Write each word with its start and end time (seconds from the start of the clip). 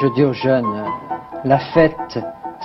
Je 0.00 0.06
dis 0.14 0.22
aux 0.22 0.32
jeunes, 0.32 0.84
la 1.44 1.58
fête, 1.58 2.20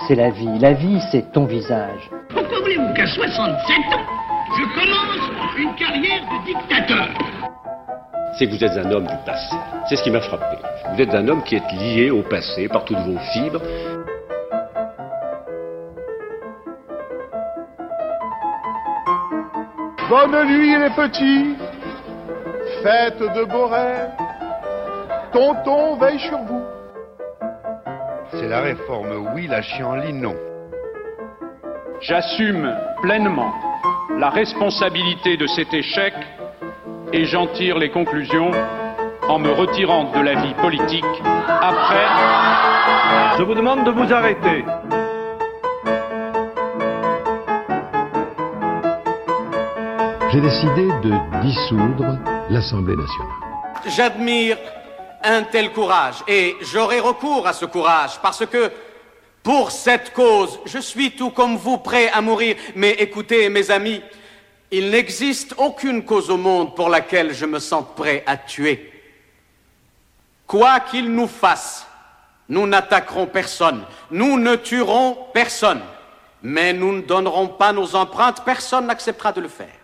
c'est 0.06 0.14
la 0.14 0.30
vie. 0.30 0.56
La 0.60 0.72
vie, 0.72 1.00
c'est 1.10 1.32
ton 1.32 1.46
visage. 1.46 2.08
Pourquoi 2.28 2.60
voulez-vous 2.60 2.94
qu'à 2.94 3.06
67 3.06 3.76
ans, 3.92 4.00
je 4.56 4.62
commence 4.72 5.58
une 5.58 5.74
carrière 5.74 6.22
de 6.22 6.46
dictateur 6.46 7.08
C'est 8.38 8.46
que 8.46 8.52
vous 8.52 8.62
êtes 8.62 8.86
un 8.86 8.88
homme 8.88 9.08
du 9.08 9.16
passé. 9.26 9.56
C'est 9.88 9.96
ce 9.96 10.04
qui 10.04 10.12
m'a 10.12 10.20
frappé. 10.20 10.58
Vous 10.92 11.02
êtes 11.02 11.12
un 11.12 11.26
homme 11.26 11.42
qui 11.42 11.56
est 11.56 11.72
lié 11.72 12.10
au 12.10 12.22
passé 12.22 12.68
par 12.68 12.84
toutes 12.84 12.98
vos 12.98 13.18
fibres. 13.32 13.60
Bonne 20.08 20.46
nuit 20.46 20.78
les 20.78 20.90
petits, 20.90 21.56
fête 22.84 23.18
de 23.18 23.44
beaux 23.44 23.66
rêves, 23.66 24.10
tonton 25.32 25.96
veille 25.96 26.20
sur 26.20 26.38
vous. 26.38 26.63
C'est 28.44 28.50
la 28.50 28.60
réforme, 28.60 29.32
oui, 29.34 29.46
la 29.46 29.62
chienlit, 29.62 30.12
non. 30.12 30.34
J'assume 32.02 32.76
pleinement 33.00 33.54
la 34.18 34.28
responsabilité 34.28 35.38
de 35.38 35.46
cet 35.46 35.72
échec 35.72 36.12
et 37.14 37.24
j'en 37.24 37.46
tire 37.46 37.78
les 37.78 37.88
conclusions 37.88 38.50
en 39.30 39.38
me 39.38 39.50
retirant 39.50 40.12
de 40.12 40.20
la 40.20 40.34
vie 40.42 40.52
politique 40.60 41.06
après. 41.48 42.06
Je 43.38 43.44
vous 43.44 43.54
demande 43.54 43.82
de 43.86 43.90
vous 43.92 44.12
arrêter. 44.12 44.62
J'ai 50.30 50.40
décidé 50.42 50.88
de 51.02 51.40
dissoudre 51.40 52.18
l'Assemblée 52.50 52.96
nationale. 52.96 53.32
J'admire 53.86 54.58
un 55.24 55.42
tel 55.42 55.72
courage. 55.72 56.16
Et 56.28 56.56
j'aurai 56.60 57.00
recours 57.00 57.46
à 57.46 57.52
ce 57.52 57.64
courage 57.64 58.20
parce 58.22 58.44
que 58.46 58.70
pour 59.42 59.70
cette 59.70 60.12
cause, 60.12 60.58
je 60.64 60.78
suis 60.78 61.12
tout 61.12 61.30
comme 61.30 61.56
vous 61.56 61.78
prêt 61.78 62.08
à 62.10 62.20
mourir. 62.20 62.56
Mais 62.74 62.92
écoutez, 62.92 63.48
mes 63.48 63.70
amis, 63.70 64.00
il 64.70 64.90
n'existe 64.90 65.54
aucune 65.58 66.04
cause 66.04 66.30
au 66.30 66.36
monde 66.36 66.74
pour 66.74 66.88
laquelle 66.88 67.34
je 67.34 67.46
me 67.46 67.58
sente 67.58 67.94
prêt 67.94 68.22
à 68.26 68.36
tuer. 68.36 68.90
Quoi 70.46 70.80
qu'il 70.80 71.10
nous 71.10 71.28
fasse, 71.28 71.86
nous 72.48 72.66
n'attaquerons 72.66 73.26
personne, 73.26 73.84
nous 74.10 74.38
ne 74.38 74.56
tuerons 74.56 75.16
personne, 75.32 75.82
mais 76.42 76.72
nous 76.72 76.92
ne 76.92 77.02
donnerons 77.02 77.48
pas 77.48 77.72
nos 77.72 77.94
empreintes, 77.94 78.44
personne 78.44 78.86
n'acceptera 78.86 79.32
de 79.32 79.40
le 79.40 79.48
faire. 79.48 79.74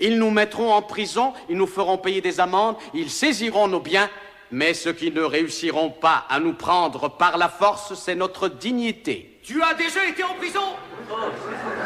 Ils 0.00 0.18
nous 0.18 0.30
mettront 0.30 0.72
en 0.72 0.82
prison, 0.82 1.32
ils 1.48 1.56
nous 1.56 1.66
feront 1.66 1.98
payer 1.98 2.20
des 2.20 2.40
amendes, 2.40 2.76
ils 2.92 3.10
saisiront 3.10 3.68
nos 3.68 3.80
biens, 3.80 4.10
mais 4.50 4.74
ceux 4.74 4.92
qui 4.92 5.10
ne 5.10 5.22
réussiront 5.22 5.90
pas 5.90 6.26
à 6.28 6.40
nous 6.40 6.54
prendre 6.54 7.08
par 7.08 7.36
la 7.38 7.48
force, 7.48 7.94
c'est 7.94 8.14
notre 8.14 8.48
dignité. 8.48 9.40
Tu 9.42 9.62
as 9.62 9.74
déjà 9.74 10.06
été 10.06 10.22
en 10.24 10.34
prison? 10.34 10.76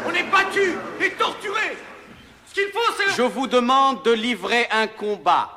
On 0.05 0.11
est 0.13 0.23
battu 0.23 0.77
et 1.01 1.11
torturé 1.11 1.77
Ce 2.47 2.53
qu'il 2.53 2.71
faut, 2.71 2.93
c'est... 2.97 3.15
Je 3.15 3.21
vous 3.23 3.47
demande 3.47 4.03
de 4.03 4.11
livrer 4.11 4.67
un 4.71 4.87
combat, 4.87 5.49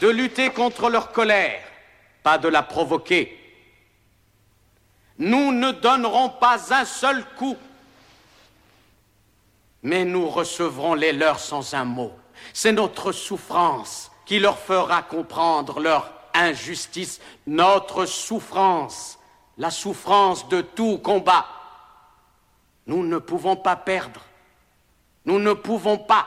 de 0.00 0.08
lutter 0.08 0.50
contre 0.50 0.90
leur 0.90 1.10
colère, 1.12 1.60
pas 2.22 2.38
de 2.38 2.48
la 2.48 2.62
provoquer. 2.62 3.38
Nous 5.18 5.52
ne 5.52 5.72
donnerons 5.72 6.28
pas 6.28 6.72
un 6.72 6.84
seul 6.84 7.24
coup, 7.36 7.56
mais 9.82 10.04
nous 10.04 10.28
recevrons 10.28 10.94
les 10.94 11.12
leurs 11.12 11.40
sans 11.40 11.74
un 11.74 11.84
mot. 11.84 12.12
C'est 12.52 12.72
notre 12.72 13.10
souffrance 13.10 14.11
qui 14.24 14.38
leur 14.38 14.58
fera 14.58 15.02
comprendre 15.02 15.80
leur 15.80 16.12
injustice, 16.34 17.20
notre 17.46 18.06
souffrance, 18.06 19.18
la 19.58 19.70
souffrance 19.70 20.48
de 20.48 20.60
tout 20.60 20.98
combat. 20.98 21.46
Nous 22.86 23.04
ne 23.04 23.18
pouvons 23.18 23.56
pas 23.56 23.76
perdre. 23.76 24.22
Nous 25.24 25.38
ne 25.38 25.52
pouvons 25.52 25.98
pas. 25.98 26.26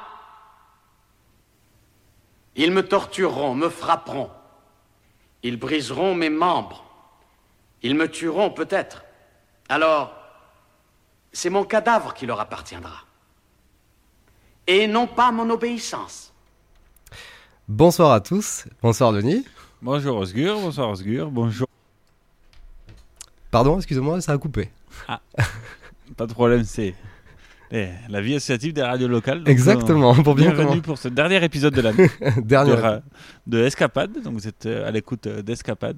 Ils 2.55 2.71
me 2.71 2.87
tortureront, 2.87 3.53
me 3.55 3.69
frapperont. 3.69 4.31
Ils 5.43 5.57
briseront 5.57 6.15
mes 6.15 6.29
membres. 6.29 6.83
Ils 7.81 7.95
me 7.95 8.09
tueront 8.09 8.51
peut-être. 8.51 9.03
Alors, 9.67 10.13
c'est 11.33 11.49
mon 11.49 11.65
cadavre 11.65 12.13
qui 12.13 12.25
leur 12.25 12.39
appartiendra. 12.39 13.03
Et 14.67 14.87
non 14.87 15.05
pas 15.05 15.31
mon 15.31 15.49
obéissance. 15.49 16.33
Bonsoir 17.67 18.11
à 18.11 18.19
tous. 18.19 18.65
Bonsoir 18.81 19.11
Denis. 19.11 19.45
Bonjour 19.81 20.17
Osgur, 20.17 20.59
bonsoir 20.59 20.89
Osgur, 20.89 21.31
bonjour. 21.31 21.67
Pardon, 23.51 23.77
excusez-moi, 23.77 24.21
ça 24.21 24.33
a 24.33 24.37
coupé. 24.37 24.69
Ah, 25.07 25.19
pas 26.17 26.27
de 26.27 26.33
problème, 26.33 26.63
c'est 26.63 26.93
eh, 27.71 27.89
la 28.09 28.21
vie 28.21 28.35
associative 28.35 28.73
des 28.73 28.83
radios 28.83 29.07
locales. 29.07 29.39
Donc, 29.39 29.47
Exactement, 29.49 30.13
euh, 30.15 30.21
pour 30.21 30.35
bien 30.35 30.51
Bienvenue 30.51 30.67
comment- 30.69 30.81
pour 30.81 30.97
ce 30.97 31.07
dernier 31.07 31.43
épisode 31.43 31.73
de 31.73 31.81
l'année. 31.81 32.09
Dernier 32.37 32.75
de 33.47 33.59
Escapade, 33.63 34.21
donc 34.23 34.33
vous 34.33 34.47
êtes 34.47 34.65
euh, 34.65 34.87
à 34.87 34.91
l'écoute 34.91 35.25
euh, 35.27 35.41
d'Escapade. 35.41 35.97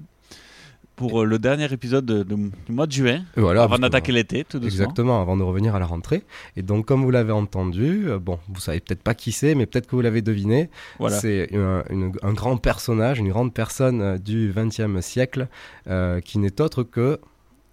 Pour 0.98 1.22
euh, 1.22 1.24
le 1.24 1.38
dernier 1.38 1.72
épisode 1.72 2.04
de- 2.04 2.22
de- 2.24 2.34
du 2.34 2.72
mois 2.72 2.86
de 2.86 2.92
juin, 2.92 3.22
Voilà, 3.36 3.62
avant 3.62 3.78
d'attaquer 3.78 4.12
l'été, 4.12 4.44
tout 4.44 4.58
doucement. 4.58 4.68
Exactement, 4.84 5.22
avant 5.22 5.36
de 5.36 5.42
revenir 5.42 5.74
à 5.74 5.78
la 5.78 5.86
rentrée. 5.86 6.24
Et 6.56 6.62
donc, 6.62 6.86
comme 6.86 7.02
vous 7.02 7.10
l'avez 7.10 7.32
entendu, 7.32 8.08
euh, 8.08 8.18
bon, 8.18 8.38
vous 8.48 8.60
savez 8.60 8.80
peut-être 8.80 9.02
pas 9.02 9.14
qui 9.14 9.32
c'est, 9.32 9.54
mais 9.54 9.64
peut-être 9.66 9.86
que 9.86 9.94
vous 9.96 10.02
l'avez 10.02 10.22
deviné. 10.22 10.68
Voilà. 10.98 11.18
C'est 11.18 11.48
un, 11.54 12.32
grand 12.34 12.56
personnage, 12.58 13.18
une 13.20 13.28
grande 13.30 13.54
personne 13.54 14.00
euh, 14.02 14.18
du 14.18 14.52
XXe 14.54 15.00
siècle, 15.00 15.48
euh, 15.86 16.20
qui 16.20 16.38
n'est 16.38 16.60
autre 16.60 16.82
que 16.82 17.18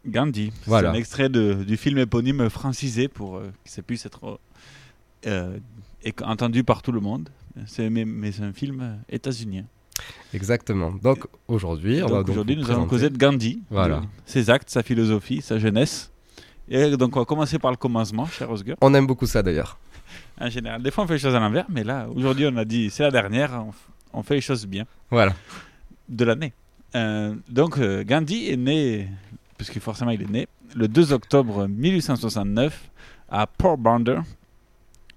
Gandhi. 0.08 0.52
Voilà. 0.68 0.92
C'est 0.92 0.96
un 0.96 1.00
extrait 1.00 1.30
de- 1.30 1.64
du 1.64 1.78
film 1.78 1.98
éponyme 1.98 2.48
francisé 2.50 3.08
pour 3.08 3.38
euh, 3.38 3.52
que 3.64 3.70
ça 3.72 3.82
puisse 3.82 4.06
être 4.06 4.40
entendu 6.24 6.64
par 6.64 6.82
tout 6.84 6.92
le 6.92 7.00
monde. 7.00 7.30
C'est 7.66 7.90
mais, 7.90 8.06
mais 8.06 8.32
c'est 8.32 8.44
un 8.44 8.54
film 8.54 8.98
états-unien. 9.10 9.64
Exactement. 10.34 10.92
Donc 10.92 11.26
aujourd'hui, 11.48 12.02
on 12.04 12.08
va 12.08 12.10
Donc 12.10 12.18
donc 12.26 12.30
aujourd'hui, 12.30 12.56
vous 12.56 12.62
nous 12.64 12.72
allons 12.72 12.86
causer 12.88 13.10
de 13.10 13.18
Gandhi, 13.18 13.62
Voilà. 13.70 13.98
de 14.02 14.06
ses 14.26 14.50
actes, 14.50 14.70
sa 14.70 14.84
philosophie, 14.84 15.42
sa 15.42 15.58
jeunesse. 15.60 16.12
Et 16.68 16.98
donc 16.98 17.16
on 17.16 17.20
va 17.20 17.26
commencer 17.26 17.60
par 17.60 17.72
le 17.72 17.78
commencement, 17.78 18.26
cher 18.26 18.50
Osgur. 18.50 18.76
On 18.82 18.94
aime 18.94 19.06
beaucoup 19.08 19.28
ça 19.28 19.44
d'ailleurs. 19.44 19.78
En 20.40 20.50
général, 20.50 20.82
des 20.82 20.92
fois 20.92 21.04
on 21.04 21.08
fait 21.08 21.14
les 21.14 21.20
choses 21.20 21.36
à 21.36 21.40
l'envers, 21.40 21.66
mais 21.70 21.84
là, 21.84 22.08
aujourd'hui, 22.14 22.46
on 22.52 22.58
a 22.58 22.66
dit 22.66 22.90
c'est 22.90 23.04
la 23.04 23.12
dernière, 23.12 23.64
on, 24.14 24.24
fait 24.24 24.36
les 24.36 24.42
choses 24.42 24.66
bien 24.66 24.86
Voilà. 25.12 25.34
de 26.10 26.26
l'année. 26.26 26.54
Euh, 26.96 27.36
donc 27.50 27.78
euh, 27.78 28.04
Gandhi 28.04 28.50
est 28.50 28.58
né, 28.58 29.10
puisque 29.58 29.80
forcément 29.80 30.12
il 30.12 30.22
est 30.22 30.30
né, 30.30 30.48
le 30.76 30.88
2 30.88 31.14
octobre 31.14 31.68
1869 31.68 32.90
à 33.30 33.48
Porbandar. 33.48 34.24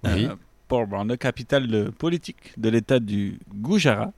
Oui. 0.05 0.27
Euh, 0.27 0.35
Porbandar, 0.69 1.17
capitale 1.19 1.67
de- 1.67 1.89
politique 1.89 2.53
de 2.59 2.69
l'état 2.69 3.01
du 3.01 3.39
Gujarat, 3.55 4.13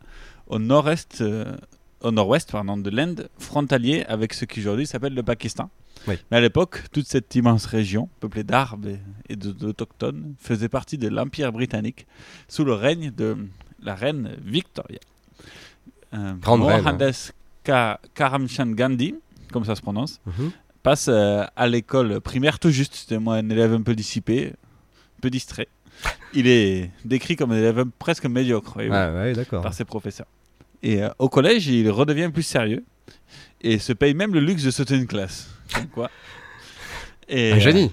au 0.50 0.58
nord-est, 0.58 1.20
euh, 1.22 1.56
au 2.02 2.10
nord-ouest 2.10 2.50
pardon, 2.52 2.76
de 2.76 2.90
l'Inde, 2.90 3.28
frontalier 3.38 4.04
avec 4.08 4.34
ce 4.34 4.44
qui 4.44 4.60
aujourd'hui 4.60 4.86
s'appelle 4.86 5.14
le 5.14 5.22
Pakistan. 5.22 5.70
Oui. 6.08 6.14
Mais 6.30 6.36
à 6.38 6.40
l'époque, 6.40 6.82
toute 6.92 7.06
cette 7.06 7.34
immense 7.34 7.66
région, 7.66 8.08
peuplée 8.20 8.44
d'arbres 8.44 8.88
et- 9.28 9.36
d'autochtones, 9.36 10.34
faisait 10.38 10.68
partie 10.68 10.98
de 10.98 11.08
l'Empire 11.08 11.52
britannique 11.52 12.06
sous 12.48 12.64
le 12.64 12.72
règne 12.74 13.10
de 13.10 13.36
la 13.82 13.94
reine 13.94 14.36
Victoria. 14.44 14.98
Euh, 16.14 16.32
Grande 16.40 16.62
reine, 16.64 16.86
hein. 16.86 17.96
Karamchand 18.14 18.66
Gandhi, 18.72 19.14
comme 19.52 19.64
ça 19.64 19.74
se 19.76 19.82
prononce, 19.82 20.20
Mhm. 20.26 20.50
passe 20.82 21.08
euh, 21.08 21.44
à 21.56 21.66
l'école 21.68 22.20
primaire 22.20 22.58
tout 22.58 22.70
juste. 22.70 22.94
C'était 22.94 23.18
moi 23.18 23.36
un 23.36 23.48
élève 23.50 23.72
un 23.74 23.82
peu 23.82 23.94
dissipé, 23.94 24.52
un 25.18 25.20
peu 25.20 25.30
distrait. 25.30 25.68
Il 26.32 26.46
est 26.46 26.90
décrit 27.04 27.36
comme 27.36 27.52
un 27.52 27.56
élève 27.58 27.84
presque 27.98 28.24
médiocre 28.24 28.78
Ah 28.90 29.12
ouais, 29.12 29.34
par 29.62 29.74
ses 29.74 29.84
professeurs. 29.84 30.26
Et 30.82 31.02
euh, 31.02 31.08
au 31.18 31.28
collège, 31.28 31.66
il 31.66 31.90
redevient 31.90 32.30
plus 32.32 32.42
sérieux 32.42 32.84
et 33.60 33.78
se 33.78 33.92
paye 33.92 34.14
même 34.14 34.32
le 34.32 34.40
luxe 34.40 34.62
de 34.62 34.70
sauter 34.70 34.96
une 34.96 35.06
classe. 35.06 35.50
Quoi. 35.92 36.10
Et, 37.28 37.52
Un 37.52 37.56
euh, 37.56 37.60
génie. 37.60 37.92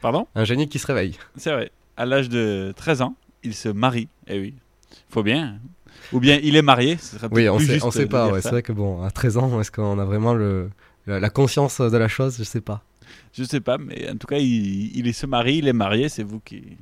pardon? 0.00 0.26
Un 0.34 0.44
génie 0.44 0.68
qui 0.68 0.78
se 0.78 0.86
réveille. 0.86 1.16
C'est 1.36 1.52
vrai. 1.52 1.70
À 1.96 2.06
l'âge 2.06 2.28
de 2.28 2.72
13 2.76 3.02
ans, 3.02 3.14
il 3.42 3.54
se 3.54 3.68
marie. 3.68 4.08
Eh 4.26 4.40
oui, 4.40 4.54
faut 5.08 5.22
bien. 5.22 5.58
Ou 6.12 6.20
bien 6.20 6.38
il 6.42 6.56
est 6.56 6.62
marié. 6.62 6.96
ce 6.96 7.16
serait 7.16 7.28
Oui, 7.30 7.48
on 7.48 7.56
plus 7.56 7.66
sait, 7.66 7.72
juste 7.74 7.84
on 7.84 7.90
sait 7.90 8.04
de 8.06 8.10
pas. 8.10 8.28
ouais. 8.28 8.40
C'est 8.40 8.50
vrai 8.50 8.62
que 8.62 8.72
bon, 8.72 9.02
à 9.02 9.10
13 9.10 9.36
ans, 9.36 9.60
est-ce 9.60 9.70
qu'on 9.70 9.98
a 9.98 10.04
vraiment 10.04 10.34
le, 10.34 10.70
la, 11.06 11.30
conscience 11.30 11.80
de 11.80 11.96
la 11.96 12.08
chose? 12.08 12.36
Je 12.38 12.44
sais 12.44 12.60
pas. 12.60 12.82
Je 13.34 13.44
sais 13.44 13.60
pas, 13.60 13.78
mais 13.78 14.10
en 14.10 14.16
tout 14.16 14.26
cas, 14.26 14.38
il, 14.38 14.96
il 14.96 15.14
se 15.14 15.26
marie, 15.26 15.56
il 15.58 15.68
est 15.68 15.72
marié, 15.72 16.08
c'est 16.08 16.22
vous 16.22 16.40
qui, 16.40 16.76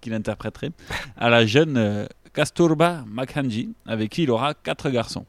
qui 0.00 0.10
l'interpréterez, 0.10 0.70
à 1.16 1.28
la 1.28 1.44
jeune 1.46 1.76
euh, 1.76 2.06
Kasturba 2.34 3.04
Makhanji, 3.06 3.74
avec 3.86 4.10
qui 4.10 4.22
il 4.22 4.30
aura 4.30 4.54
quatre 4.54 4.88
garçons. 4.88 5.26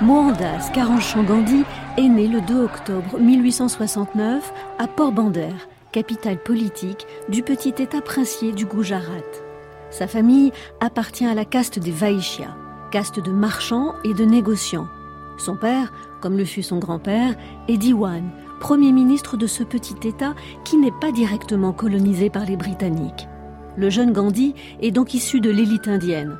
Mohandas 0.00 0.70
Karamchand 0.74 1.22
Gandhi 1.22 1.62
est 1.96 2.08
né 2.08 2.26
le 2.26 2.40
2 2.40 2.64
octobre 2.64 3.18
1869 3.20 4.52
à 4.80 4.88
Porbandar, 4.88 5.52
capitale 5.92 6.42
politique 6.42 7.06
du 7.28 7.44
petit 7.44 7.74
état 7.78 8.00
princier 8.00 8.50
du 8.50 8.66
Gujarat. 8.66 9.22
Sa 9.90 10.08
famille 10.08 10.50
appartient 10.80 11.26
à 11.26 11.34
la 11.34 11.44
caste 11.44 11.78
des 11.78 11.92
Vaishyas, 11.92 12.56
caste 12.90 13.20
de 13.20 13.30
marchands 13.30 13.94
et 14.02 14.14
de 14.14 14.24
négociants. 14.24 14.88
Son 15.38 15.56
père, 15.56 15.92
comme 16.20 16.36
le 16.36 16.44
fut 16.44 16.64
son 16.64 16.80
grand-père, 16.80 17.36
est 17.68 17.76
Diwan, 17.76 18.30
premier 18.58 18.90
ministre 18.90 19.36
de 19.36 19.46
ce 19.46 19.62
petit 19.62 20.08
État 20.08 20.34
qui 20.64 20.76
n'est 20.76 20.90
pas 21.00 21.12
directement 21.12 21.72
colonisé 21.72 22.30
par 22.30 22.44
les 22.46 22.56
Britanniques. 22.56 23.28
Le 23.76 23.90
jeune 23.90 24.12
Gandhi 24.12 24.54
est 24.80 24.92
donc 24.92 25.14
issu 25.14 25.40
de 25.40 25.50
l'élite 25.50 25.88
indienne. 25.88 26.36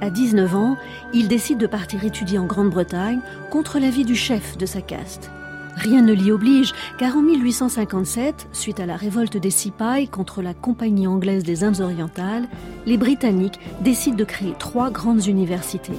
À 0.00 0.10
19 0.10 0.56
ans, 0.56 0.76
il 1.14 1.28
décide 1.28 1.58
de 1.58 1.68
partir 1.68 2.04
étudier 2.04 2.38
en 2.38 2.46
Grande-Bretagne 2.46 3.20
contre 3.50 3.78
l'avis 3.78 4.04
du 4.04 4.16
chef 4.16 4.58
de 4.58 4.66
sa 4.66 4.80
caste. 4.80 5.30
Rien 5.76 6.02
ne 6.02 6.12
l'y 6.12 6.32
oblige, 6.32 6.72
car 6.98 7.16
en 7.16 7.22
1857, 7.22 8.48
suite 8.52 8.80
à 8.80 8.86
la 8.86 8.96
révolte 8.96 9.36
des 9.36 9.50
Sipais 9.50 10.08
contre 10.10 10.42
la 10.42 10.54
Compagnie 10.54 11.06
anglaise 11.06 11.44
des 11.44 11.64
Indes 11.64 11.80
orientales, 11.80 12.48
les 12.84 12.98
Britanniques 12.98 13.60
décident 13.80 14.16
de 14.16 14.24
créer 14.24 14.54
trois 14.58 14.90
grandes 14.90 15.26
universités. 15.26 15.92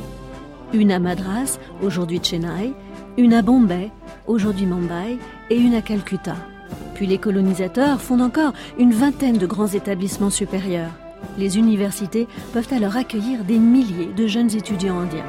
Une 0.73 0.91
à 0.91 0.99
Madras, 0.99 1.59
aujourd'hui 1.81 2.19
Chennai, 2.21 2.73
une 3.17 3.33
à 3.33 3.41
Bombay, 3.41 3.89
aujourd'hui 4.27 4.65
Mumbai, 4.65 5.17
et 5.49 5.57
une 5.57 5.75
à 5.75 5.81
Calcutta. 5.81 6.35
Puis 7.03 7.09
les 7.09 7.17
colonisateurs 7.17 8.01
fondent 8.01 8.21
encore 8.21 8.53
une 8.79 8.93
vingtaine 8.93 9.37
de 9.37 9.45
grands 9.45 9.67
établissements 9.67 10.29
supérieurs. 10.29 10.93
Les 11.37 11.57
universités 11.57 12.29
peuvent 12.53 12.71
alors 12.71 12.95
accueillir 12.95 13.43
des 13.43 13.59
milliers 13.59 14.13
de 14.13 14.25
jeunes 14.25 14.55
étudiants 14.55 14.99
indiens. 14.99 15.25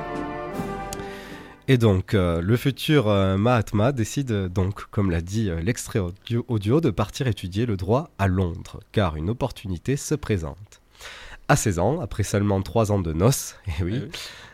Et 1.67 1.77
donc, 1.77 2.15
euh, 2.15 2.41
le 2.41 2.57
futur 2.57 3.09
euh, 3.09 3.37
Mahatma 3.37 3.91
décide 3.91 4.47
donc, 4.53 4.85
comme 4.93 5.11
l'a 5.11 5.21
dit 5.21 5.51
euh, 5.51 5.61
l'extrait 5.61 5.99
audio, 5.99 6.45
audio, 6.47 6.81
de 6.81 6.91
partir 6.91 7.27
étudier 7.27 7.67
le 7.67 7.77
droit 7.77 8.11
à 8.21 8.29
Londres, 8.29 8.79
car 8.93 9.17
une 9.17 9.29
opportunité 9.29 9.97
se 9.97 10.15
présente. 10.15 10.81
À 11.49 11.57
16 11.57 11.81
ans, 11.81 12.01
après 12.01 12.23
seulement 12.23 12.63
3 12.63 12.93
ans 12.93 13.01
de 13.01 13.13
noces, 13.13 13.57
et 13.81 13.83
oui, 13.83 14.01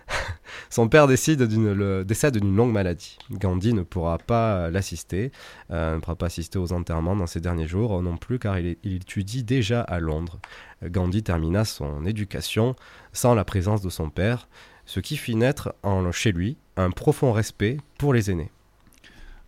son 0.69 0.89
père 0.89 1.07
décède 1.07 1.43
d'une 1.43 2.57
longue 2.57 2.73
maladie. 2.73 3.19
Gandhi 3.31 3.75
ne 3.75 3.83
pourra 3.83 4.19
pas 4.19 4.71
l'assister, 4.71 5.33
euh, 5.71 5.97
ne 5.97 6.01
pourra 6.01 6.17
pas 6.17 6.27
assister 6.27 6.59
aux 6.59 6.73
enterrements 6.73 7.17
dans 7.17 7.27
ces 7.27 7.41
derniers 7.41 7.69
jours 7.69 8.03
non 8.03 8.17
plus, 8.17 8.39
car 8.39 8.59
il, 8.59 8.77
étudie 8.85 9.45
déjà 9.45 9.81
à 9.81 10.01
Londres. 10.01 10.39
Gandhi 10.85 11.23
termina 11.23 11.65
son 11.65 12.07
éducation 12.07 12.75
sans 13.13 13.35
la 13.35 13.45
présence 13.45 13.83
de 13.83 13.91
son 13.91 14.11
père, 14.11 14.49
ce 14.87 15.01
qui 15.01 15.17
fit 15.17 15.37
naître 15.37 15.75
chez 16.13 16.33
lui 16.33 16.57
un 16.77 16.91
profond 16.91 17.33
respect 17.33 17.77
pour 17.99 18.15
les 18.15 18.31
aînés. 18.31 18.51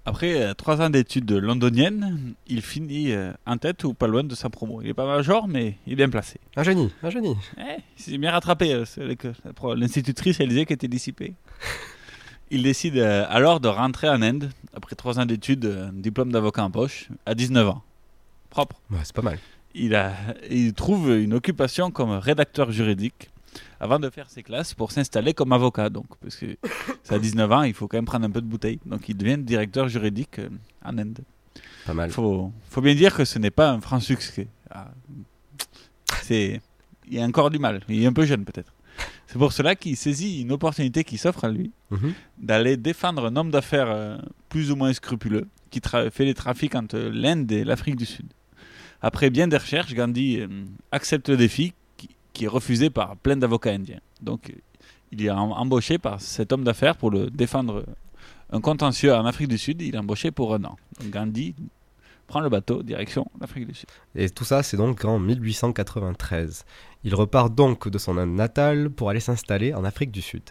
Après 0.04 0.43
euh, 0.43 0.52
trois 0.54 0.81
ans 0.81 0.90
d'études 0.90 1.31
londoniennes, 1.31 2.34
il 2.49 2.60
finit 2.60 3.12
euh, 3.12 3.32
en 3.46 3.56
tête 3.56 3.84
ou 3.84 3.94
pas 3.94 4.08
loin 4.08 4.25
de 4.25 4.34
sa 4.34 4.50
promo. 4.50 4.82
Il 4.82 4.88
est 4.88 4.94
pas 4.94 5.06
major, 5.06 5.46
mais 5.46 5.76
il 5.87 5.93
est 5.93 5.96
bien 5.96 6.08
placé. 6.08 6.40
Un 6.56 6.64
génie, 6.64 6.90
un 7.04 7.10
génie. 7.10 7.37
Eh, 7.58 7.76
il 7.99 8.02
s'est 8.02 8.19
bien 8.19 8.32
rattrapé. 8.32 8.72
euh, 8.75 9.75
L'institutrice, 9.76 10.40
elle 10.40 10.49
disait 10.49 10.64
qu'elle 10.66 10.75
était 10.76 10.88
dissipée. 10.88 11.34
Il 12.54 12.64
décide 12.64 12.99
euh, 12.99 13.25
alors 13.31 13.60
de 13.60 13.69
rentrer 13.69 14.10
en 14.10 14.20
Inde, 14.20 14.50
après 14.75 14.94
trois 14.94 15.19
ans 15.19 15.25
d'études, 15.25 15.64
euh, 15.64 15.88
un 15.88 15.93
diplôme 15.94 16.31
d'avocat 16.31 16.62
en 16.64 16.70
poche, 16.70 17.08
à 17.25 17.34
19 17.34 17.66
ans. 17.69 17.82
Propre. 18.50 18.76
Ouais, 18.90 18.99
c'est 19.04 19.14
pas 19.16 19.22
mal. 19.22 19.38
Il, 19.75 19.94
a, 19.94 20.12
il 20.50 20.75
trouve 20.75 21.12
une 21.16 21.32
occupation 21.32 21.90
comme 21.90 22.10
rédacteur 22.10 22.70
juridique 22.70 23.31
avant 23.82 23.99
de 23.99 24.08
faire 24.11 24.31
ses 24.31 24.43
classes 24.43 24.73
pour 24.75 24.93
s'installer 24.93 25.34
comme 25.34 25.52
avocat. 25.52 25.90
Donc, 25.90 26.06
parce 26.20 26.37
que 26.37 26.56
c'est 27.02 27.14
à 27.14 27.19
19 27.19 27.50
ans, 27.52 27.62
il 27.64 27.75
faut 27.75 27.88
quand 27.88 27.96
même 27.99 28.05
prendre 28.06 28.25
un 28.25 28.31
peu 28.31 28.40
de 28.40 28.46
bouteille. 28.46 28.79
Donc, 28.87 29.08
il 29.08 29.17
devient 29.17 29.38
directeur 29.38 29.88
juridique 29.88 30.38
euh, 30.38 30.49
en 30.84 30.96
Inde. 30.99 31.19
Pas 31.87 31.94
mal. 31.94 32.08
Il 32.08 32.12
faut, 32.12 32.52
faut 32.70 32.81
bien 32.81 32.94
dire 32.94 33.14
que 33.14 33.25
ce 33.25 33.38
n'est 33.38 33.50
pas 33.50 33.70
un 33.70 33.81
franc 33.81 34.00
succès. 34.00 34.46
Ah, 34.70 34.90
C'est, 36.23 36.61
il 37.11 37.19
a 37.19 37.25
encore 37.25 37.50
du 37.50 37.58
mal. 37.58 37.81
Il 37.88 38.02
est 38.02 38.06
un 38.06 38.12
peu 38.12 38.25
jeune 38.25 38.44
peut-être. 38.44 38.73
C'est 39.26 39.38
pour 39.38 39.52
cela 39.52 39.75
qu'il 39.75 39.96
saisit 39.96 40.43
une 40.43 40.52
opportunité 40.52 41.05
qui 41.05 41.19
s'offre 41.19 41.44
à 41.44 41.49
lui 41.49 41.73
Mhm. 41.90 42.12
d'aller 42.38 42.76
défendre 42.76 43.26
un 43.26 43.37
homme 43.37 43.50
d'affaires 43.50 43.90
euh, 43.90 44.17
plus 44.49 44.70
ou 44.70 44.76
moins 44.76 44.93
scrupuleux 44.93 45.49
qui 45.70 45.81
tra- 45.81 46.11
fait 46.11 46.25
les 46.25 46.35
trafics 46.35 46.75
entre 46.75 46.99
l'Inde 46.99 47.50
et 47.52 47.64
l'Afrique 47.64 47.96
du 47.96 48.06
Sud. 48.06 48.26
Après 49.00 49.31
bien 49.31 49.49
des 49.49 49.56
recherches, 49.56 49.94
Gandhi 49.94 50.40
euh, 50.40 50.46
accepte 50.90 51.28
le 51.31 51.37
défi 51.37 51.73
qui, 52.32 52.44
est 52.44 52.49
refusé 52.49 52.90
par 52.90 53.17
plein 53.17 53.37
d'avocats 53.37 53.73
indiens. 53.73 54.00
Donc 54.20 54.52
il 55.11 55.25
est 55.25 55.31
em- 55.31 55.52
embauché 55.52 55.99
par 55.99 56.20
cet 56.20 56.52
homme 56.52 56.64
d'affaires 56.64 56.96
pour 56.96 57.11
le 57.11 57.31
défendre 57.31 57.84
un 58.50 58.61
contentieux 58.61 59.14
en 59.14 59.25
Afrique 59.26 59.49
du 59.49 59.58
Sud. 59.58 59.82
Il 59.82 59.94
est 59.94 59.99
embauché 59.99 60.31
pour 60.31 60.55
un 60.55 60.64
an. 60.64 60.76
Donc 61.00 61.11
Gandhi 61.11 61.55
prend 62.26 62.40
le 62.40 62.49
bateau 62.49 62.82
direction 62.82 63.31
l'Afrique 63.40 63.67
du 63.67 63.75
Sud. 63.75 63.88
Et 64.14 64.31
tout 64.31 64.44
ça, 64.44 64.62
c'est 64.62 64.76
donc 64.76 65.05
en 65.05 65.19
1893. 65.19 66.64
Il 67.05 67.14
repart 67.14 67.55
donc 67.55 67.88
de 67.88 67.99
son 67.99 68.17
Inde 68.17 68.35
natale 68.35 68.90
pour 68.90 69.11
aller 69.11 69.20
s'installer 69.20 69.75
en 69.75 69.85
Afrique 69.85 70.11
du 70.11 70.23
Sud. 70.23 70.43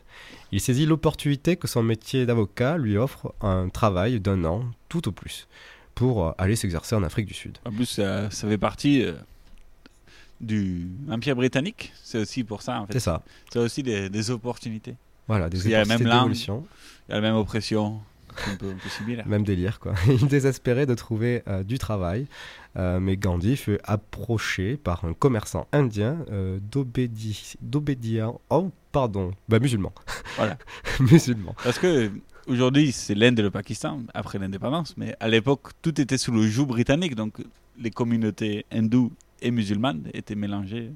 Il 0.52 0.60
saisit 0.62 0.86
l'opportunité 0.86 1.56
que 1.56 1.68
son 1.68 1.82
métier 1.82 2.26
d'avocat 2.26 2.78
lui 2.78 2.98
offre 2.98 3.34
un 3.42 3.70
travail 3.70 4.20
d'un 4.20 4.44
an, 4.44 4.66
tout 4.90 5.08
au 5.08 5.12
plus, 5.12 5.48
pour 5.96 6.36
aller 6.38 6.56
s'exercer 6.56 6.94
en 6.96 7.04
Afrique 7.04 7.26
du 7.26 7.34
Sud. 7.34 7.58
En 7.66 7.72
plus, 7.72 7.86
ça, 7.86 8.30
ça 8.30 8.48
fait 8.48 8.58
partie 8.58 9.04
euh, 9.04 9.14
du 10.42 10.88
Empire 11.10 11.36
britannique. 11.36 11.94
C'est 12.04 12.20
aussi 12.20 12.44
pour 12.44 12.62
ça, 12.62 12.82
en 12.82 12.88
fait. 12.88 12.94
C'est 12.94 13.00
ça. 13.00 13.24
C'est 13.52 13.60
aussi 13.60 13.84
des, 13.84 14.10
des 14.10 14.32
opportunités. 14.32 14.96
Voilà, 15.28 15.46
des 15.50 15.52
Parce 15.58 15.64
qu'il 15.64 15.72
y 15.72 15.76
a 15.76 15.80
la 15.80 15.86
même 15.86 16.02
opportunités 16.08 16.48
langue, 16.48 16.64
il 17.08 17.12
y 17.12 17.14
a 17.14 17.16
la 17.16 17.22
même 17.22 17.36
oppression, 17.36 18.00
un 18.52 18.56
peu, 18.56 18.70
un 18.70 18.76
peu 18.76 18.90
similaire. 18.90 19.28
Même 19.28 19.44
délire, 19.44 19.80
quoi. 19.80 19.94
Il 20.08 20.28
désespérait 20.28 20.86
de 20.86 20.96
trouver 20.96 21.44
euh, 21.48 21.64
du 21.64 21.78
travail, 21.78 22.28
euh, 22.78 23.00
mais 23.00 23.18
Gandhi 23.18 23.56
fut 23.56 23.80
approché 23.84 24.78
par 24.78 25.06
un 25.06 25.14
commerçant 25.14 25.68
indien 25.72 26.18
euh, 26.32 26.60
d'obédi- 26.72 27.56
d'obédients, 27.62 28.42
oh, 28.50 28.72
pardon, 28.92 29.32
bah 29.48 29.60
musulman. 29.60 29.94
Voilà. 30.38 30.58
musulman. 31.00 31.56
Parce 31.64 31.80
que 31.80 32.12
aujourd'hui, 32.48 32.92
c'est 32.92 33.16
l'Inde 33.16 33.40
et 33.40 33.44
le 33.44 33.52
Pakistan, 33.52 34.02
après 34.14 34.40
l'indépendance, 34.40 34.96
mais 34.98 35.16
à 35.20 35.28
l'époque, 35.28 35.70
tout 35.82 36.00
était 36.02 36.18
sous 36.18 36.32
le 36.32 36.48
joug 36.48 36.66
britannique, 36.66 37.16
donc 37.16 37.36
les 37.80 37.92
communautés 37.92 38.66
hindoues 38.72 39.12
et 39.42 39.52
musulmanes 39.52 40.10
étaient 40.14 40.36
mélangées 40.36 40.92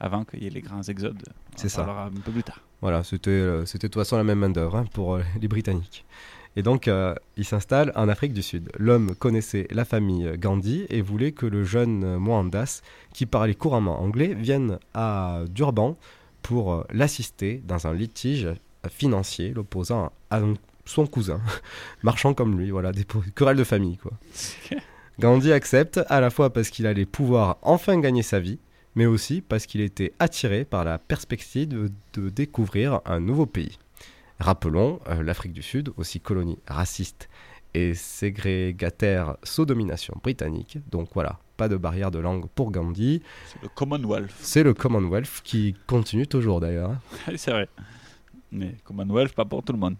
avant 0.00 0.24
qu'il 0.24 0.42
y 0.42 0.46
ait 0.46 0.50
les 0.50 0.60
grands 0.60 0.82
exodes. 0.82 1.22
C'est 1.56 1.68
ça. 1.68 1.84
parlera 1.84 2.06
un 2.06 2.10
peu 2.10 2.30
plus 2.30 2.42
tard. 2.44 2.60
Voilà, 2.80 3.02
c'était 3.02 3.30
euh, 3.30 3.66
c'était 3.66 3.88
de 3.88 3.92
toute 3.92 4.00
façon 4.00 4.16
la 4.16 4.24
même 4.24 4.38
main-d'œuvre 4.38 4.76
hein, 4.76 4.84
pour 4.92 5.16
euh, 5.16 5.22
les 5.40 5.48
Britanniques. 5.48 6.04
Et 6.58 6.62
donc, 6.62 6.88
euh, 6.88 7.14
il 7.36 7.44
s'installe 7.44 7.92
en 7.94 8.08
Afrique 8.08 8.32
du 8.32 8.42
Sud. 8.42 8.70
L'homme 8.78 9.14
connaissait 9.14 9.68
la 9.70 9.84
famille 9.84 10.36
Gandhi 10.38 10.86
et 10.88 11.02
voulait 11.02 11.30
que 11.30 11.46
le 11.46 11.62
jeune 11.62 12.16
Mohandas, 12.16 12.82
qui 13.12 13.26
parlait 13.26 13.54
couramment 13.54 14.00
anglais, 14.00 14.34
vienne 14.34 14.80
à 14.92 15.42
Durban 15.50 15.96
pour 16.42 16.72
euh, 16.72 16.84
l'assister 16.90 17.62
dans 17.64 17.86
un 17.86 17.94
litige 17.94 18.48
financier 18.90 19.52
l'opposant 19.54 20.10
à 20.30 20.40
son 20.84 21.06
cousin, 21.06 21.40
marchand 22.02 22.34
comme 22.34 22.58
lui. 22.58 22.70
Voilà, 22.70 22.90
des 22.90 23.06
querelles 23.36 23.56
de 23.56 23.64
famille, 23.64 23.96
quoi. 23.96 24.12
Gandhi 25.18 25.52
accepte 25.52 26.00
à 26.08 26.20
la 26.20 26.30
fois 26.30 26.52
parce 26.52 26.70
qu'il 26.70 26.86
allait 26.86 27.06
pouvoir 27.06 27.58
enfin 27.62 27.98
gagner 27.98 28.22
sa 28.22 28.38
vie, 28.38 28.58
mais 28.94 29.06
aussi 29.06 29.40
parce 29.40 29.66
qu'il 29.66 29.80
était 29.80 30.12
attiré 30.18 30.64
par 30.64 30.84
la 30.84 30.98
perspective 30.98 31.68
de, 31.68 31.90
de 32.14 32.28
découvrir 32.28 33.00
un 33.04 33.18
nouveau 33.20 33.46
pays. 33.46 33.78
Rappelons 34.38 35.00
euh, 35.08 35.22
l'Afrique 35.22 35.52
du 35.52 35.62
Sud, 35.62 35.90
aussi 35.96 36.20
colonie 36.20 36.58
raciste 36.68 37.28
et 37.74 37.94
ségrégataire 37.94 39.36
sous 39.42 39.66
domination 39.66 40.14
britannique. 40.22 40.78
Donc 40.90 41.08
voilà, 41.14 41.40
pas 41.56 41.68
de 41.68 41.76
barrière 41.76 42.12
de 42.12 42.20
langue 42.20 42.46
pour 42.54 42.70
Gandhi. 42.70 43.20
C'est 43.46 43.62
le 43.62 43.68
Commonwealth. 43.68 44.30
C'est 44.38 44.62
le 44.62 44.72
Commonwealth 44.74 45.40
qui 45.42 45.74
continue 45.88 46.28
toujours 46.28 46.60
d'ailleurs. 46.60 46.92
hein. 46.92 47.32
C'est 47.36 47.50
vrai. 47.50 47.68
Mais 48.52 48.76
Commonwealth, 48.84 49.34
pas 49.34 49.44
pour 49.44 49.64
tout 49.64 49.72
le 49.72 49.78
monde. 49.80 49.96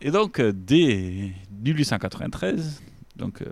Et 0.00 0.10
donc, 0.10 0.40
euh, 0.40 0.52
dès 0.52 1.32
1893, 1.62 2.82
donc 3.16 3.42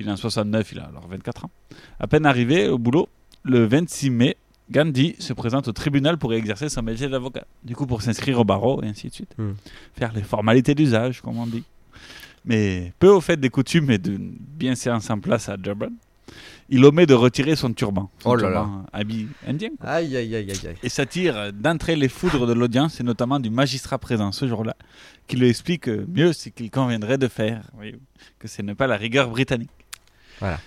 s'il 0.00 0.08
est 0.08 0.12
en 0.12 0.16
69, 0.16 0.72
il 0.72 0.78
a 0.78 0.84
alors 0.84 1.06
24 1.08 1.44
ans, 1.44 1.50
à 1.98 2.06
peine 2.06 2.24
arrivé 2.24 2.68
au 2.68 2.78
boulot, 2.78 3.08
le 3.42 3.66
26 3.66 4.08
mai, 4.10 4.36
Gandhi 4.70 5.14
se 5.18 5.34
présente 5.34 5.68
au 5.68 5.72
tribunal 5.72 6.16
pour 6.16 6.32
exercer 6.32 6.68
son 6.70 6.80
métier 6.82 7.08
d'avocat. 7.08 7.44
Du 7.64 7.74
coup, 7.76 7.86
pour 7.86 8.00
s'inscrire 8.02 8.38
au 8.40 8.44
barreau 8.44 8.82
et 8.82 8.86
ainsi 8.86 9.08
de 9.08 9.12
suite. 9.12 9.34
Hmm. 9.36 9.52
Faire 9.94 10.12
les 10.14 10.22
formalités 10.22 10.74
d'usage, 10.74 11.20
comme 11.20 11.38
on 11.38 11.46
dit. 11.46 11.64
Mais 12.46 12.92
peu 12.98 13.08
au 13.08 13.20
fait 13.20 13.36
des 13.38 13.50
coutumes 13.50 13.90
et 13.90 13.98
d'une 13.98 14.36
bien 14.38 14.74
séance 14.74 15.10
en 15.10 15.18
place 15.18 15.48
à 15.50 15.56
Durban, 15.58 15.90
il 16.70 16.84
omet 16.84 17.04
de 17.04 17.14
retirer 17.14 17.56
son 17.56 17.72
turban. 17.74 18.08
Son 18.22 18.30
Oh 18.30 18.36
là 18.36 18.48
là. 18.48 18.60
turban 18.62 18.86
habit 18.92 19.26
indien. 19.46 19.70
quoi 19.78 19.90
Aïe 19.90 20.16
aïe 20.16 20.34
aïe 20.36 20.50
aïe 20.50 20.76
et 20.82 20.88
s'attire 20.88 21.52
d'entrer 21.52 21.96
les 21.96 22.08
foudres 22.08 22.46
de 22.46 22.52
l'audience 22.54 23.00
et 23.00 23.02
notamment 23.02 23.40
du 23.40 23.50
magistrat 23.50 23.98
présent 23.98 24.30
ce 24.32 24.46
jour-là, 24.46 24.76
qui 25.26 25.36
lui 25.36 25.48
explique 25.48 25.88
mieux 25.88 26.32
ce 26.32 26.48
qu'il 26.48 26.70
conviendrait 26.70 27.18
de 27.18 27.28
faire, 27.28 27.64
oui, 27.78 27.96
que 28.38 28.46
ce 28.48 28.62
n'est 28.62 28.76
pas 28.76 28.86
la 28.86 28.96
rigueur 28.96 29.28
britannique. 29.28 29.68
Voilà. 30.40 30.58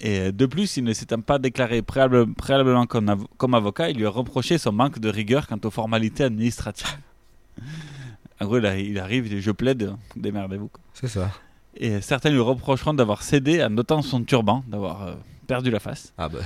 Et 0.00 0.32
de 0.32 0.46
plus, 0.46 0.76
il 0.76 0.84
ne 0.84 0.92
s'étant 0.92 1.20
pas 1.20 1.38
déclaré 1.38 1.80
préalable- 1.80 2.34
préalablement 2.34 2.84
comme, 2.86 3.06
avo- 3.06 3.26
comme 3.36 3.54
avocat, 3.54 3.90
il 3.90 3.96
lui 3.98 4.06
a 4.06 4.10
reproché 4.10 4.58
son 4.58 4.72
manque 4.72 4.98
de 4.98 5.08
rigueur 5.08 5.46
quant 5.46 5.58
aux 5.64 5.70
formalités 5.70 6.24
administratives. 6.24 6.86
En 8.40 8.46
gros, 8.46 8.58
là, 8.58 8.76
il 8.76 8.98
arrive, 8.98 9.26
il 9.26 9.36
dit, 9.36 9.40
je 9.40 9.52
plaide, 9.52 9.94
démerdez-vous. 10.16 10.68
C'est 10.92 11.06
ça. 11.06 11.30
Et 11.76 12.00
certains 12.00 12.30
lui 12.30 12.40
reprocheront 12.40 12.92
d'avoir 12.92 13.22
cédé 13.22 13.62
en 13.62 13.70
notant 13.70 14.02
son 14.02 14.24
turban, 14.24 14.64
d'avoir 14.66 15.02
euh, 15.02 15.14
perdu 15.46 15.70
la 15.70 15.78
face. 15.78 16.12
Ah 16.18 16.28
bah. 16.28 16.40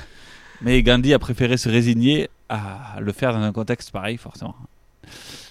Mais 0.61 0.83
Gandhi 0.83 1.15
a 1.15 1.19
préféré 1.19 1.57
se 1.57 1.69
résigner 1.71 2.29
à 2.51 2.99
le 3.01 3.11
faire 3.13 3.33
dans 3.33 3.41
un 3.41 3.53
contexte 3.53 3.91
pareil, 3.91 4.19
forcément. 4.19 4.55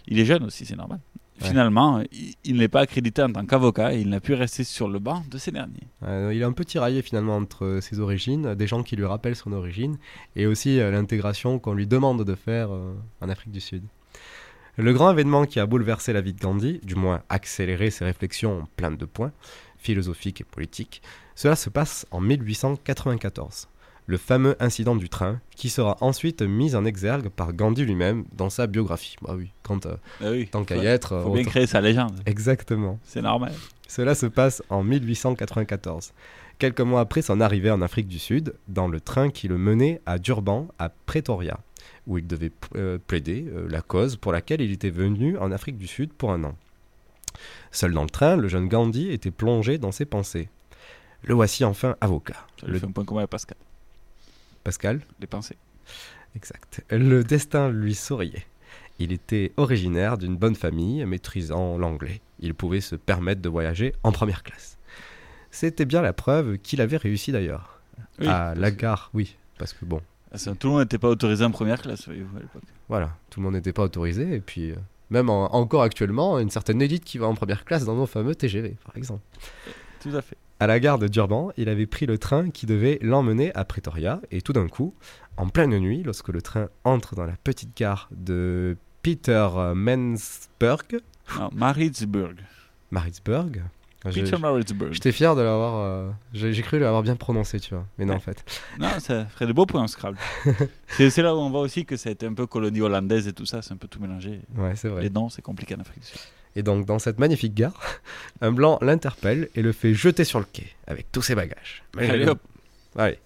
Il 0.07 0.19
est 0.19 0.25
jeune 0.25 0.43
aussi, 0.43 0.63
c'est 0.65 0.75
normal. 0.75 0.99
Finalement, 1.39 2.03
il, 2.43 2.57
n'est 2.57 2.67
pas 2.67 2.81
accrédité 2.81 3.21
en 3.21 3.31
tant 3.31 3.45
qu'avocat 3.45 3.93
et 3.93 4.01
il 4.01 4.09
n'a 4.09 4.19
pu 4.19 4.33
rester 4.33 4.63
sur 4.63 4.87
le 4.87 4.99
banc 4.99 5.23
de 5.29 5.37
ces 5.37 5.51
derniers. 5.51 5.87
Euh, 6.03 6.31
il 6.33 6.41
est 6.41 6.45
un 6.45 6.51
peu 6.51 6.65
tiraillé 6.65 7.01
finalement 7.01 7.35
entre 7.35 7.79
ses 7.81 7.99
origines, 7.99 8.55
des 8.55 8.67
gens 8.67 8.83
qui 8.83 8.95
lui 8.95 9.05
rappellent 9.05 9.35
son 9.35 9.51
origine, 9.53 9.97
et 10.35 10.47
aussi 10.47 10.79
euh, 10.79 10.91
l'intégration 10.91 11.59
qu'on 11.59 11.73
lui 11.73 11.87
demande 11.87 12.23
de 12.23 12.35
faire 12.35 12.71
euh, 12.71 12.95
en 13.21 13.29
Afrique 13.29 13.51
du 13.51 13.61
Sud. 13.61 13.83
Le 14.77 14.93
grand 14.93 15.11
événement 15.11 15.45
qui 15.45 15.59
a 15.59 15.65
bouleversé 15.65 16.13
la 16.13 16.21
vie 16.21 16.33
de 16.33 16.39
Gandhi, 16.39 16.79
du 16.83 16.95
moins 16.95 17.21
accéléré 17.29 17.89
ses 17.89 18.05
réflexions 18.05 18.67
pleines 18.75 18.97
de 18.97 19.05
points, 19.05 19.31
philosophiques 19.77 20.41
et 20.41 20.43
politiques, 20.43 21.01
cela 21.35 21.55
se 21.55 21.69
passe 21.69 22.05
en 22.11 22.19
1894 22.19 23.69
le 24.07 24.17
fameux 24.17 24.55
incident 24.61 24.95
du 24.95 25.09
train, 25.09 25.39
qui 25.55 25.69
sera 25.69 25.97
ensuite 26.01 26.41
mis 26.41 26.75
en 26.75 26.85
exergue 26.85 27.27
par 27.29 27.53
Gandhi 27.53 27.83
lui-même 27.85 28.23
dans 28.33 28.49
sa 28.49 28.65
biographie. 28.65 29.15
Bah 29.21 29.33
oui, 29.37 29.51
quand, 29.63 29.85
euh, 29.85 29.95
Ah 30.21 30.31
oui, 30.31 30.47
tant 30.47 30.63
qu'à 30.63 30.77
y 30.77 30.85
être. 30.85 31.21
faut 31.21 31.33
bien 31.33 31.43
créer 31.43 31.67
sa 31.67 31.81
légende. 31.81 32.19
Exactement. 32.25 32.99
C'est 33.03 33.21
normal. 33.21 33.53
Cela 33.87 34.15
se 34.15 34.25
passe 34.25 34.63
en 34.69 34.81
1894, 34.83 36.13
quelques 36.59 36.81
mois 36.81 37.01
après 37.01 37.21
son 37.21 37.39
arrivée 37.41 37.69
en 37.71 37.81
Afrique 37.81 38.07
du 38.07 38.19
Sud, 38.19 38.53
dans 38.67 38.87
le 38.87 38.99
train 39.01 39.29
qui 39.29 39.47
le 39.47 39.57
menait 39.57 40.01
à 40.05 40.19
Durban, 40.19 40.67
à 40.79 40.89
Pretoria, 40.89 41.59
où 42.05 42.17
il 42.17 42.25
devait 42.27 42.51
euh, 42.75 42.97
plaider 43.05 43.45
euh, 43.53 43.67
la 43.69 43.81
cause 43.81 44.15
pour 44.15 44.31
laquelle 44.31 44.61
il 44.61 44.71
était 44.71 44.89
venu 44.89 45.37
en 45.37 45.51
Afrique 45.51 45.77
du 45.77 45.87
Sud 45.87 46.13
pour 46.13 46.31
un 46.31 46.43
an. 46.45 46.55
Seul 47.71 47.91
dans 47.93 48.03
le 48.03 48.09
train, 48.09 48.35
le 48.37 48.47
jeune 48.47 48.67
Gandhi 48.69 49.09
était 49.11 49.31
plongé 49.31 49.77
dans 49.77 49.91
ses 49.91 50.05
pensées. 50.05 50.49
Le 51.23 51.33
voici 51.33 51.65
enfin 51.65 51.95
avocat. 52.01 52.45
Ça 52.59 52.67
lui 52.67 52.73
Le- 52.73 52.79
fait 52.79 52.85
un 52.87 52.91
point 52.91 53.03
commun 53.05 53.23
à 53.23 53.27
Pascal. 53.27 53.57
Pascal 54.67 54.99
Les 55.21 55.27
pensées. 55.27 55.55
Exact. 56.35 56.83
Le 56.91 57.23
destin 57.23 57.69
lui 57.69 57.95
souriait. 57.95 58.45
Il 58.99 59.13
était 59.13 59.53
originaire 59.55 60.17
d'une 60.17 60.35
bonne 60.35 60.55
famille, 60.55 61.05
maîtrisant 61.05 61.77
l'anglais. 61.77 62.19
Il 62.41 62.53
pouvait 62.53 62.81
se 62.81 62.95
permettre 62.97 63.41
de 63.41 63.47
voyager 63.47 63.93
en 64.03 64.11
première 64.11 64.43
classe. 64.43 64.77
C'était 65.51 65.85
bien 65.85 66.01
la 66.01 66.11
preuve 66.11 66.57
qu'il 66.57 66.81
avait 66.81 66.97
réussi 66.97 67.31
d'ailleurs. 67.31 67.79
Oui, 68.19 68.27
à 68.27 68.55
la 68.55 68.69
gare, 68.71 69.09
oui, 69.13 69.37
parce 69.57 69.71
que 69.71 69.85
bon, 69.85 70.01
Ah, 70.33 70.37
Tout 70.59 70.67
le 70.67 70.73
monde 70.73 70.81
n'était 70.81 70.97
pas 70.97 71.07
autorisé 71.07 71.45
en 71.45 71.51
première 71.51 71.81
classe, 71.81 72.05
voyez-vous, 72.05 72.35
à 72.35 72.41
l'époque. 72.41 72.63
voilà, 72.89 73.15
tout 73.29 73.39
le 73.39 73.45
monde 73.45 73.53
n'était 73.53 73.71
pas 73.71 73.83
autorisé. 73.83 74.33
Et 74.35 74.41
puis, 74.41 74.71
euh, 74.71 74.75
même 75.09 75.29
en- 75.29 75.55
encore 75.55 75.83
actuellement, 75.83 76.37
une 76.39 76.49
certaine 76.49 76.81
élite 76.81 77.05
qui 77.05 77.17
va 77.19 77.27
en 77.27 77.35
première 77.35 77.63
classe 77.63 77.85
dans 77.85 77.95
nos 77.95 78.05
fameux 78.05 78.35
TGV, 78.35 78.75
par 78.85 78.97
exemple. 78.97 79.21
Tout 80.01 80.15
à 80.15 80.21
fait. 80.21 80.37
À 80.59 80.65
la 80.67 80.79
gare 80.79 80.97
de 80.97 81.07
Durban, 81.07 81.51
il 81.57 81.69
avait 81.69 81.85
pris 81.85 82.05
le 82.07 82.17
train 82.17 82.49
qui 82.49 82.65
devait 82.65 82.97
l'emmener 83.01 83.53
à 83.53 83.63
Pretoria, 83.63 84.21
et 84.31 84.41
tout 84.41 84.53
d'un 84.53 84.67
coup, 84.67 84.93
en 85.37 85.47
pleine 85.49 85.77
nuit, 85.77 86.01
lorsque 86.03 86.29
le 86.29 86.41
train 86.41 86.69
entre 86.83 87.13
dans 87.15 87.25
la 87.25 87.35
petite 87.43 87.77
gare 87.77 88.09
de 88.11 88.75
Peter 89.03 89.47
Mansburg, 89.75 90.99
Non, 91.37 91.49
Maritzburg. 91.53 92.35
Maritzburg, 92.91 93.61
Peter 94.03 94.37
Maritzburg. 94.37 94.93
J'étais 94.93 95.11
fier 95.11 95.35
de 95.35 95.41
l'avoir. 95.41 95.75
euh, 95.83 96.09
J'ai 96.33 96.61
cru 96.61 96.79
l'avoir 96.79 97.03
bien 97.03 97.15
prononcé, 97.15 97.59
tu 97.59 97.73
vois. 97.73 97.85
Mais 97.97 98.05
non, 98.05 98.15
en 98.15 98.19
fait. 98.19 98.43
Non, 98.79 98.87
ça 98.99 99.25
ferait 99.25 99.47
de 99.47 99.53
beaux 99.53 99.65
points 99.65 99.81
en 99.83 99.87
Scrabble. 99.87 100.17
c'est 100.87 101.09
c'est 101.09 101.21
là 101.21 101.35
où 101.35 101.39
on 101.39 101.49
voit 101.49 101.59
aussi 101.61 101.85
que 101.85 101.97
ça 101.97 102.09
a 102.09 102.11
été 102.13 102.25
un 102.25 102.33
peu 102.33 102.47
colonie 102.47 102.81
hollandaise 102.81 103.27
et 103.27 103.33
tout 103.33 103.45
ça, 103.45 103.61
c'est 103.61 103.73
un 103.73 103.77
peu 103.77 103.87
tout 103.87 103.99
mélangé. 103.99 104.41
Ouais, 104.55 104.75
c'est 104.75 104.87
vrai. 104.87 105.01
Les 105.03 105.09
noms, 105.09 105.29
c'est 105.29 105.41
compliqué 105.41 105.75
en 105.75 105.79
Afrique 105.81 105.99
du 105.99 106.05
Sud. 106.07 106.19
Et 106.57 106.63
donc, 106.63 106.87
dans 106.87 106.97
cette 106.97 107.19
magnifique 107.19 107.53
gare, 107.53 107.79
un 108.41 108.51
blanc 108.51 108.79
l'interpelle 108.81 109.47
et 109.53 109.61
le 109.61 109.71
fait 109.71 109.93
jeter 109.93 110.23
sur 110.23 110.39
le 110.39 110.45
quai 110.51 110.65
avec 110.87 111.11
tous 111.11 111.21
ses 111.21 111.35
bagages. 111.35 111.83
Malgré 111.95 112.15
Allez, 112.15 112.25
le- 112.25 112.31
hop. 112.31 112.39
Ouais. 112.95 113.19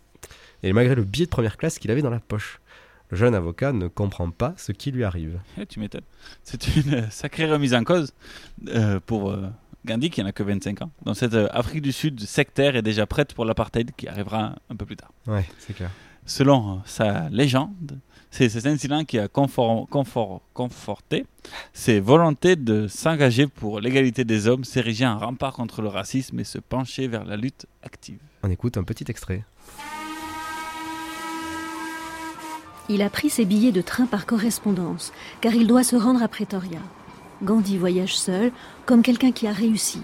Et 0.63 0.73
malgré 0.73 0.95
le 0.95 1.03
billet 1.05 1.25
de 1.27 1.29
première 1.31 1.55
classe 1.55 1.79
qu'il 1.79 1.89
avait 1.91 2.01
dans 2.01 2.09
la 2.09 2.19
poche. 2.19 2.59
Le 3.09 3.15
jeune 3.17 3.33
avocat 3.33 3.71
ne 3.71 3.87
comprend 3.87 4.29
pas 4.31 4.53
ce 4.57 4.73
qui 4.73 4.91
lui 4.91 5.05
arrive. 5.05 5.39
Eh, 5.57 5.65
tu 5.65 5.79
m'étonnes. 5.79 6.01
C'est 6.43 6.75
une 6.75 7.07
sacrée 7.09 7.49
remise 7.49 7.73
en 7.73 7.85
cause 7.85 8.13
euh, 8.67 8.99
pour 9.05 9.31
euh, 9.31 9.47
Gandhi 9.85 10.09
qui 10.09 10.21
n'a 10.23 10.33
que 10.33 10.43
25 10.43 10.81
ans. 10.81 10.91
Dans 11.03 11.13
cette 11.13 11.33
euh, 11.33 11.47
Afrique 11.51 11.81
du 11.81 11.93
Sud 11.93 12.19
sectaire 12.19 12.75
est 12.75 12.81
déjà 12.81 13.05
prête 13.05 13.33
pour 13.33 13.45
l'apartheid 13.45 13.91
qui 13.95 14.09
arrivera 14.09 14.55
un 14.69 14.75
peu 14.75 14.85
plus 14.85 14.97
tard. 14.97 15.11
Ouais, 15.25 15.45
c'est 15.57 15.73
clair. 15.73 15.89
Selon 16.25 16.81
sa 16.85 17.29
légende, 17.29 17.97
c'est 18.31 18.49
cet 18.49 18.65
incident 18.65 19.03
qui 19.03 19.19
a 19.19 19.27
confort- 19.27 19.87
confort- 19.89 20.41
conforté 20.53 21.25
ses 21.73 21.99
volontés 21.99 22.55
de 22.55 22.87
s'engager 22.87 23.45
pour 23.45 23.79
l'égalité 23.81 24.23
des 24.23 24.47
hommes, 24.47 24.63
s'ériger 24.63 25.05
en 25.05 25.19
rempart 25.19 25.53
contre 25.53 25.81
le 25.81 25.89
racisme 25.89 26.39
et 26.39 26.43
se 26.45 26.57
pencher 26.57 27.07
vers 27.07 27.25
la 27.25 27.35
lutte 27.35 27.65
active. 27.83 28.19
On 28.43 28.49
écoute 28.49 28.77
un 28.77 28.83
petit 28.83 29.05
extrait. 29.09 29.43
Il 32.89 33.01
a 33.01 33.09
pris 33.09 33.29
ses 33.29 33.45
billets 33.45 33.71
de 33.71 33.81
train 33.81 34.05
par 34.05 34.25
correspondance, 34.25 35.13
car 35.39 35.53
il 35.53 35.67
doit 35.67 35.83
se 35.83 35.95
rendre 35.95 36.23
à 36.23 36.27
Pretoria. 36.27 36.79
Gandhi 37.43 37.77
voyage 37.77 38.17
seul, 38.17 38.51
comme 38.85 39.01
quelqu'un 39.01 39.31
qui 39.31 39.47
a 39.47 39.51
réussi. 39.53 40.01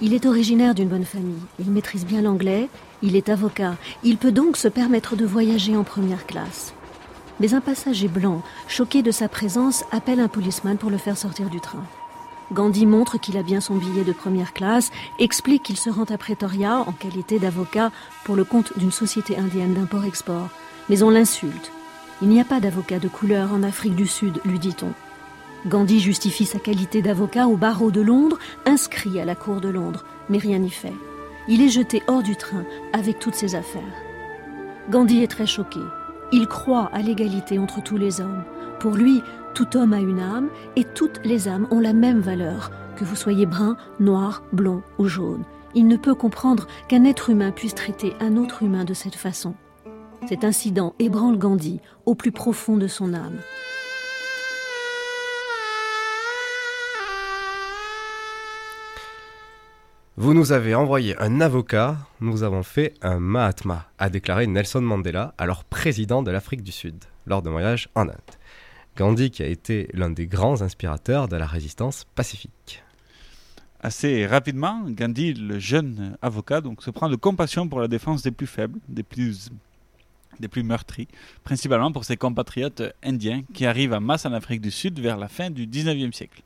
Il 0.00 0.14
est 0.14 0.26
originaire 0.26 0.74
d'une 0.74 0.88
bonne 0.88 1.04
famille, 1.04 1.42
il 1.58 1.70
maîtrise 1.70 2.04
bien 2.04 2.22
l'anglais, 2.22 2.68
il 3.02 3.16
est 3.16 3.28
avocat, 3.28 3.76
il 4.02 4.16
peut 4.16 4.32
donc 4.32 4.56
se 4.56 4.68
permettre 4.68 5.14
de 5.14 5.24
voyager 5.24 5.76
en 5.76 5.84
première 5.84 6.26
classe. 6.26 6.74
Mais 7.42 7.54
un 7.54 7.60
passager 7.60 8.06
blanc, 8.06 8.40
choqué 8.68 9.02
de 9.02 9.10
sa 9.10 9.28
présence, 9.28 9.84
appelle 9.90 10.20
un 10.20 10.28
policeman 10.28 10.76
pour 10.76 10.90
le 10.90 10.96
faire 10.96 11.18
sortir 11.18 11.50
du 11.50 11.58
train. 11.58 11.82
Gandhi 12.52 12.86
montre 12.86 13.18
qu'il 13.18 13.36
a 13.36 13.42
bien 13.42 13.60
son 13.60 13.74
billet 13.74 14.04
de 14.04 14.12
première 14.12 14.52
classe, 14.52 14.92
explique 15.18 15.64
qu'il 15.64 15.76
se 15.76 15.90
rend 15.90 16.04
à 16.04 16.16
Pretoria 16.18 16.84
en 16.86 16.92
qualité 16.92 17.40
d'avocat 17.40 17.90
pour 18.24 18.36
le 18.36 18.44
compte 18.44 18.78
d'une 18.78 18.92
société 18.92 19.36
indienne 19.36 19.74
d'import-export. 19.74 20.50
Mais 20.88 21.02
on 21.02 21.10
l'insulte. 21.10 21.72
Il 22.22 22.28
n'y 22.28 22.40
a 22.40 22.44
pas 22.44 22.60
d'avocat 22.60 23.00
de 23.00 23.08
couleur 23.08 23.52
en 23.52 23.64
Afrique 23.64 23.96
du 23.96 24.06
Sud, 24.06 24.40
lui 24.44 24.60
dit-on. 24.60 24.92
Gandhi 25.66 25.98
justifie 25.98 26.46
sa 26.46 26.60
qualité 26.60 27.02
d'avocat 27.02 27.48
au 27.48 27.56
barreau 27.56 27.90
de 27.90 28.02
Londres, 28.02 28.38
inscrit 28.66 29.18
à 29.18 29.24
la 29.24 29.34
cour 29.34 29.60
de 29.60 29.68
Londres, 29.68 30.04
mais 30.28 30.38
rien 30.38 30.58
n'y 30.58 30.70
fait. 30.70 30.94
Il 31.48 31.60
est 31.60 31.70
jeté 31.70 32.04
hors 32.06 32.22
du 32.22 32.36
train 32.36 32.62
avec 32.92 33.18
toutes 33.18 33.34
ses 33.34 33.56
affaires. 33.56 33.82
Gandhi 34.90 35.24
est 35.24 35.28
très 35.28 35.46
choqué. 35.46 35.80
Il 36.32 36.46
croit 36.46 36.88
à 36.94 37.02
l'égalité 37.02 37.58
entre 37.58 37.82
tous 37.82 37.98
les 37.98 38.22
hommes. 38.22 38.44
Pour 38.80 38.94
lui, 38.94 39.22
tout 39.54 39.76
homme 39.76 39.92
a 39.92 40.00
une 40.00 40.18
âme 40.18 40.48
et 40.76 40.84
toutes 40.84 41.20
les 41.24 41.46
âmes 41.46 41.68
ont 41.70 41.78
la 41.78 41.92
même 41.92 42.20
valeur, 42.20 42.70
que 42.96 43.04
vous 43.04 43.16
soyez 43.16 43.44
brun, 43.44 43.76
noir, 44.00 44.42
blond 44.52 44.82
ou 44.98 45.06
jaune. 45.06 45.44
Il 45.74 45.86
ne 45.86 45.96
peut 45.96 46.14
comprendre 46.14 46.66
qu'un 46.88 47.04
être 47.04 47.28
humain 47.28 47.50
puisse 47.50 47.74
traiter 47.74 48.14
un 48.20 48.36
autre 48.36 48.62
humain 48.62 48.84
de 48.84 48.94
cette 48.94 49.14
façon. 49.14 49.54
Cet 50.26 50.44
incident 50.44 50.94
ébranle 50.98 51.36
Gandhi 51.36 51.80
au 52.06 52.14
plus 52.14 52.32
profond 52.32 52.78
de 52.78 52.86
son 52.86 53.12
âme. 53.12 53.38
Vous 60.22 60.34
nous 60.34 60.52
avez 60.52 60.76
envoyé 60.76 61.20
un 61.20 61.40
avocat, 61.40 61.98
nous 62.20 62.44
avons 62.44 62.62
fait 62.62 62.94
un 63.02 63.18
Mahatma, 63.18 63.88
a 63.98 64.08
déclaré 64.08 64.46
Nelson 64.46 64.80
Mandela, 64.80 65.34
alors 65.36 65.64
président 65.64 66.22
de 66.22 66.30
l'Afrique 66.30 66.62
du 66.62 66.70
Sud, 66.70 66.94
lors 67.26 67.42
d'un 67.42 67.50
voyage 67.50 67.88
en 67.96 68.02
Inde. 68.02 68.14
Gandhi 68.96 69.32
qui 69.32 69.42
a 69.42 69.48
été 69.48 69.88
l'un 69.94 70.10
des 70.10 70.28
grands 70.28 70.62
inspirateurs 70.62 71.26
de 71.26 71.34
la 71.34 71.44
résistance 71.44 72.06
pacifique. 72.14 72.84
Assez 73.80 74.24
rapidement, 74.24 74.84
Gandhi, 74.86 75.34
le 75.34 75.58
jeune 75.58 76.16
avocat, 76.22 76.60
donc, 76.60 76.84
se 76.84 76.92
prend 76.92 77.08
de 77.08 77.16
compassion 77.16 77.68
pour 77.68 77.80
la 77.80 77.88
défense 77.88 78.22
des 78.22 78.30
plus 78.30 78.46
faibles, 78.46 78.78
des 78.88 79.02
plus, 79.02 79.50
des 80.38 80.46
plus 80.46 80.62
meurtris, 80.62 81.08
principalement 81.42 81.90
pour 81.90 82.04
ses 82.04 82.16
compatriotes 82.16 82.84
indiens 83.02 83.42
qui 83.52 83.66
arrivent 83.66 83.94
en 83.94 84.00
masse 84.00 84.24
en 84.24 84.32
Afrique 84.32 84.60
du 84.60 84.70
Sud 84.70 85.00
vers 85.00 85.16
la 85.16 85.26
fin 85.26 85.50
du 85.50 85.66
19e 85.66 86.12
siècle. 86.12 86.44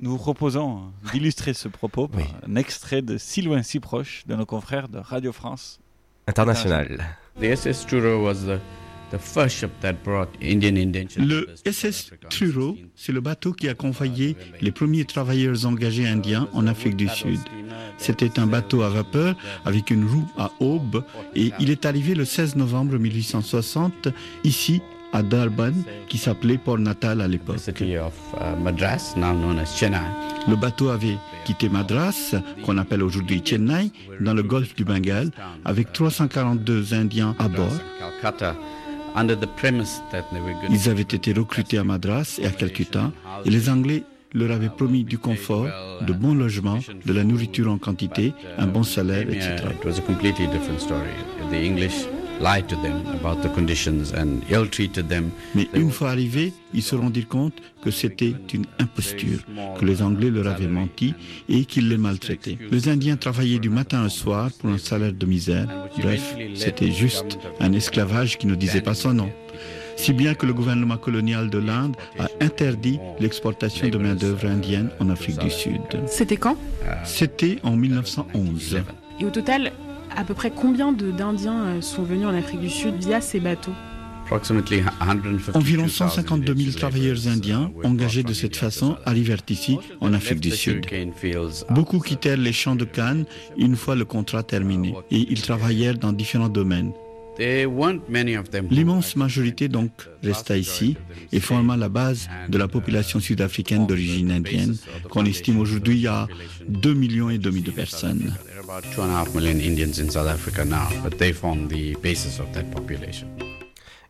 Nous 0.00 0.10
vous 0.10 0.18
proposons 0.18 0.92
d'illustrer 1.12 1.54
ce 1.54 1.68
propos 1.68 2.08
par 2.08 2.22
un 2.46 2.56
extrait 2.56 3.00
de 3.00 3.16
Si 3.16 3.42
loin, 3.42 3.62
si 3.62 3.78
proche 3.78 4.24
de 4.26 4.34
nos 4.34 4.44
confrères 4.46 4.88
de 4.88 4.98
Radio 4.98 5.32
France 5.32 5.78
International. 6.26 7.16
The 7.40 7.54
SS 7.54 7.86
Truro 7.86 8.24
was 8.24 8.46
the, 8.46 8.58
the 9.12 9.18
first 9.18 9.56
ship 9.56 9.70
that 9.82 9.94
brought 10.04 10.28
Indian 10.42 10.76
indentured 10.76 11.26
Le 11.26 11.48
SS 11.64 12.10
Truro, 12.28 12.76
c'est 12.96 13.12
le 13.12 13.20
bateau 13.20 13.52
qui 13.52 13.68
a 13.68 13.74
convoyé 13.74 14.36
les 14.60 14.72
premiers 14.72 15.04
travailleurs 15.04 15.64
engagés 15.64 16.08
indiens 16.08 16.48
en 16.52 16.66
Afrique 16.66 16.96
du 16.96 17.08
Sud. 17.08 17.40
C'était 17.96 18.40
un 18.40 18.46
bateau 18.46 18.82
à 18.82 18.88
vapeur 18.88 19.36
avec 19.64 19.90
une 19.90 20.06
roue 20.06 20.26
à 20.36 20.50
aube 20.58 21.04
et 21.36 21.52
il 21.60 21.70
est 21.70 21.86
arrivé 21.86 22.14
le 22.14 22.24
16 22.24 22.56
novembre 22.56 22.98
1860 22.98 24.08
ici 24.42 24.82
à 25.14 25.22
Durban, 25.22 25.72
qui 26.08 26.18
s'appelait 26.18 26.58
Port 26.58 26.78
Natal 26.78 27.20
à 27.22 27.28
l'époque. 27.28 27.58
Le 30.46 30.56
bateau 30.56 30.88
avait 30.90 31.16
quitté 31.46 31.68
Madras, 31.70 32.34
qu'on 32.64 32.76
appelle 32.76 33.02
aujourd'hui 33.02 33.40
Chennai, 33.42 33.90
dans 34.20 34.34
le 34.34 34.42
golfe 34.42 34.74
du 34.74 34.84
Bengale, 34.84 35.30
avec 35.64 35.92
342 35.92 36.92
Indiens 36.92 37.34
à 37.38 37.48
bord. 37.48 37.72
Ils 40.70 40.88
avaient 40.90 41.02
été 41.02 41.32
recrutés 41.32 41.78
à 41.78 41.84
Madras 41.84 42.38
et 42.42 42.46
à 42.46 42.50
Calcutta, 42.50 43.12
et 43.44 43.50
les 43.50 43.70
Anglais 43.70 44.02
leur 44.34 44.50
avaient 44.50 44.68
promis 44.68 45.04
du 45.04 45.16
confort, 45.16 45.68
de 46.04 46.12
bons 46.12 46.34
logements, 46.34 46.80
de 47.06 47.12
la 47.12 47.22
nourriture 47.22 47.70
en 47.70 47.78
quantité, 47.78 48.32
un 48.58 48.66
bon 48.66 48.82
salaire, 48.82 49.30
etc. 49.30 49.54
It 52.34 52.40
was 52.40 52.56
a 52.56 52.62
completely 52.62 52.64
different 52.64 52.64
story. 52.64 52.64
The 52.64 52.64
English 52.64 52.64
lied 52.64 52.68
to 52.68 52.76
them 52.76 53.06
about 53.20 53.42
the 53.42 53.48
conditions 53.48 54.12
and 54.12 54.42
ill-treated 54.50 55.08
them. 55.08 55.30
Mais 55.54 55.68
une 55.74 55.90
fois 55.90 56.10
arrivés, 56.10 56.52
ils 56.72 56.82
se 56.82 56.96
rendirent 56.96 57.28
compte 57.28 57.54
que 57.82 57.90
c'était 57.90 58.34
une 58.52 58.66
imposture, 58.78 59.40
que 59.78 59.84
les 59.84 60.02
Anglais 60.02 60.30
leur 60.30 60.46
avaient 60.46 60.66
menti 60.66 61.14
et 61.48 61.64
qu'ils 61.64 61.88
les 61.88 61.98
maltraitaient. 61.98 62.58
Les 62.70 62.88
Indiens 62.88 63.16
travaillaient 63.16 63.58
du 63.58 63.70
matin 63.70 64.04
au 64.04 64.08
soir 64.08 64.50
pour 64.58 64.70
un 64.70 64.78
salaire 64.78 65.12
de 65.12 65.26
misère. 65.26 65.68
Bref, 65.98 66.36
c'était 66.54 66.90
juste 66.90 67.38
un 67.60 67.72
esclavage 67.72 68.38
qui 68.38 68.46
ne 68.46 68.54
disait 68.54 68.82
pas 68.82 68.94
son 68.94 69.14
nom. 69.14 69.30
Si 69.96 70.12
bien 70.12 70.34
que 70.34 70.44
le 70.44 70.52
gouvernement 70.52 70.96
colonial 70.96 71.50
de 71.50 71.58
l'Inde 71.58 71.96
a 72.18 72.28
interdit 72.40 72.98
l'exportation 73.20 73.88
de 73.88 73.96
main-d'œuvre 73.96 74.46
indienne 74.46 74.90
en 74.98 75.08
Afrique 75.08 75.38
du 75.38 75.50
Sud. 75.50 75.80
C'était 76.06 76.36
quand? 76.36 76.56
C'était 77.04 77.58
en 77.62 77.76
1911. 77.76 78.82
Et 79.20 79.24
au 79.24 79.30
total, 79.30 79.72
à 80.16 80.24
peu 80.24 80.34
près 80.34 80.50
combien 80.50 80.92
de- 80.92 81.10
d'Indiens 81.10 81.64
euh, 81.64 81.80
sont 81.80 82.02
venus 82.02 82.26
en 82.26 82.34
Afrique 82.34 82.60
du 82.60 82.70
Sud 82.70 82.94
via 83.02 83.20
ces 83.20 83.40
bateaux 83.40 83.72
Approximately 84.26 84.80
152 85.00 85.58
Environ 85.58 85.86
152 85.86 86.54
000 86.56 86.70
travailleurs 86.78 87.28
indiens 87.28 87.70
engagés 87.84 88.22
de 88.22 88.32
cette 88.32 88.56
façon 88.56 88.96
arrivèrent 89.04 89.42
ici, 89.50 89.76
en 90.00 90.14
Afrique 90.14 90.40
du 90.40 90.50
Sud. 90.50 90.86
Beaucoup 91.70 92.00
quittèrent 92.00 92.38
les 92.38 92.52
champs 92.54 92.74
de 92.74 92.86
canne 92.86 93.26
une 93.58 93.76
fois 93.76 93.94
le 93.96 94.06
contrat 94.06 94.42
terminé 94.42 94.94
et 95.10 95.26
ils 95.30 95.42
travaillèrent 95.42 95.98
dans 95.98 96.12
différents 96.14 96.48
domaines. 96.48 96.92
There 97.36 97.66
weren't 97.66 98.08
many 98.08 98.36
of 98.36 98.48
them. 98.50 98.68
L'immense 98.70 99.16
majorité 99.16 99.66
donc 99.68 99.90
resta 100.22 100.56
ici 100.56 100.96
et 101.32 101.40
forma 101.40 101.76
la 101.76 101.88
base 101.88 102.28
de 102.48 102.56
la 102.56 102.68
population 102.68 103.18
sud-africaine 103.18 103.86
d'origine 103.88 104.30
indienne 104.30 104.76
qu'on 105.10 105.24
estime 105.24 105.58
aujourd'hui 105.58 106.06
à 106.06 106.28
2 106.68 106.94
millions 106.94 107.30
et 107.30 107.38
demi 107.38 107.60
de 107.60 107.72
personnes. 107.72 108.32
There 108.64 108.72
are 108.72 108.78
about 108.78 108.94
two 108.94 109.02
and 109.02 109.10
a 109.10 109.14
half 109.14 109.34
million 109.34 109.60
Indians 109.60 109.98
in 109.98 110.10
South 110.10 110.26
Africa 110.26 110.64
now, 110.64 110.88
but 111.02 111.18
they 111.18 111.32
form 111.32 111.68
the 111.68 111.96
basis 112.02 112.40
of 112.40 112.50
that 112.52 112.64
population. 112.70 113.28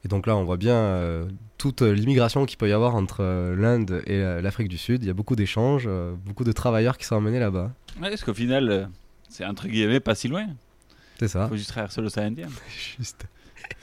Et 0.05 0.09
donc 0.09 0.27
là, 0.27 0.37
on 0.37 0.45
voit 0.45 0.57
bien 0.57 0.77
euh, 0.77 1.25
toute 1.59 1.83
l'immigration 1.83 2.47
qu'il 2.47 2.57
peut 2.57 2.69
y 2.69 2.73
avoir 2.73 2.95
entre 2.95 3.23
euh, 3.23 3.57
l'Inde 3.57 4.03
et 4.07 4.21
l'Afrique 4.43 4.69
du 4.69 4.79
Sud. 4.79 5.03
Il 5.03 5.07
y 5.07 5.11
a 5.11 5.15
beaucoup 5.15 5.35
d'échanges, 5.35 5.85
euh, 5.87 6.15
beaucoup 6.25 6.45
de 6.45 6.53
travailleurs 6.53 6.99
qui 6.99 7.05
sont 7.05 7.17
emmenés 7.17 7.41
là-bas. 7.41 7.73
Ouais, 8.01 8.11
parce 8.11 8.23
qu'au 8.23 8.35
final, 8.35 8.71
euh, 8.71 8.87
c'est 9.29 9.45
entre 9.45 9.67
guillemets 9.67 9.99
pas 9.99 10.15
si 10.15 10.29
loin? 10.29 10.47
C'est 11.19 11.29
ça. 11.29 11.49
faut 11.49 11.57
juste 11.57 11.71
traverser 11.71 12.01
l'océan 12.01 12.25
Indien. 12.25 12.49
Juste. 12.99 13.27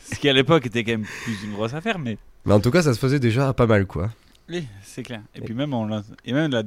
Ce 0.10 0.20
qui 0.20 0.30
à 0.30 0.34
l'époque 0.34 0.66
était 0.68 0.84
quand 0.84 0.92
même 0.92 1.06
plus 1.24 1.44
une 1.44 1.54
grosse 1.54 1.74
affaire, 1.74 2.00
mais. 2.00 2.18
Mais 2.46 2.54
en 2.54 2.60
tout 2.60 2.72
cas, 2.72 2.82
ça 2.82 2.94
se 2.94 3.00
faisait 3.00 3.20
déjà 3.20 3.54
pas 3.54 3.68
mal, 3.68 3.86
quoi. 3.88 4.12
Oui, 4.48 4.68
c'est 4.84 5.04
clair. 5.04 5.22
Et, 5.36 5.42
puis 5.42 5.54
même, 5.54 5.74
on 5.74 6.02
et 6.26 6.34
même 6.34 6.52
la, 6.52 6.64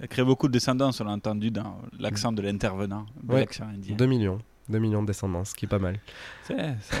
ça 0.00 0.06
crée 0.06 0.24
beaucoup 0.24 0.48
de 0.48 0.52
descendance, 0.52 1.00
on 1.00 1.04
l'a 1.04 1.12
entendu 1.12 1.50
dans 1.50 1.78
l'accent 1.98 2.32
de 2.32 2.42
l'intervenant, 2.42 3.06
de 3.22 3.32
Ouais, 3.32 3.40
l'accent 3.40 3.64
indien. 3.64 3.96
2 3.96 4.06
millions. 4.06 4.38
2 4.68 4.78
millions 4.78 5.02
de 5.02 5.06
descendants, 5.06 5.44
ce 5.44 5.54
qui 5.54 5.64
est 5.64 5.68
pas 5.68 5.78
mal. 5.78 5.98
Ça, 6.44 6.54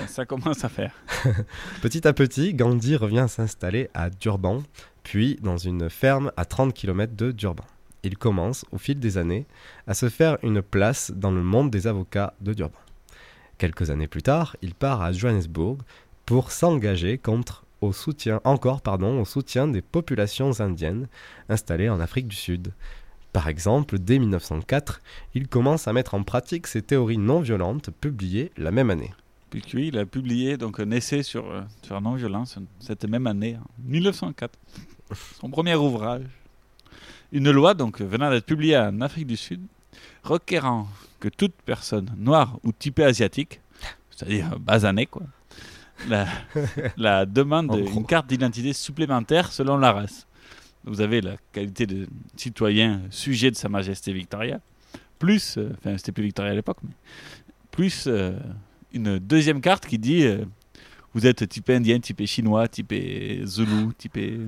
ça 0.06 0.24
commence 0.26 0.64
à 0.64 0.68
faire. 0.68 0.92
Petit 1.82 2.08
à 2.08 2.12
petit, 2.14 2.54
Gandhi 2.54 2.96
revient 2.96 3.26
s'installer 3.28 3.90
à 3.92 4.08
Durban, 4.10 4.62
puis 5.02 5.38
dans 5.42 5.58
une 5.58 5.90
ferme 5.90 6.32
à 6.36 6.44
30 6.46 6.72
km 6.72 7.14
de 7.14 7.30
Durban. 7.30 7.64
Il 8.04 8.16
commence, 8.16 8.64
au 8.72 8.78
fil 8.78 8.98
des 8.98 9.18
années, 9.18 9.44
à 9.86 9.92
se 9.94 10.08
faire 10.08 10.38
une 10.42 10.62
place 10.62 11.10
dans 11.14 11.30
le 11.30 11.42
monde 11.42 11.70
des 11.70 11.86
avocats 11.86 12.32
de 12.40 12.54
Durban. 12.54 12.78
Quelques 13.58 13.90
années 13.90 14.06
plus 14.06 14.22
tard, 14.22 14.56
il 14.62 14.74
part 14.74 15.02
à 15.02 15.12
Johannesburg 15.12 15.78
pour 16.24 16.52
s'engager 16.52 17.18
contre 17.18 17.64
au 17.80 17.92
soutien 17.92 18.40
encore 18.44 18.80
pardon 18.80 19.20
au 19.20 19.24
soutien 19.24 19.68
des 19.68 19.82
populations 19.82 20.60
indiennes 20.60 21.08
installées 21.48 21.88
en 21.88 22.00
Afrique 22.00 22.28
du 22.28 22.36
Sud. 22.36 22.72
Par 23.32 23.48
exemple, 23.48 23.98
dès 23.98 24.18
1904, 24.18 25.00
il 25.34 25.48
commence 25.48 25.86
à 25.86 25.92
mettre 25.92 26.14
en 26.14 26.22
pratique 26.22 26.66
ses 26.66 26.82
théories 26.82 27.18
non 27.18 27.40
violentes 27.40 27.90
publiées 27.90 28.50
la 28.56 28.70
même 28.70 28.90
année. 28.90 29.12
Puis 29.50 29.62
il 29.88 29.98
a 29.98 30.04
publié 30.04 30.56
donc 30.56 30.80
un 30.80 30.90
essai 30.90 31.22
sur, 31.22 31.50
euh, 31.50 31.62
sur 31.82 31.94
la 31.94 32.00
non-violence 32.00 32.58
cette 32.80 33.04
même 33.04 33.26
année, 33.26 33.56
en 33.56 33.88
1904. 33.88 34.58
Son 35.40 35.48
premier 35.48 35.74
ouvrage. 35.74 36.26
Une 37.32 37.50
loi 37.50 37.74
donc 37.74 38.00
venant 38.00 38.30
d'être 38.30 38.46
publiée 38.46 38.78
en 38.78 39.00
Afrique 39.00 39.26
du 39.26 39.36
Sud, 39.36 39.60
requérant 40.22 40.88
que 41.20 41.28
toute 41.28 41.54
personne 41.64 42.10
noire 42.16 42.58
ou 42.62 42.72
typée 42.72 43.04
asiatique, 43.04 43.60
c'est-à-dire 44.10 44.58
basanée 44.58 45.06
quoi, 45.06 45.22
la, 46.08 46.26
la 46.96 47.26
demande 47.26 47.82
d'une 47.84 48.06
carte 48.06 48.26
d'identité 48.28 48.72
supplémentaire 48.72 49.52
selon 49.52 49.76
la 49.78 49.92
race. 49.92 50.26
Vous 50.84 51.00
avez 51.00 51.20
la 51.20 51.36
qualité 51.52 51.86
de 51.86 52.06
citoyen 52.36 53.02
sujet 53.10 53.50
de 53.50 53.56
Sa 53.56 53.68
Majesté 53.68 54.12
Victoria, 54.12 54.60
plus, 55.18 55.58
euh, 55.58 55.70
enfin 55.78 55.96
c'était 55.96 56.12
plus 56.12 56.24
Victoria 56.24 56.52
à 56.52 56.54
l'époque, 56.54 56.78
mais 56.82 56.94
plus 57.70 58.04
euh, 58.06 58.32
une 58.92 59.18
deuxième 59.18 59.60
carte 59.60 59.86
qui 59.86 59.98
dit 59.98 60.24
euh, 60.24 60.44
vous 61.14 61.26
êtes 61.26 61.48
typé 61.48 61.74
indien, 61.74 61.98
typé 61.98 62.26
chinois, 62.26 62.68
typé 62.68 63.42
zoulou, 63.44 63.92
typé. 63.92 64.38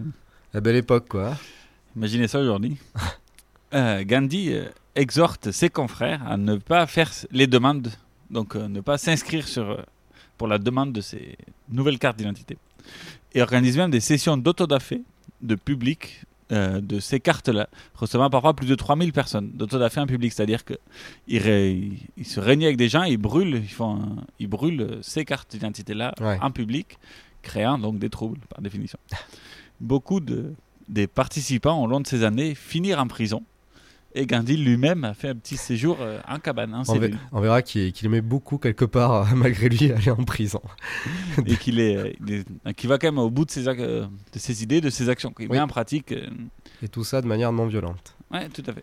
La 0.54 0.60
belle 0.60 0.76
époque, 0.76 1.08
quoi. 1.08 1.36
Imaginez 1.96 2.28
ça 2.28 2.40
aujourd'hui. 2.40 2.76
Gandhi 3.72 4.52
exhorte 4.96 5.52
ses 5.52 5.70
confrères 5.70 6.26
à 6.26 6.36
ne 6.36 6.56
pas 6.56 6.86
faire 6.86 7.10
les 7.30 7.46
demandes, 7.46 7.88
donc 8.30 8.56
ne 8.56 8.80
pas 8.80 8.98
s'inscrire 8.98 9.46
sur 9.46 9.84
pour 10.40 10.48
la 10.48 10.56
demande 10.56 10.90
de 10.94 11.02
ces 11.02 11.36
nouvelles 11.68 11.98
cartes 11.98 12.16
d'identité. 12.16 12.56
Et 13.34 13.42
organise 13.42 13.76
même 13.76 13.90
des 13.90 14.00
sessions 14.00 14.38
d'autodafé 14.38 15.02
de 15.42 15.54
public 15.54 16.22
euh, 16.50 16.80
de 16.80 16.98
ces 16.98 17.20
cartes-là, 17.20 17.68
recevant 17.94 18.30
parfois 18.30 18.54
plus 18.54 18.66
de 18.66 18.74
3000 18.74 19.12
personnes 19.12 19.50
d'autodafé 19.52 20.00
en 20.00 20.06
public. 20.06 20.32
C'est-à-dire 20.32 20.64
qu'ils 20.64 21.38
ré- 21.42 21.90
ils 22.16 22.24
se 22.26 22.40
réunissent 22.40 22.68
avec 22.68 22.78
des 22.78 22.88
gens, 22.88 23.02
ils 23.02 23.18
brûlent, 23.18 23.56
ils, 23.62 23.68
font 23.68 23.96
un- 24.00 24.24
ils 24.38 24.48
brûlent 24.48 24.98
ces 25.02 25.26
cartes 25.26 25.50
d'identité-là 25.50 26.14
Ouais. 26.22 26.38
en 26.40 26.50
public, 26.50 26.96
créant 27.42 27.76
donc 27.76 27.98
des 27.98 28.08
troubles, 28.08 28.40
par 28.48 28.62
définition. 28.62 28.98
Beaucoup 29.78 30.20
de, 30.20 30.54
des 30.88 31.06
participants, 31.06 31.82
au 31.82 31.86
long 31.86 32.00
de 32.00 32.06
ces 32.06 32.24
années, 32.24 32.54
finirent 32.54 32.98
en 33.00 33.06
prison. 33.08 33.42
Et 34.14 34.26
Gandhi 34.26 34.56
lui-même 34.56 35.04
a 35.04 35.14
fait 35.14 35.28
un 35.28 35.36
petit 35.36 35.56
séjour 35.56 35.98
euh, 36.00 36.18
en 36.28 36.38
cabane, 36.40 36.74
en 36.74 36.82
On, 37.32 37.40
verra 37.40 37.62
qu'il 37.62 37.92
qu'il 37.92 38.06
aimait 38.06 38.20
beaucoup 38.20 38.58
quelque 38.58 38.84
part, 38.84 39.12
euh, 39.12 39.24
malgré 39.36 39.68
lui, 39.68 39.92
aller 39.92 40.10
en 40.10 40.24
prison. 40.24 40.60
et 41.46 41.56
qu'il 41.56 41.78
est, 41.78 41.96
euh, 41.96 42.12
est- 42.28 42.74
qu'il 42.74 42.88
va 42.88 42.98
quand 42.98 43.06
même 43.08 43.18
au 43.18 43.30
bout 43.30 43.44
de 43.44 43.50
ses, 43.52 43.66
ac- 43.66 43.78
de 43.78 44.08
ses 44.38 44.62
idées, 44.64 44.80
de 44.80 44.90
ses 44.90 45.08
actions, 45.08 45.30
qu'il 45.32 45.46
Oui. 45.46 45.52
met 45.56 45.60
en 45.62 45.68
pratique. 45.68 46.12
Et 46.82 46.88
tout 46.88 47.04
ça 47.04 47.22
de 47.22 47.26
manière 47.28 47.52
non 47.52 47.66
violente. 47.66 48.16
Ouais, 48.32 48.48
tout 48.48 48.62
à 48.66 48.72
fait. 48.72 48.82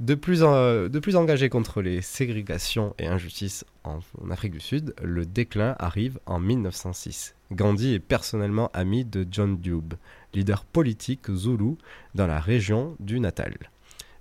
De 0.00 0.14
plus, 0.14 0.42
en- 0.42 0.88
de 0.88 0.98
plus 0.98 1.16
engagé 1.16 1.48
contre 1.50 1.82
les 1.82 2.00
ségrégations 2.00 2.94
et 2.98 3.06
injustices 3.06 3.64
en, 3.84 3.98
en 4.24 4.30
Afrique 4.30 4.52
du 4.52 4.60
Sud, 4.60 4.94
le 5.02 5.26
déclin 5.26 5.76
arrive 5.78 6.18
en 6.24 6.38
1906. 6.40 7.34
Gandhi 7.52 7.92
est 7.92 8.00
personnellement 8.00 8.70
ami 8.72 9.04
de 9.04 9.26
John 9.30 9.58
Dube, 9.58 9.94
leader 10.32 10.64
politique 10.64 11.30
zoulou 11.30 11.76
dans 12.14 12.26
la 12.26 12.40
région 12.40 12.96
du 13.00 13.20
Natal. 13.20 13.54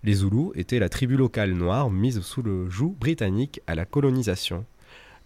Les 0.03 0.13
Zoulous 0.13 0.51
étaient 0.55 0.79
la 0.79 0.89
tribu 0.89 1.15
locale 1.15 1.53
noire 1.53 1.91
mise 1.91 2.21
sous 2.21 2.41
le 2.41 2.67
joug 2.69 2.95
britannique 2.99 3.61
à 3.67 3.75
la 3.75 3.85
colonisation. 3.85 4.65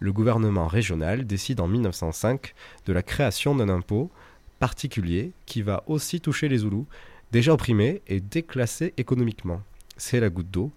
Le 0.00 0.12
gouvernement 0.12 0.66
régional 0.66 1.26
décide 1.26 1.60
en 1.60 1.66
1905 1.66 2.54
de 2.84 2.92
la 2.92 3.02
création 3.02 3.54
d'un 3.54 3.70
impôt 3.70 4.10
particulier 4.58 5.32
qui 5.46 5.62
va 5.62 5.82
aussi 5.86 6.20
toucher 6.20 6.48
les 6.48 6.58
Zoulous, 6.58 6.86
déjà 7.32 7.54
opprimés 7.54 8.02
et 8.06 8.20
déclassés 8.20 8.92
économiquement. 8.98 9.62
C'est 9.96 10.20
la 10.20 10.28
goutte 10.28 10.50
d'eau 10.50 10.72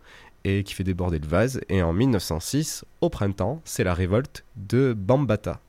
et 0.46 0.64
qui 0.64 0.74
fait 0.74 0.86
déborder 0.86 1.20
le 1.20 1.28
vase. 1.28 1.60
Et 1.68 1.84
en 1.84 1.92
1906, 1.92 2.86
au 3.02 3.10
printemps, 3.10 3.62
c'est 3.66 3.84
la 3.84 3.94
révolte 3.94 4.46
de 4.56 4.94
Bambata. 4.94 5.60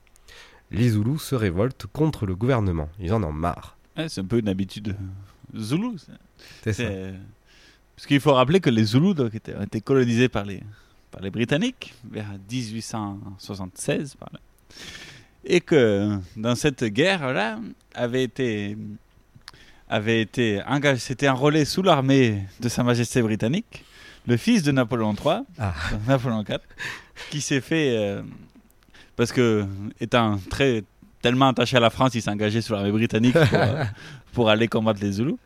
Les 0.70 0.90
Zoulous 0.90 1.18
se 1.18 1.34
révoltent 1.34 1.86
contre 1.92 2.26
le 2.26 2.36
gouvernement. 2.36 2.88
Ils 3.00 3.12
en 3.12 3.24
ont 3.24 3.32
marre. 3.32 3.76
Ouais, 3.96 4.08
c'est 4.08 4.20
un 4.20 4.24
peu 4.24 4.38
une 4.38 4.48
habitude 4.48 4.94
zoulou. 5.56 5.96
C'est 6.62 6.72
ça. 6.72 6.84
Parce 8.00 8.06
qu'il 8.06 8.20
faut 8.20 8.32
rappeler 8.32 8.60
que 8.60 8.70
les 8.70 8.82
Zoulous 8.82 9.12
donc, 9.12 9.34
étaient, 9.34 9.54
ont 9.54 9.62
été 9.62 9.82
colonisés 9.82 10.30
par 10.30 10.46
les, 10.46 10.62
par 11.10 11.20
les 11.20 11.28
Britanniques 11.28 11.92
vers 12.10 12.24
1876. 12.50 14.14
Par 14.14 14.30
là. 14.32 14.38
Et 15.44 15.60
que 15.60 16.16
dans 16.34 16.54
cette 16.54 16.82
guerre-là, 16.82 17.58
avait 17.94 18.24
été, 18.24 18.78
avait 19.86 20.22
été 20.22 20.62
engagé, 20.66 20.98
s'était 20.98 21.28
enrôlé 21.28 21.66
sous 21.66 21.82
l'armée 21.82 22.42
de 22.58 22.70
Sa 22.70 22.82
Majesté 22.84 23.20
britannique, 23.20 23.84
le 24.26 24.38
fils 24.38 24.62
de 24.62 24.72
Napoléon 24.72 25.12
III, 25.14 25.42
Ah. 25.58 25.74
Napoléon 26.08 26.42
IV, 26.48 26.56
qui 27.28 27.42
s'est 27.42 27.60
fait, 27.60 27.98
euh, 27.98 28.22
parce 29.14 29.30
que 29.30 29.66
étant 30.00 30.38
très 30.48 30.84
tellement 31.20 31.48
attaché 31.48 31.76
à 31.76 31.80
la 31.80 31.90
France, 31.90 32.14
il 32.14 32.22
s'est 32.22 32.30
engagé 32.30 32.62
sous 32.62 32.72
l'armée 32.72 32.92
britannique 32.92 33.34
pour, 33.34 33.58
euh, 33.60 33.84
pour 34.32 34.48
aller 34.48 34.68
combattre 34.68 35.02
les 35.02 35.12
Zoulous. 35.12 35.38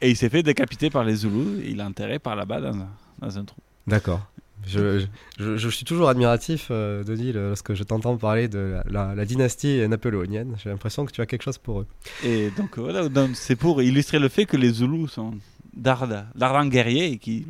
Et 0.00 0.10
il 0.10 0.16
s'est 0.16 0.28
fait 0.30 0.42
décapiter 0.42 0.90
par 0.90 1.04
les 1.04 1.14
Zoulous. 1.14 1.60
et 1.62 1.70
Il 1.70 1.80
est 1.80 1.82
enterré 1.82 2.18
par 2.18 2.36
là-bas 2.36 2.60
dans, 2.60 2.74
un- 2.76 2.88
dans 3.18 3.38
un 3.38 3.44
trou. 3.44 3.58
D'accord. 3.86 4.26
Je, 4.66 5.06
je, 5.38 5.56
je 5.56 5.68
suis 5.70 5.86
toujours 5.86 6.10
admiratif, 6.10 6.68
euh, 6.70 7.02
Denis, 7.02 7.32
lorsque 7.32 7.72
je 7.72 7.82
t'entends 7.82 8.16
parler 8.18 8.46
de 8.46 8.58
la, 8.58 8.84
la- 9.08 9.14
la 9.14 9.24
dynastie 9.24 9.86
napoléonienne. 9.88 10.56
J'ai 10.62 10.68
l'impression 10.68 11.06
que 11.06 11.12
tu 11.12 11.20
as 11.22 11.26
quelque 11.26 11.42
chose 11.42 11.56
pour 11.58 11.80
eux. 11.80 11.86
Et 12.24 12.50
donc 12.50 12.78
voilà, 12.78 13.08
c'est 13.34 13.56
pour 13.56 13.82
illustrer 13.82 14.18
le 14.18 14.28
fait 14.28 14.44
que 14.44 14.56
les 14.58 14.70
Zoulous 14.70 15.08
sont 15.08 15.32
d'ardents 15.74 16.66
guerriers 16.66 17.12
et 17.12 17.18
qui, 17.18 17.46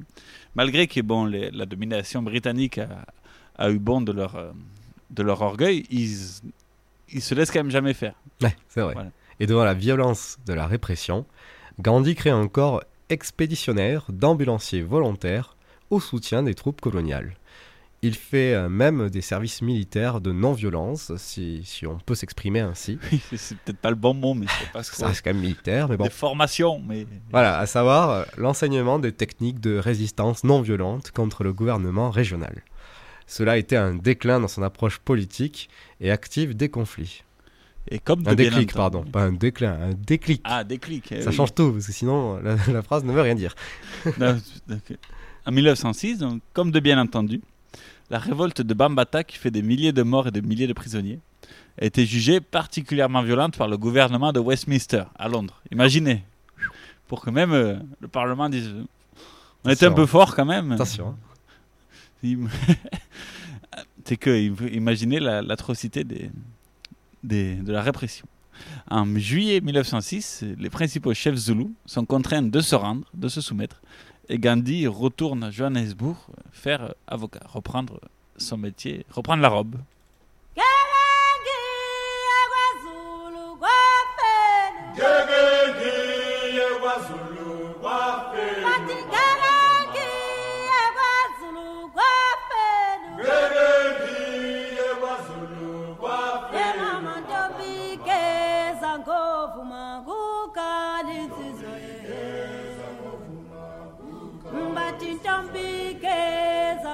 malgré 0.54 0.86
que 0.86 1.00
bon, 1.00 1.24
les- 1.24 1.50
la 1.50 1.66
domination 1.66 2.22
britannique 2.22 2.78
a, 2.78 2.88
a 3.58 3.70
eu 3.70 3.78
bon 3.80 4.00
de 4.02 4.12
leur, 4.12 4.36
euh, 4.36 4.52
de 5.10 5.22
leur 5.24 5.40
orgueil, 5.42 5.86
ils, 5.90 6.16
il 7.12 7.22
se 7.22 7.34
laisse 7.34 7.50
quand 7.50 7.58
même 7.60 7.70
jamais 7.72 7.94
faire. 7.94 8.14
Ouais, 8.40 8.54
c'est 8.68 8.82
vrai. 8.82 8.94
Et 9.40 9.46
devant 9.46 9.64
la 9.64 9.74
violence 9.74 10.38
de 10.46 10.52
la 10.52 10.66
répression, 10.68 11.26
Gandhi 11.80 12.14
crée 12.14 12.28
un 12.28 12.46
corps 12.46 12.82
expéditionnaire 13.08 14.04
d'ambulanciers 14.10 14.82
volontaires 14.82 15.56
au 15.88 15.98
soutien 15.98 16.42
des 16.42 16.54
troupes 16.54 16.82
coloniales. 16.82 17.36
Il 18.02 18.14
fait 18.14 18.52
euh, 18.52 18.68
même 18.68 19.08
des 19.08 19.22
services 19.22 19.62
militaires 19.62 20.20
de 20.20 20.30
non-violence, 20.30 21.16
si, 21.16 21.62
si 21.64 21.86
on 21.86 21.98
peut 21.98 22.14
s'exprimer 22.14 22.60
ainsi. 22.60 22.98
Oui, 23.10 23.22
c'est 23.34 23.56
peut-être 23.58 23.78
pas 23.78 23.88
le 23.88 23.96
bon 23.96 24.12
mot, 24.12 24.34
mais 24.34 24.44
c'est 24.58 24.70
pas 24.72 24.82
Ça 24.82 25.06
reste 25.08 25.22
quand 25.24 25.32
même 25.32 25.40
militaire, 25.40 25.88
mais 25.88 25.96
bon. 25.96 26.04
Des 26.04 26.10
formations, 26.10 26.82
mais. 26.86 27.06
Voilà, 27.30 27.58
à 27.58 27.64
savoir 27.66 28.10
euh, 28.10 28.24
l'enseignement 28.36 28.98
des 28.98 29.12
techniques 29.12 29.60
de 29.60 29.78
résistance 29.78 30.44
non 30.44 30.60
violente 30.60 31.12
contre 31.12 31.44
le 31.44 31.54
gouvernement 31.54 32.10
régional. 32.10 32.62
Cela 33.26 33.52
a 33.52 33.56
été 33.56 33.76
un 33.76 33.94
déclin 33.94 34.38
dans 34.40 34.48
son 34.48 34.62
approche 34.62 34.98
politique 34.98 35.70
et 36.00 36.10
active 36.10 36.54
des 36.54 36.68
conflits. 36.68 37.22
Et 37.88 37.98
comme 37.98 38.22
de 38.22 38.30
un 38.30 38.34
déclic, 38.34 38.72
pardon, 38.72 39.02
pas 39.04 39.22
un 39.24 39.32
déclin, 39.32 39.72
un 39.72 39.94
déclic. 39.94 40.40
Ah, 40.44 40.62
déclic. 40.64 41.10
eh 41.12 41.22
Ça 41.22 41.30
oui. 41.30 41.36
change 41.36 41.54
tout, 41.54 41.72
parce 41.72 41.86
que 41.86 41.92
sinon 41.92 42.36
la, 42.40 42.56
la 42.72 42.82
phrase 42.82 43.04
ne 43.04 43.12
veut 43.12 43.22
rien 43.22 43.34
dire. 43.34 43.54
En 45.46 45.52
1906, 45.52 46.18
donc, 46.18 46.42
comme 46.52 46.70
de 46.70 46.80
bien 46.80 47.00
entendu, 47.00 47.40
la 48.10 48.18
révolte 48.18 48.60
de 48.62 48.74
Bambata, 48.74 49.24
qui 49.24 49.38
fait 49.38 49.50
des 49.50 49.62
milliers 49.62 49.92
de 49.92 50.02
morts 50.02 50.26
et 50.28 50.30
des 50.30 50.42
milliers 50.42 50.66
de 50.66 50.72
prisonniers, 50.72 51.18
a 51.80 51.84
été 51.86 52.04
jugée 52.04 52.40
particulièrement 52.40 53.22
violente 53.22 53.56
par 53.56 53.66
le 53.68 53.78
gouvernement 53.78 54.32
de 54.32 54.40
Westminster, 54.40 55.04
à 55.18 55.28
Londres. 55.28 55.60
Imaginez, 55.72 56.24
pour 57.08 57.22
que 57.22 57.30
même 57.30 57.52
euh, 57.52 57.76
le 58.00 58.08
Parlement 58.08 58.48
dise... 58.48 58.68
euh, 58.68 58.84
On 59.64 59.70
était 59.70 59.86
un 59.86 59.92
peu 59.92 60.06
fort 60.06 60.34
quand 60.36 60.44
même. 60.44 60.72
Attention. 60.72 61.16
Il- 62.22 62.38
C'est 64.04 64.16
que, 64.16 64.30
im- 64.30 64.68
imaginez 64.72 65.20
la- 65.20 65.40
l'atrocité 65.42 66.02
des, 66.04 66.30
des- 67.22 67.54
de 67.56 67.72
la 67.72 67.82
répression. 67.82 68.26
En 68.90 69.06
juillet 69.16 69.60
1906, 69.60 70.44
les 70.58 70.70
principaux 70.70 71.14
chefs 71.14 71.36
zoulous 71.36 71.72
sont 71.86 72.04
contraints 72.04 72.42
de 72.42 72.60
se 72.60 72.74
rendre, 72.74 73.04
de 73.14 73.28
se 73.28 73.40
soumettre, 73.40 73.80
et 74.28 74.38
Gandhi 74.38 74.86
retourne 74.86 75.42
à 75.44 75.50
Johannesburg 75.50 76.16
faire 76.52 76.94
avocat, 77.06 77.40
reprendre 77.46 78.00
son 78.36 78.58
métier, 78.58 79.06
reprendre 79.10 79.42
la 79.42 79.48
robe. 79.48 79.76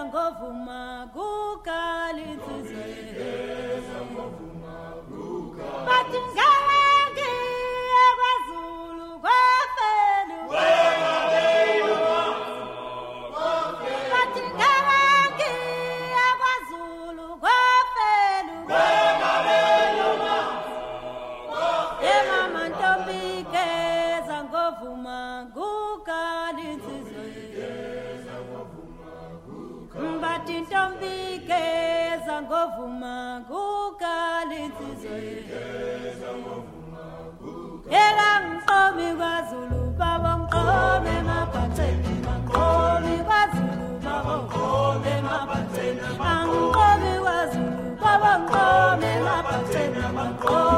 ngovuma 0.07 0.81
kukali 1.15 2.23
insizwe 2.33 2.85
ngovuma 32.43 33.15
kukala 33.49 34.55
insizwe 34.65 35.21
ekangiqomi 38.03 39.09
kwazulu 39.19 39.81
babonqobe 40.01 41.13
emabhatheni 41.21 42.13
banqomi 42.27 43.15
kwazulu 43.27 43.85
babonqobe 44.05 45.11
emabhatheni 45.19 46.09
angiqomi 46.33 47.13
kwazulu 47.25 47.83
babonqobe 48.03 49.09
emabhatheni 49.19 50.03
banqobe 50.17 50.76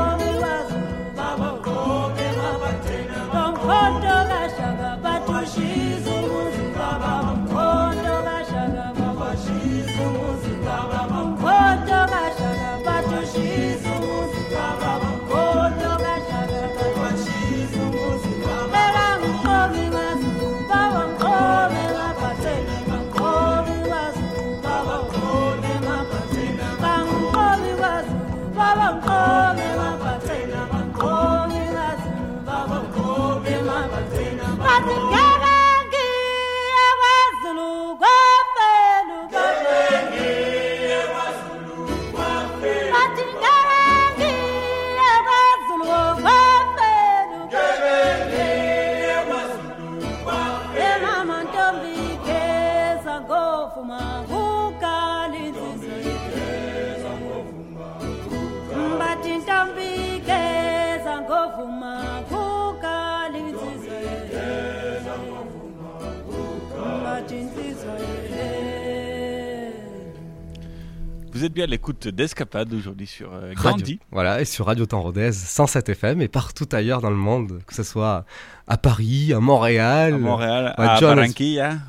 Vous 71.39 71.45
êtes 71.45 71.53
bien 71.53 71.65
à 71.65 71.67
l'écoute 71.69 72.09
d'Escapade 72.09 72.75
aujourd'hui 72.75 73.07
sur 73.07 73.33
euh, 73.33 73.53
Radio. 73.55 73.71
Gandhi. 73.79 74.01
Voilà, 74.11 74.41
et 74.41 74.45
sur 74.45 74.67
Radio 74.67 74.87
Temps 74.87 75.03
Rodez, 75.03 75.31
107 75.31 75.89
FM, 75.91 76.21
et 76.21 76.27
partout 76.27 76.67
ailleurs 76.73 77.01
dans 77.01 77.11
le 77.11 77.17
monde, 77.17 77.61
que 77.65 77.73
ce 77.77 77.85
soit 77.85 78.25
à 78.67 78.77
Paris, 78.77 79.33
à 79.33 79.39
Montréal, 79.39 80.15
À 80.15 80.19
Montréal, 80.19 80.75
à 80.77 80.97
Johannes- 80.99 81.33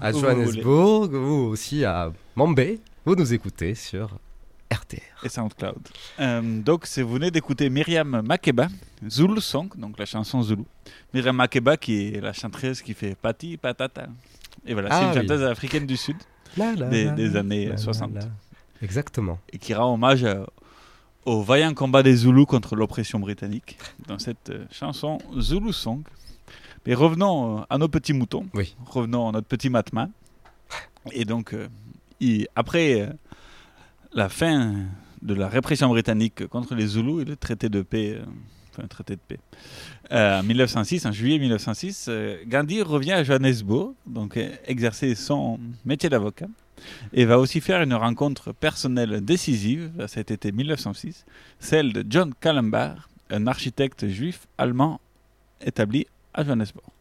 à 0.01 0.11
vous 0.11 0.19
Johannesburg, 0.19 1.11
ou 1.13 1.47
aussi 1.47 1.83
à 1.83 2.11
Mumbai. 2.35 2.79
Vous 3.05 3.15
nous 3.15 3.33
écoutez 3.33 3.73
sur 3.73 4.19
RTR. 4.71 5.01
et 5.25 5.29
SoundCloud. 5.29 5.79
Euh, 6.19 6.61
donc, 6.61 6.85
c'est- 6.85 7.01
vous 7.01 7.13
venez 7.13 7.31
d'écouter 7.31 7.71
Myriam 7.71 8.21
Makeba, 8.23 8.67
Zulu 9.09 9.41
Song, 9.41 9.67
donc 9.79 9.97
la 9.97 10.05
chanson 10.05 10.43
Zulu. 10.43 10.61
Myriam 11.11 11.35
Makeba, 11.35 11.75
qui 11.75 12.13
est 12.13 12.21
la 12.21 12.33
chanteuse 12.33 12.83
qui 12.83 12.93
fait 12.93 13.15
Pati 13.19 13.57
Patata. 13.57 14.09
Et 14.67 14.73
voilà, 14.73 14.89
c'est 14.91 14.95
Ah 14.97 15.01
une 15.05 15.09
oui. 15.09 15.15
chanteuse 15.27 15.41
africaine 15.43 15.87
du 15.87 15.97
Sud 15.97 16.17
La, 16.55 16.75
la, 16.75 16.87
des, 16.87 17.35
années 17.35 17.65
la, 17.65 17.77
60. 17.77 18.11
Exactement. 18.81 19.39
Et 19.51 19.57
qui 19.57 19.73
rend 19.73 19.93
hommage 19.93 20.23
à- 20.23 20.45
au 21.25 21.41
vaillant 21.43 21.73
combat 21.73 22.01
des 22.03 22.15
Zoulous 22.15 22.45
contre 22.45 22.75
l'oppression 22.75 23.19
britannique 23.19 23.77
dans 24.07 24.19
cette 24.19 24.49
euh, 24.49 24.65
chanson 24.71 25.17
Zulu 25.39 25.73
Song. 25.73 26.01
Mais 26.85 26.93
revenons 26.93 27.59
euh, 27.59 27.61
à 27.69 27.77
nos 27.77 27.87
petits 27.89 28.13
moutons. 28.13 28.45
Oui. 28.53 28.75
Revenons 28.85 29.29
à 29.29 29.31
notre 29.33 29.47
petit 29.47 29.69
Matma. 29.69 30.09
Et 31.11 31.25
donc, 31.25 31.53
euh, 31.53 31.67
il- 32.19 32.47
après 32.55 33.01
euh, 33.01 33.07
la 34.13 34.29
fin 34.29 34.75
de 35.21 35.33
la 35.33 35.49
répression 35.49 35.89
britannique 35.89 36.47
contre 36.47 36.73
les 36.75 36.87
Zoulous 36.87 37.21
et 37.21 37.25
le 37.25 37.35
traité 37.35 37.67
de 37.69 37.81
paix, 37.81 38.15
euh, 38.17 38.23
enfin, 38.71 38.83
un 38.83 38.87
traité 38.87 39.15
de 39.15 39.21
paix, 39.27 39.39
euh, 40.13 40.39
en 40.39 40.43
1906, 40.43 41.05
en 41.05 41.11
juillet 41.11 41.37
1906, 41.37 42.05
euh, 42.07 42.37
Gandhi 42.47 42.81
revient 42.81 43.11
à 43.11 43.23
Johannesburg, 43.23 43.93
donc 44.07 44.37
euh, 44.37 44.49
exercer 44.65 45.13
son 45.15 45.59
métier 45.85 46.09
d'avocat, 46.09 46.47
et 47.13 47.25
va 47.25 47.39
aussi 47.39 47.61
faire 47.61 47.81
une 47.81 47.93
rencontre 47.93 48.51
personnelle 48.51 49.23
décisive 49.23 49.91
cet 50.07 50.31
été 50.31 50.51
1906, 50.51 51.25
celle 51.59 51.93
de 51.93 52.05
John 52.09 52.33
Callenbach, 52.39 52.97
un 53.29 53.47
architecte 53.47 54.07
juif 54.07 54.47
allemand 54.57 54.99
établi 55.61 56.07
à 56.33 56.43
Johannesburg. 56.43 56.91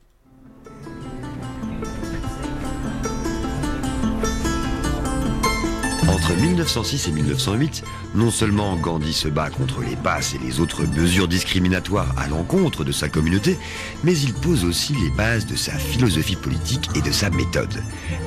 Entre 6.19 6.35
1906 6.35 7.09
et 7.09 7.13
1908, 7.13 7.85
non 8.17 8.31
seulement 8.33 8.77
Gandhi 8.77 9.13
se 9.13 9.29
bat 9.29 9.51
contre 9.51 9.83
les 9.83 9.95
passes 9.95 10.35
et 10.35 10.39
les 10.39 10.59
autres 10.59 10.83
mesures 10.85 11.29
discriminatoires 11.29 12.13
à 12.19 12.27
l'encontre 12.27 12.83
de 12.83 12.91
sa 12.91 13.09
communauté, 13.09 13.57
mais 14.03 14.19
il 14.19 14.35
pose 14.35 14.65
aussi 14.65 14.95
les 14.95 15.11
bases 15.11 15.47
de 15.47 15.55
sa 15.55 15.73
philosophie 15.73 16.35
politique 16.35 16.91
et 16.97 17.03
de 17.03 17.13
sa 17.13 17.31
méthode. 17.31 17.83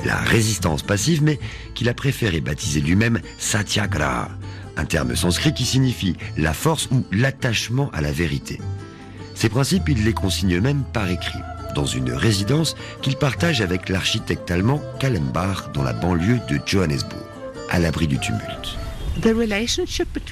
La 0.06 0.16
résistance 0.16 0.82
passive, 0.82 1.22
mais 1.22 1.38
qu'il 1.74 1.90
a 1.90 1.94
préféré 1.94 2.40
baptiser 2.40 2.80
lui-même 2.80 3.20
Satyagraha, 3.38 4.30
un 4.78 4.84
terme 4.86 5.14
sanskrit 5.14 5.52
qui 5.52 5.66
signifie 5.66 6.16
la 6.38 6.54
force 6.54 6.88
ou 6.92 7.04
l'attachement 7.12 7.90
à 7.92 8.00
la 8.00 8.10
vérité. 8.10 8.58
Ces 9.34 9.50
principes, 9.50 9.88
il 9.88 10.02
les 10.04 10.14
consigne 10.14 10.60
même 10.60 10.82
par 10.94 11.10
écrit, 11.10 11.40
dans 11.74 11.86
une 11.86 12.12
résidence 12.12 12.74
qu'il 13.02 13.16
partage 13.16 13.60
avec 13.60 13.90
l'architecte 13.90 14.50
allemand 14.50 14.80
Kallenbach 14.98 15.72
dans 15.74 15.82
la 15.82 15.92
banlieue 15.92 16.40
de 16.48 16.58
Johannesburg, 16.64 17.31
à 17.72 17.78
l'abri 17.78 18.06
du 18.06 18.18
tumulte. 18.18 18.76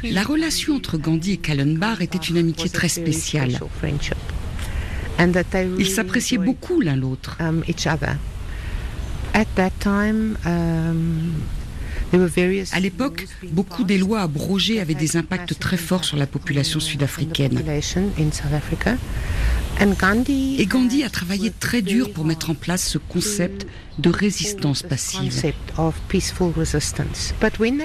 La 0.05 0.23
relation 0.23 0.77
entre 0.77 0.99
Gandhi 0.99 1.33
et 1.33 1.37
Kallenbach 1.39 2.01
était 2.01 2.19
une 2.19 2.37
amitié 2.37 2.71
très 2.71 2.89
spéciale. 2.89 3.59
Ils 5.79 5.91
s'appréciaient 5.91 6.39
beaucoup 6.39 6.81
l'un 6.81 6.97
l'autre. 6.97 7.39
À 12.73 12.81
l'époque, 12.81 13.27
beaucoup 13.53 13.85
des 13.85 13.99
lois 13.99 14.21
abrogées 14.21 14.81
avaient 14.81 14.95
des 14.95 15.17
impacts 15.17 15.59
très 15.59 15.77
forts 15.77 16.05
sur 16.05 16.17
la 16.17 16.27
population 16.27 16.81
sud-africaine. 16.81 17.63
Et 19.81 20.67
Gandhi 20.67 21.05
a 21.05 21.09
travaillé 21.09 21.51
très 21.51 21.81
dur 21.81 22.13
pour 22.13 22.27
mettre 22.27 22.51
en 22.51 22.55
place 22.55 22.87
ce 22.87 22.99
concept 22.99 23.67
de 23.99 24.11
résistance 24.11 24.83
passive. 24.83 25.53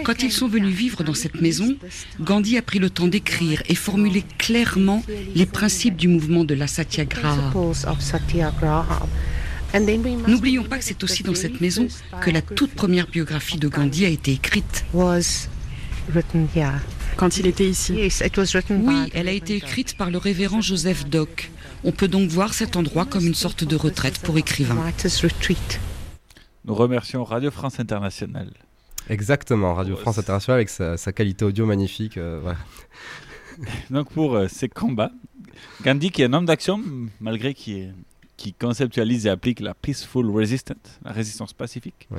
Quand 0.03 0.21
ils 0.21 0.31
sont 0.31 0.49
venus 0.49 0.75
vivre 0.75 1.03
dans 1.03 1.13
cette 1.13 1.39
maison, 1.39 1.77
Gandhi 2.19 2.57
a 2.57 2.61
pris 2.61 2.79
le 2.79 2.89
temps 2.89 3.07
d'écrire 3.07 3.63
et 3.69 3.75
formuler 3.75 4.25
clairement 4.37 5.03
les 5.35 5.45
principes 5.45 5.95
du 5.95 6.09
mouvement 6.09 6.43
de 6.43 6.53
la 6.53 6.67
Satyagraha. 6.67 7.53
N'oublions 10.27 10.63
pas 10.63 10.77
que 10.77 10.83
c'est 10.83 11.03
aussi 11.03 11.23
dans 11.23 11.35
cette 11.35 11.61
maison 11.61 11.87
que 12.21 12.29
la 12.29 12.41
toute 12.41 12.71
première 12.71 13.07
biographie 13.07 13.57
de 13.57 13.69
Gandhi 13.69 14.05
a 14.05 14.09
été 14.09 14.33
écrite. 14.33 14.83
Quand 17.15 17.37
il 17.37 17.47
était 17.47 17.69
ici. 17.69 17.93
Oui, 18.69 18.95
elle 19.13 19.29
a 19.29 19.31
été 19.31 19.55
écrite 19.55 19.95
par 19.95 20.11
le 20.11 20.17
révérend 20.17 20.59
Joseph 20.59 21.05
Dock. 21.07 21.51
On 21.87 21.91
peut 21.91 22.07
donc 22.07 22.29
voir 22.31 22.55
cet 22.55 22.77
endroit 22.77 23.05
comme 23.05 23.27
une 23.27 23.35
sorte 23.35 23.63
de 23.63 23.75
retraite 23.75 24.17
pour 24.17 24.39
écrivains. 24.39 24.91
Nous 26.65 26.73
remercions 26.73 27.23
Radio 27.23 27.51
France 27.51 27.79
Internationale. 27.79 28.49
Exactement, 29.07 29.75
Radio 29.75 29.95
France 29.95 30.17
Internationale 30.17 30.61
avec 30.61 30.69
sa, 30.69 31.13
qualité 31.13 31.45
audio 31.45 31.67
magnifique. 31.67 32.17
Euh, 32.17 32.41
donc 33.91 34.09
pour 34.09 34.33
euh, 34.33 34.47
ces 34.47 34.67
combats, 34.67 35.11
Gandhi 35.83 36.09
qui 36.09 36.23
est 36.23 36.25
un 36.25 36.33
homme 36.33 36.47
d'action, 36.47 36.81
malgré 37.21 37.53
qu'il 37.53 37.77
est 37.77 37.93
qui 38.35 38.53
conceptualise 38.53 39.27
et 39.27 39.29
applique 39.29 39.59
la 39.59 39.75
peaceful 39.75 40.29
resistance, 40.31 40.99
la 41.05 41.11
résistance 41.11 41.53
pacifique. 41.53 42.09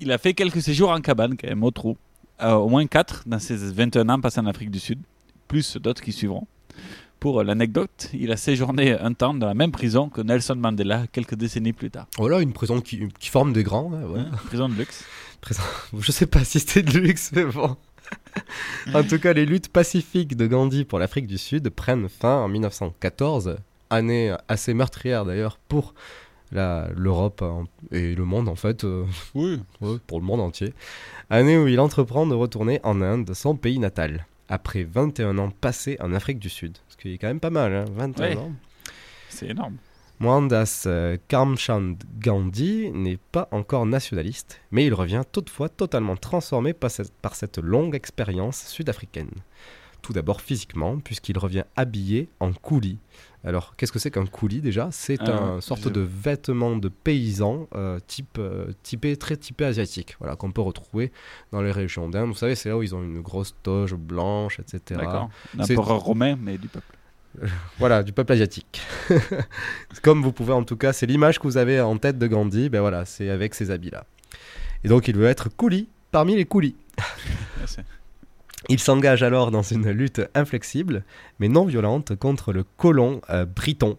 Il 0.00 0.12
a 0.12 0.18
fait 0.18 0.32
quelques 0.32 0.62
séjours 0.62 0.90
en 0.90 1.00
cabane, 1.00 1.36
quand 1.36 1.46
même, 1.46 1.62
au 1.62 1.70
trou. 1.70 1.98
Euh, 2.42 2.54
au 2.54 2.70
moins 2.70 2.86
quatre 2.86 3.22
dans 3.26 3.38
ses 3.38 3.54
21 3.54 4.08
ans 4.08 4.20
passés 4.20 4.40
en 4.40 4.46
Afrique 4.46 4.70
du 4.70 4.80
Sud, 4.80 4.98
plus 5.46 5.76
d'autres 5.76 6.02
qui 6.02 6.10
suivront. 6.10 6.48
Pour 7.24 7.42
l'anecdote, 7.42 8.10
il 8.12 8.30
a 8.32 8.36
séjourné 8.36 8.92
un 8.92 9.14
temps 9.14 9.32
dans 9.32 9.46
la 9.46 9.54
même 9.54 9.72
prison 9.72 10.10
que 10.10 10.20
Nelson 10.20 10.56
Mandela 10.56 11.06
quelques 11.10 11.36
décennies 11.36 11.72
plus 11.72 11.90
tard. 11.90 12.06
Voilà, 12.18 12.42
une 12.42 12.52
prison 12.52 12.82
qui, 12.82 13.08
forme 13.30 13.54
des 13.54 13.62
grands. 13.62 13.90
Ouais. 13.90 14.20
Hein, 14.20 14.30
prison 14.44 14.68
de 14.68 14.74
luxe. 14.74 15.06
Prison... 15.40 15.62
Je 15.98 16.12
sais 16.12 16.26
pas 16.26 16.44
si 16.44 16.60
c'était 16.60 16.82
de 16.82 16.98
luxe, 16.98 17.30
mais 17.34 17.46
bon. 17.46 17.78
en 18.94 19.02
tout 19.04 19.18
cas, 19.18 19.32
les 19.32 19.46
luttes 19.46 19.68
pacifiques 19.68 20.36
de 20.36 20.46
Gandhi 20.46 20.84
pour 20.84 20.98
l'Afrique 20.98 21.26
du 21.26 21.38
Sud 21.38 21.70
prennent 21.70 22.10
fin 22.10 22.42
en 22.42 22.48
1914 22.48 23.56
année 23.88 24.36
assez 24.48 24.74
meurtrière 24.74 25.24
d'ailleurs 25.24 25.56
pour 25.56 25.94
l'Europe 26.52 27.42
et 27.90 28.14
le 28.14 28.24
monde 28.26 28.50
en 28.50 28.54
fait. 28.54 28.84
Euh, 28.84 29.06
oui. 29.34 29.62
pour 30.06 30.20
le 30.20 30.26
monde 30.26 30.42
entier. 30.42 30.74
Année 31.30 31.56
où 31.56 31.68
il 31.68 31.80
entreprend 31.80 32.26
de 32.26 32.34
retourner 32.34 32.80
en 32.82 33.00
Inde, 33.00 33.32
son 33.32 33.56
pays 33.56 33.78
natal, 33.78 34.26
après 34.48 34.84
21 34.84 35.38
ans 35.38 35.50
passés 35.50 35.96
en 36.00 36.12
Afrique 36.12 36.38
du 36.38 36.48
Sud. 36.48 36.78
Ce 36.88 36.96
qui 36.96 37.14
est 37.14 37.18
quand 37.18 37.28
même 37.28 37.40
pas 37.40 37.50
mal, 37.50 37.72
hein, 37.74 37.84
21 37.96 38.36
ans. 38.36 38.52
C'est 39.28 39.48
énorme. 39.48 39.76
Mohandas 40.20 40.84
euh, 40.86 41.16
Karamchand 41.28 41.96
Gandhi 42.18 42.90
n'est 42.92 43.18
pas 43.32 43.48
encore 43.50 43.84
nationaliste, 43.84 44.60
mais 44.70 44.86
il 44.86 44.94
revient 44.94 45.22
toutefois 45.30 45.68
totalement 45.68 46.16
transformé 46.16 46.72
par 46.72 46.90
cette, 46.90 47.12
par 47.12 47.34
cette 47.34 47.58
longue 47.58 47.96
expérience 47.96 48.64
sud-africaine. 48.66 49.30
Tout 50.02 50.12
d'abord 50.12 50.40
physiquement, 50.40 50.98
puisqu'il 51.00 51.36
revient 51.36 51.64
habillé 51.76 52.28
en 52.38 52.52
coulis, 52.52 52.98
alors, 53.44 53.74
qu'est-ce 53.76 53.92
que 53.92 53.98
c'est 53.98 54.10
qu'un 54.10 54.24
coulis 54.24 54.62
déjà? 54.62 54.88
C'est 54.90 55.20
un 55.28 55.60
sorte 55.60 55.88
de 55.88 56.00
vêtement 56.00 56.76
de 56.76 56.88
paysan 56.88 57.68
euh, 57.74 58.00
type, 58.06 58.38
euh, 58.38 58.72
typé, 58.82 59.16
très 59.16 59.36
typé 59.36 59.66
asiatique, 59.66 60.16
voilà, 60.18 60.34
qu'on 60.34 60.50
peut 60.50 60.62
retrouver 60.62 61.12
dans 61.52 61.60
les 61.60 61.70
régions 61.70 62.08
d'Inde. 62.08 62.28
Vous 62.28 62.34
savez, 62.34 62.54
c'est 62.54 62.70
là 62.70 62.78
où 62.78 62.82
ils 62.82 62.94
ont 62.94 63.02
une 63.02 63.20
grosse 63.20 63.54
toge 63.62 63.94
blanche, 63.94 64.60
etc. 64.60 65.00
D'accord. 65.00 65.28
L'empereur 65.56 66.00
romain, 66.00 66.36
mais 66.40 66.56
du 66.56 66.68
peuple. 66.68 66.96
voilà, 67.78 68.02
du 68.02 68.12
peuple 68.12 68.32
asiatique. 68.32 68.80
Comme 70.02 70.22
vous 70.22 70.32
pouvez 70.32 70.54
en 70.54 70.64
tout 70.64 70.76
cas, 70.76 70.94
c'est 70.94 71.06
l'image 71.06 71.38
que 71.38 71.44
vous 71.44 71.58
avez 71.58 71.80
en 71.80 71.98
tête 71.98 72.18
de 72.18 72.26
Gandhi, 72.26 72.70
ben 72.70 72.80
voilà, 72.80 73.04
c'est 73.04 73.28
avec 73.28 73.54
ces 73.54 73.70
habits-là. 73.70 74.06
Et 74.84 74.88
donc 74.88 75.06
il 75.08 75.16
veut 75.16 75.26
être 75.26 75.48
coulis 75.54 75.88
parmi 76.12 76.34
les 76.34 76.46
coulis. 76.46 76.76
Il 78.68 78.78
s'engage 78.78 79.22
alors 79.22 79.50
dans 79.50 79.62
une 79.62 79.90
lutte 79.90 80.22
inflexible, 80.34 81.04
mais 81.38 81.48
non 81.48 81.66
violente, 81.66 82.16
contre 82.16 82.52
le 82.52 82.64
colon 82.76 83.20
euh, 83.30 83.44
briton. 83.44 83.98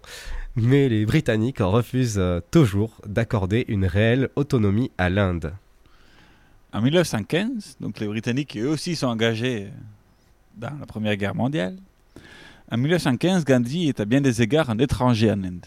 Mais 0.56 0.90
les 0.90 1.06
Britanniques 1.06 1.60
refusent 1.60 2.18
euh, 2.18 2.40
toujours 2.50 3.02
d'accorder 3.06 3.66
une 3.68 3.86
réelle 3.86 4.30
autonomie 4.36 4.92
à 4.98 5.10
l'Inde. 5.10 5.54
En 6.74 6.82
1915, 6.82 7.78
donc 7.80 8.00
les 8.00 8.08
Britanniques 8.08 8.58
eux 8.58 8.68
aussi 8.68 8.96
sont 8.96 9.08
engagés 9.08 9.70
dans 10.58 10.78
la 10.80 10.86
Première 10.86 11.16
Guerre 11.16 11.36
mondiale. 11.36 11.78
En 12.72 12.78
1915, 12.78 13.46
Gandhi 13.46 13.88
est 13.88 14.00
à 14.00 14.06
bien 14.06 14.22
des 14.22 14.42
égards 14.42 14.70
un 14.70 14.80
étranger 14.80 15.32
en 15.32 15.44
Inde. 15.44 15.66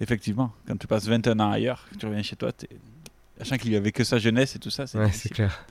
Effectivement, 0.00 0.52
quand 0.66 0.76
tu 0.76 0.86
passes 0.86 1.06
21 1.06 1.40
ans 1.40 1.50
ailleurs, 1.50 1.86
tu 1.98 2.06
reviens 2.06 2.22
chez 2.22 2.36
toi, 2.36 2.50
sachant 3.38 3.56
qu'il 3.56 3.70
n'y 3.70 3.76
avait 3.76 3.92
que 3.92 4.04
sa 4.04 4.18
jeunesse 4.18 4.54
et 4.56 4.58
tout 4.58 4.70
ça, 4.70 4.86
c'est 4.86 5.32
clair. 5.32 5.64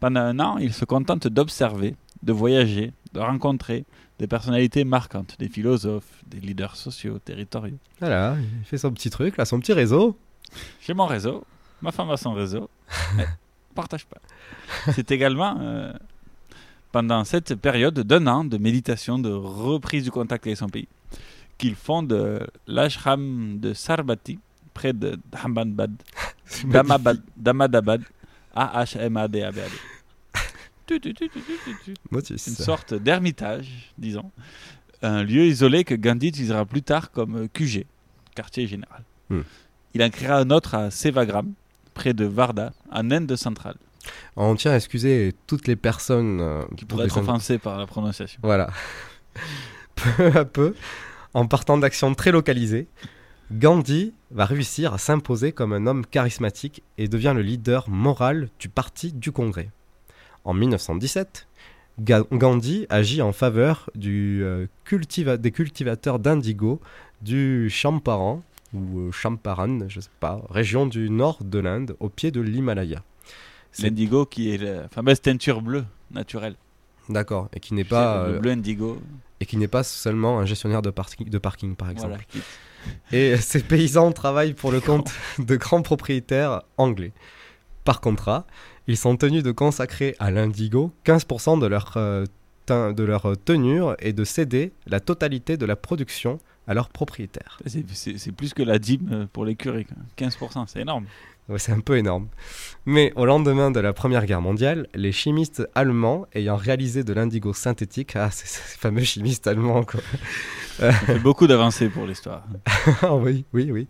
Pendant 0.00 0.20
un 0.20 0.38
an, 0.40 0.58
il 0.58 0.72
se 0.72 0.84
contente 0.84 1.26
d'observer 1.28 1.94
de 2.22 2.32
voyager, 2.32 2.92
de 3.12 3.20
rencontrer 3.20 3.84
des 4.18 4.26
personnalités 4.26 4.84
marquantes, 4.84 5.36
des 5.38 5.48
philosophes, 5.48 6.22
des 6.26 6.40
leaders 6.40 6.76
sociaux, 6.76 7.18
territoriaux. 7.18 7.78
Voilà, 8.00 8.36
il 8.60 8.64
fait 8.64 8.78
son 8.78 8.90
petit 8.92 9.10
truc, 9.10 9.36
là, 9.36 9.44
son 9.44 9.60
petit 9.60 9.72
réseau. 9.72 10.16
J'ai 10.80 10.94
mon 10.94 11.06
réseau, 11.06 11.44
ma 11.82 11.92
femme 11.92 12.10
a 12.10 12.16
son 12.16 12.32
réseau, 12.32 12.68
mais 13.16 13.26
partage 13.74 14.06
pas. 14.06 14.18
C'est 14.92 15.10
également 15.10 15.56
euh, 15.60 15.92
pendant 16.90 17.22
cette 17.24 17.54
période 17.54 18.00
d'un 18.00 18.26
an 18.26 18.44
de 18.44 18.58
méditation, 18.58 19.18
de 19.18 19.30
reprise 19.30 20.04
du 20.04 20.10
contact 20.10 20.46
avec 20.46 20.56
son 20.58 20.68
pays, 20.68 20.88
qu'il 21.58 21.74
fonde 21.74 22.48
l'ashram 22.66 23.58
de 23.60 23.72
Sarbati, 23.72 24.38
près 24.74 24.92
de 24.92 25.18
Dhammadabad, 25.30 25.92
Damadabad, 27.36 28.02
A-H-M-A-D-A-B-A-D 28.54 29.97
une 30.90 32.38
sorte 32.38 32.94
d'ermitage, 32.94 33.92
disons. 33.98 34.30
Un 35.02 35.22
lieu 35.22 35.44
isolé 35.44 35.84
que 35.84 35.94
Gandhi 35.94 36.28
utilisera 36.28 36.64
plus 36.64 36.82
tard 36.82 37.12
comme 37.12 37.48
QG, 37.48 37.86
quartier 38.34 38.66
général. 38.66 39.04
Hmm. 39.30 39.42
Il 39.94 40.02
en 40.02 40.10
créera 40.10 40.38
un 40.38 40.50
autre 40.50 40.74
à 40.74 40.90
Sevagram, 40.90 41.52
près 41.94 42.14
de 42.14 42.24
Varda, 42.24 42.72
en 42.90 43.10
Inde 43.10 43.36
centrale. 43.36 43.76
On 44.36 44.54
tient 44.54 44.72
à 44.72 44.76
excuser 44.76 45.34
toutes 45.46 45.66
les 45.66 45.76
personnes 45.76 46.40
euh, 46.40 46.62
qui 46.76 46.84
pourraient 46.84 47.06
être 47.06 47.18
offensées 47.18 47.58
par 47.58 47.78
la 47.78 47.86
prononciation. 47.86 48.40
Voilà. 48.42 48.70
peu 49.94 50.38
à 50.38 50.44
peu, 50.44 50.74
en 51.34 51.46
partant 51.46 51.78
d'actions 51.78 52.14
très 52.14 52.32
localisées, 52.32 52.88
Gandhi 53.52 54.12
va 54.30 54.44
réussir 54.44 54.92
à 54.92 54.98
s'imposer 54.98 55.52
comme 55.52 55.72
un 55.72 55.86
homme 55.86 56.04
charismatique 56.04 56.82
et 56.98 57.08
devient 57.08 57.32
le 57.34 57.42
leader 57.42 57.88
moral 57.88 58.48
du 58.58 58.68
parti 58.68 59.12
du 59.12 59.32
Congrès. 59.32 59.70
En 60.48 60.54
1917, 60.54 61.46
Gandhi 62.00 62.86
agit 62.88 63.20
en 63.20 63.34
faveur 63.34 63.90
du, 63.94 64.42
euh, 64.42 64.66
des 65.36 65.50
cultivateurs 65.50 66.18
d'indigo 66.18 66.80
du 67.20 67.68
Champaran, 67.68 68.42
ou 68.72 68.98
euh, 68.98 69.12
Champaran, 69.12 69.80
je 69.88 70.00
sais 70.00 70.08
pas, 70.20 70.40
région 70.48 70.86
du 70.86 71.10
nord 71.10 71.36
de 71.44 71.58
l'Inde, 71.58 71.96
au 72.00 72.08
pied 72.08 72.30
de 72.30 72.40
l'Himalaya. 72.40 73.02
L'indigo 73.80 74.24
qui 74.24 74.50
est 74.50 74.56
la 74.56 74.88
fameuse 74.88 75.20
teinture 75.20 75.60
bleue 75.60 75.84
naturelle. 76.12 76.56
D'accord, 77.10 77.50
et 77.52 77.60
qui 77.60 77.74
n'est 77.74 77.84
pas... 77.84 78.26
Le 78.28 78.36
euh, 78.36 78.38
bleu 78.38 78.52
indigo. 78.52 78.98
Et 79.40 79.44
qui 79.44 79.58
n'est 79.58 79.68
pas 79.68 79.82
seulement 79.82 80.40
un 80.40 80.46
gestionnaire 80.46 80.80
de, 80.80 80.88
parking, 80.88 81.28
de 81.28 81.38
parking 81.38 81.76
par 81.76 81.90
exemple. 81.90 82.24
et 83.12 83.36
ces 83.42 83.62
paysans 83.62 84.12
travaillent 84.12 84.54
pour 84.54 84.72
le 84.72 84.80
compte 84.80 85.12
de 85.38 85.56
grands 85.56 85.82
propriétaires 85.82 86.62
anglais, 86.78 87.12
par 87.84 88.00
contrat, 88.00 88.46
ils 88.88 88.96
sont 88.96 89.16
tenus 89.16 89.44
de 89.44 89.52
consacrer 89.52 90.16
à 90.18 90.30
l'indigo 90.32 90.90
15% 91.04 91.60
de 91.60 91.66
leur, 91.66 91.92
euh, 91.96 92.24
de 92.68 93.02
leur 93.04 93.32
tenure 93.44 93.94
et 94.00 94.12
de 94.12 94.24
céder 94.24 94.72
la 94.86 94.98
totalité 95.00 95.56
de 95.56 95.64
la 95.66 95.76
production 95.76 96.38
à 96.66 96.74
leurs 96.74 96.88
propriétaires. 96.90 97.60
C'est- 97.64 98.32
plus 98.32 98.52
que 98.52 98.62
la 98.62 98.78
dîme 98.78 99.08
euh, 99.12 99.26
pour 99.32 99.44
les 99.46 99.54
curés. 99.54 99.84
quoi. 99.84 99.96
15%, 100.16 100.66
c'est 100.66 100.80
énorme. 100.80 101.06
Ouais, 101.48 101.58
c'est 101.58 101.72
un 101.72 101.80
peu 101.80 101.96
énorme. 101.96 102.28
Mais 102.84 103.12
au 103.16 103.24
lendemain 103.24 103.70
de 103.70 103.80
la 103.80 103.94
Première 103.94 104.26
Guerre 104.26 104.42
mondiale, 104.42 104.86
les 104.94 105.12
chimistes 105.12 105.66
allemands 105.74 106.26
ayant 106.34 106.56
réalisé 106.56 107.04
de 107.04 107.12
l'indigo 107.14 107.54
synthétique, 107.54 108.16
ah, 108.16 108.30
ces 108.30 108.46
fameux 108.78 109.02
chimistes 109.02 109.46
allemands 109.46 109.82
quoi. 109.82 110.00
Ça 110.78 110.92
fait 110.92 111.18
beaucoup 111.20 111.46
d'avancées 111.46 111.88
pour 111.88 112.06
l'histoire. 112.06 112.44
Ah 113.02 113.16
oui, 113.16 113.46
oui, 113.54 113.70
oui. 113.72 113.88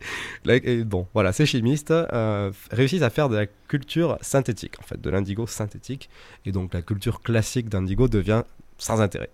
Et 0.64 0.84
bon, 0.84 1.06
voilà, 1.14 1.32
ces 1.32 1.46
chimistes 1.46 1.90
euh, 1.90 2.52
réussissent 2.70 3.02
à 3.02 3.10
faire 3.10 3.28
de 3.28 3.36
la 3.36 3.46
culture 3.46 4.18
synthétique, 4.20 4.74
en 4.78 4.82
fait, 4.82 5.00
de 5.00 5.10
l'indigo 5.10 5.46
synthétique, 5.46 6.08
et 6.46 6.52
donc 6.52 6.74
la 6.74 6.82
culture 6.82 7.20
classique 7.20 7.68
d'indigo 7.68 8.08
devient 8.08 8.44
sans 8.78 9.00
intérêt. 9.00 9.30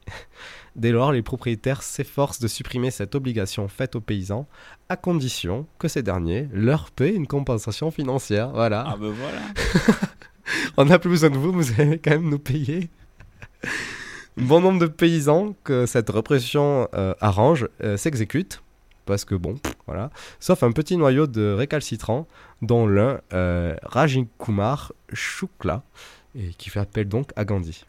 Dès 0.77 0.91
lors, 0.91 1.13
les 1.13 1.23
propriétaires 1.23 1.83
s'efforcent 1.83 2.41
de 2.41 2.49
supprimer 2.49 2.91
cette 2.91 3.15
obligation 3.15 3.69
faite 3.69 3.95
aux 3.95 4.01
paysans, 4.01 4.49
à 4.89 4.97
condition 4.97 5.67
que 5.79 5.87
ces 5.87 6.03
derniers 6.03 6.49
leur 6.53 6.91
paient 6.91 7.15
une 7.15 7.29
compensation 7.29 7.91
financière. 7.91 8.51
Voilà. 8.51 8.85
Ah 8.89 8.97
ben 8.99 9.11
voilà. 9.11 9.41
On 10.77 10.85
n'a 10.87 10.99
plus 10.99 11.11
besoin 11.11 11.31
de 11.31 11.39
vous, 11.39 11.53
vous 11.53 11.81
allez 11.81 11.99
quand 11.99 12.11
même 12.11 12.29
nous 12.29 12.41
payer. 12.41 12.91
bon 14.37 14.61
nombre 14.61 14.81
de 14.81 14.87
paysans 14.87 15.55
que 15.63 15.87
cette 15.87 16.11
répression 16.11 16.89
euh, 16.95 17.15
arrange 17.21 17.69
euh, 17.83 17.97
s'exécutent, 17.97 18.63
parce 19.07 19.25
que 19.25 19.37
bon, 19.37 19.55
voilà, 19.87 20.11
sauf 20.41 20.63
un 20.63 20.73
petit 20.73 20.97
noyau 20.97 21.27
de 21.27 21.53
récalcitrants, 21.53 22.27
dont 22.63 22.87
l'un, 22.87 23.21
euh, 23.33 23.77
Rajiv 23.83 24.27
Kumar 24.39 24.93
Shukla, 25.13 25.83
et 26.35 26.53
qui 26.55 26.69
fait 26.71 26.81
appel 26.81 27.09
donc 27.09 27.31
à 27.37 27.45
Gandhi. 27.45 27.85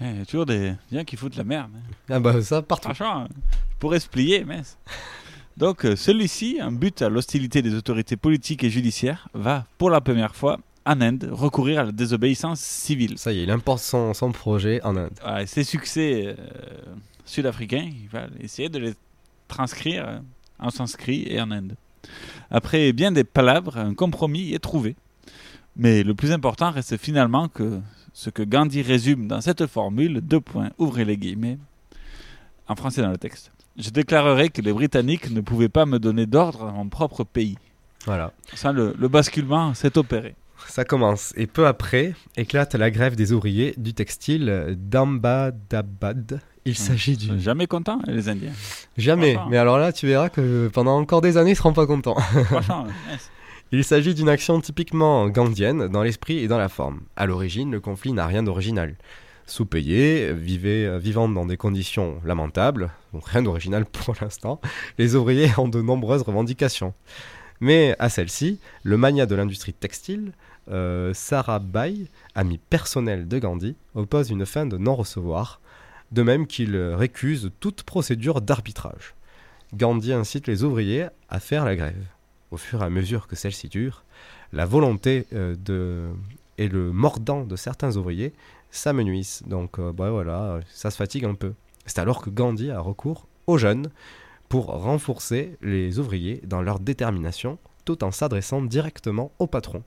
Eh, 0.00 0.04
Il 0.10 0.18
y 0.18 0.22
a 0.22 0.26
toujours 0.26 0.46
des 0.46 0.74
gens 0.92 1.04
qui 1.04 1.16
foutent 1.16 1.36
la 1.36 1.44
merde. 1.44 1.70
hein. 1.76 1.94
Ah 2.10 2.20
bah 2.20 2.40
ça 2.42 2.62
partout. 2.62 2.84
Franchement, 2.94 3.26
je 3.30 3.76
pourrais 3.78 4.00
se 4.00 4.08
plier, 4.08 4.44
mais... 4.44 4.62
Donc 5.56 5.86
euh, 5.86 5.96
celui-ci, 5.96 6.58
un 6.60 6.70
but 6.72 7.00
à 7.00 7.08
l'hostilité 7.08 7.62
des 7.62 7.74
autorités 7.74 8.16
politiques 8.16 8.62
et 8.62 8.68
judiciaires, 8.70 9.28
va 9.32 9.64
pour 9.78 9.88
la 9.88 10.02
première 10.02 10.34
fois 10.36 10.58
en 10.84 11.00
Inde 11.00 11.28
recourir 11.32 11.80
à 11.80 11.84
la 11.84 11.92
désobéissance 11.92 12.60
civile. 12.60 13.18
Ça 13.18 13.32
y 13.32 13.40
est, 13.40 13.44
il 13.44 13.50
importe 13.50 13.82
son, 13.82 14.12
son 14.12 14.32
projet 14.32 14.82
en 14.84 14.96
Inde. 14.96 15.18
Ouais, 15.26 15.46
ses 15.46 15.64
succès 15.64 16.26
euh, 16.26 16.34
sud-africains, 17.24 17.88
il 17.90 18.08
va 18.10 18.26
essayer 18.40 18.68
de 18.68 18.78
les 18.78 18.94
transcrire 19.48 20.06
euh, 20.06 20.18
en 20.58 20.68
sanskrit 20.70 21.24
et 21.26 21.40
en 21.40 21.50
Inde. 21.50 21.74
Après 22.50 22.92
bien 22.92 23.10
des 23.10 23.24
palabres, 23.24 23.78
un 23.78 23.94
compromis 23.94 24.52
est 24.52 24.58
trouvé. 24.58 24.94
Mais 25.74 26.02
le 26.02 26.14
plus 26.14 26.32
important 26.32 26.70
reste 26.70 26.98
finalement 26.98 27.48
que 27.48 27.80
ce 28.16 28.30
que 28.30 28.42
Gandhi 28.42 28.80
résume 28.80 29.28
dans 29.28 29.42
cette 29.42 29.66
formule, 29.66 30.22
deux 30.22 30.40
points, 30.40 30.70
ouvrez 30.78 31.04
les 31.04 31.18
guillemets, 31.18 31.58
en 32.66 32.74
français 32.74 33.02
dans 33.02 33.10
le 33.10 33.18
texte. 33.18 33.52
Je 33.76 33.90
déclarerai 33.90 34.48
que 34.48 34.62
les 34.62 34.72
Britanniques 34.72 35.30
ne 35.30 35.42
pouvaient 35.42 35.68
pas 35.68 35.84
me 35.84 35.98
donner 35.98 36.24
d'ordre 36.24 36.60
dans 36.60 36.72
mon 36.72 36.88
propre 36.88 37.24
pays. 37.24 37.58
Voilà. 38.06 38.32
Ça, 38.54 38.72
le, 38.72 38.94
le 38.98 39.08
basculement 39.08 39.74
s'est 39.74 39.98
opéré. 39.98 40.34
Ça 40.66 40.86
commence. 40.86 41.34
Et 41.36 41.46
peu 41.46 41.66
après, 41.66 42.14
éclate 42.38 42.74
la 42.74 42.90
grève 42.90 43.16
des 43.16 43.32
ouvriers 43.32 43.74
du 43.76 43.92
textile 43.92 44.78
d'Ambadabad. 44.78 46.40
Il 46.64 46.74
s'agit 46.74 47.18
du... 47.18 47.38
Jamais 47.38 47.66
content, 47.66 48.00
les 48.06 48.30
Indiens. 48.30 48.52
Jamais. 48.96 49.34
Franchement. 49.34 49.50
Mais 49.50 49.58
alors 49.58 49.76
là, 49.76 49.92
tu 49.92 50.06
verras 50.06 50.30
que 50.30 50.70
pendant 50.72 50.96
encore 50.98 51.20
des 51.20 51.36
années, 51.36 51.50
ils 51.50 51.56
seront 51.56 51.74
pas 51.74 51.86
contents. 51.86 52.18
Franchement, 52.18 52.86
yes. 53.10 53.30
Il 53.72 53.82
s'agit 53.82 54.14
d'une 54.14 54.28
action 54.28 54.60
typiquement 54.60 55.28
gandhienne 55.28 55.88
dans 55.88 56.04
l'esprit 56.04 56.38
et 56.38 56.46
dans 56.46 56.56
la 56.56 56.68
forme. 56.68 57.00
À 57.16 57.26
l'origine, 57.26 57.72
le 57.72 57.80
conflit 57.80 58.12
n'a 58.12 58.24
rien 58.24 58.44
d'original. 58.44 58.94
Sous-payés, 59.44 60.28
euh, 60.28 60.98
vivant 60.98 61.28
dans 61.28 61.46
des 61.46 61.56
conditions 61.56 62.20
lamentables, 62.24 62.92
donc 63.12 63.26
rien 63.26 63.42
d'original 63.42 63.84
pour 64.04 64.14
l'instant, 64.20 64.60
les 64.98 65.16
ouvriers 65.16 65.50
ont 65.58 65.66
de 65.66 65.82
nombreuses 65.82 66.22
revendications. 66.22 66.94
Mais 67.60 67.96
à 67.98 68.08
celle-ci, 68.08 68.60
le 68.84 68.96
mania 68.96 69.26
de 69.26 69.34
l'industrie 69.34 69.72
textile, 69.72 70.32
euh, 70.70 71.12
Sarabhai, 71.12 72.06
ami 72.36 72.58
personnel 72.58 73.26
de 73.26 73.38
Gandhi, 73.40 73.74
oppose 73.96 74.30
une 74.30 74.46
fin 74.46 74.66
de 74.66 74.76
non-recevoir, 74.76 75.60
de 76.12 76.22
même 76.22 76.46
qu'il 76.46 76.76
récuse 76.76 77.50
toute 77.58 77.82
procédure 77.82 78.40
d'arbitrage. 78.40 79.16
Gandhi 79.74 80.12
incite 80.12 80.46
les 80.46 80.62
ouvriers 80.62 81.06
à 81.28 81.40
faire 81.40 81.64
la 81.64 81.74
grève. 81.74 82.06
Au 82.50 82.56
fur 82.56 82.82
et 82.82 82.84
à 82.84 82.90
mesure 82.90 83.26
que 83.26 83.36
celle-ci 83.36 83.68
dure, 83.68 84.04
la 84.52 84.66
volonté 84.66 85.26
euh, 85.32 85.56
de... 85.56 86.08
et 86.58 86.68
le 86.68 86.92
mordant 86.92 87.44
de 87.44 87.56
certains 87.56 87.96
ouvriers 87.96 88.32
s'amenuisent. 88.70 89.42
Donc 89.46 89.78
euh, 89.78 89.92
bah 89.92 90.10
voilà, 90.10 90.60
ça 90.68 90.90
se 90.90 90.96
fatigue 90.96 91.24
un 91.24 91.34
peu. 91.34 91.54
C'est 91.86 91.98
alors 91.98 92.22
que 92.22 92.30
Gandhi 92.30 92.70
a 92.70 92.80
recours 92.80 93.26
aux 93.46 93.58
jeunes 93.58 93.90
pour 94.48 94.66
renforcer 94.66 95.56
les 95.60 95.98
ouvriers 95.98 96.40
dans 96.44 96.62
leur 96.62 96.78
détermination 96.78 97.58
tout 97.84 98.04
en 98.04 98.10
s'adressant 98.10 98.62
directement 98.62 99.32
au 99.38 99.46
patron. 99.46 99.82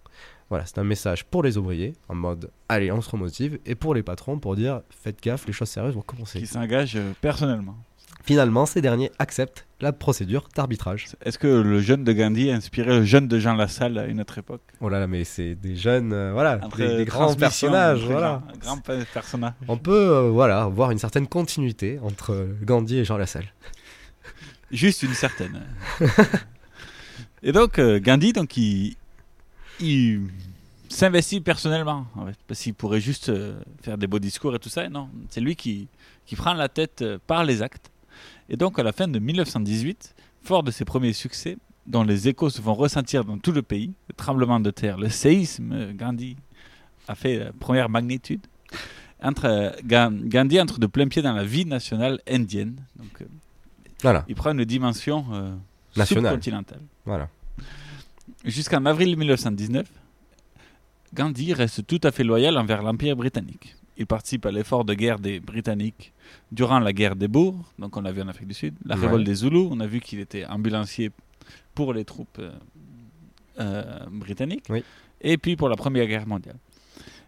Voilà, 0.49 0.65
c'est 0.65 0.79
un 0.79 0.83
message 0.83 1.25
pour 1.25 1.43
les 1.43 1.57
ouvriers 1.57 1.93
en 2.07 2.15
mode 2.15 2.49
allez, 2.69 2.91
on 2.91 3.01
se 3.01 3.09
remotive, 3.09 3.59
et 3.65 3.75
pour 3.75 3.93
les 3.93 4.01
patrons 4.01 4.39
pour 4.39 4.55
dire 4.55 4.81
faites 4.89 5.21
gaffe, 5.21 5.45
les 5.45 5.53
choses 5.53 5.69
sérieuses 5.69 5.93
vont 5.93 6.01
commencer. 6.01 6.39
Qui 6.39 6.47
s'engagent 6.47 6.95
euh, 6.95 7.13
personnellement. 7.21 7.77
Finalement, 8.29 8.67
ces 8.67 8.79
derniers 8.81 9.11
acceptent 9.17 9.65
la 9.81 9.91
procédure 9.91 10.49
d'arbitrage. 10.55 11.07
Est-ce 11.25 11.39
que 11.39 11.47
le 11.47 11.81
jeune 11.81 12.03
de 12.03 12.13
Gandhi 12.13 12.51
a 12.51 12.55
inspiré 12.55 12.99
le 12.99 13.03
jeune 13.03 13.27
de 13.27 13.39
Jean 13.39 13.55
Lassalle 13.55 13.97
à 13.97 14.05
une 14.05 14.21
autre 14.21 14.37
époque? 14.37 14.61
Oh 14.81 14.87
là 14.87 14.99
là, 14.99 15.07
mais 15.07 15.23
c'est 15.23 15.55
des 15.55 15.75
jeunes, 15.75 16.13
euh, 16.13 16.31
voilà, 16.31 16.59
Entre 16.61 16.77
des, 16.77 16.97
des 16.97 17.05
grands 17.05 17.33
personnages, 17.33 18.03
voilà. 18.05 18.43
grands- 18.61 18.75
grands 18.75 18.77
pe- 18.81 19.03
personnages. 19.11 19.53
On 19.67 19.77
peut, 19.77 19.91
euh, 20.15 20.29
voilà, 20.29 20.67
voir 20.67 20.91
une 20.91 20.99
certaine 20.99 21.25
continuité 21.25 21.97
entre 22.03 22.47
Gandhi 22.61 22.99
et 22.99 23.03
Jean 23.03 23.17
Lassalle. 23.17 23.51
Juste 24.71 25.01
une 25.01 25.15
certaine. 25.15 25.63
Et 27.41 27.51
donc, 27.51 27.79
euh, 27.79 27.99
Gandhi, 27.99 28.31
donc, 28.31 28.55
il, 28.57 28.95
il 29.79 30.21
s'investit 30.87 31.41
personnellement, 31.41 32.05
en 32.15 32.27
fait, 32.27 32.35
parce 32.47 32.59
qu'il 32.59 32.75
pourrait 32.75 33.01
juste 33.01 33.31
faire 33.81 33.97
des 33.97 34.05
beaux 34.05 34.19
discours 34.19 34.53
et 34.53 34.59
tout 34.59 34.69
ça. 34.69 34.87
Non, 34.87 35.09
c'est 35.31 35.41
lui 35.41 35.55
qui, 35.55 35.87
qui 36.27 36.35
prend 36.35 36.53
la 36.53 36.69
tête 36.69 37.03
par 37.25 37.43
les 37.43 37.63
actes. 37.63 37.89
Et 38.49 38.57
donc, 38.57 38.79
à 38.79 38.83
la 38.83 38.91
fin 38.91 39.07
de 39.07 39.19
1918, 39.19 40.15
fort 40.41 40.63
de 40.63 40.71
ses 40.71 40.85
premiers 40.85 41.13
succès, 41.13 41.57
dont 41.85 42.03
les 42.03 42.27
échos 42.27 42.49
se 42.49 42.61
font 42.61 42.73
ressentir 42.73 43.23
dans 43.25 43.37
tout 43.37 43.51
le 43.51 43.61
pays, 43.61 43.93
le 44.07 44.13
tremblement 44.15 44.59
de 44.59 44.71
terre, 44.71 44.97
le 44.97 45.09
séisme, 45.09 45.93
Gandhi 45.93 46.35
a 47.07 47.15
fait 47.15 47.39
la 47.39 47.51
première 47.53 47.89
magnitude. 47.89 48.41
Entre, 49.21 49.75
Gandhi 49.83 50.61
entre 50.61 50.79
de 50.79 50.87
plein 50.87 51.07
pied 51.07 51.21
dans 51.21 51.33
la 51.33 51.43
vie 51.43 51.65
nationale 51.65 52.19
indienne. 52.29 52.75
Donc, 52.95 53.21
euh, 53.21 53.25
Voilà. 54.01 54.23
il 54.27 54.35
prend 54.35 54.51
une 54.51 54.63
dimension 54.65 55.25
euh, 55.33 55.53
Nationale. 55.97 56.33
subcontinentale. 56.33 56.81
Voilà. 57.05 57.27
Jusqu'en 58.45 58.85
avril 58.85 59.17
1919, 59.17 59.85
Gandhi 61.13 61.53
reste 61.53 61.85
tout 61.87 61.99
à 62.03 62.11
fait 62.11 62.23
loyal 62.23 62.57
envers 62.57 62.81
l'Empire 62.83 63.15
britannique. 63.15 63.75
Il 63.99 64.07
participe 64.07 64.45
à 64.45 64.51
l'effort 64.51 64.85
de 64.85 64.93
guerre 64.93 65.19
des 65.19 65.39
Britanniques 65.41 66.13
durant 66.51 66.79
la 66.79 66.93
guerre 66.93 67.15
des 67.17 67.27
Boers, 67.27 67.53
donc 67.77 67.95
on 67.97 68.01
l'a 68.01 68.11
vu 68.13 68.21
en 68.21 68.27
Afrique 68.29 68.47
du 68.47 68.53
Sud, 68.53 68.73
la 68.85 68.95
Ouais. 68.95 69.01
révolte 69.01 69.25
des 69.25 69.35
Zoulous, 69.35 69.67
on 69.71 69.79
a 69.81 69.85
vu 69.87 69.99
qu'il 69.99 70.19
était 70.19 70.45
ambulancier 70.45 71.11
pour 71.75 71.93
les 71.93 72.05
troupes 72.05 72.39
euh, 72.39 72.51
euh, 73.59 73.83
britanniques, 74.09 74.67
et 75.21 75.37
puis 75.37 75.55
pour 75.57 75.67
la 75.69 75.75
Première 75.75 76.07
Guerre 76.07 76.25
mondiale. 76.27 76.55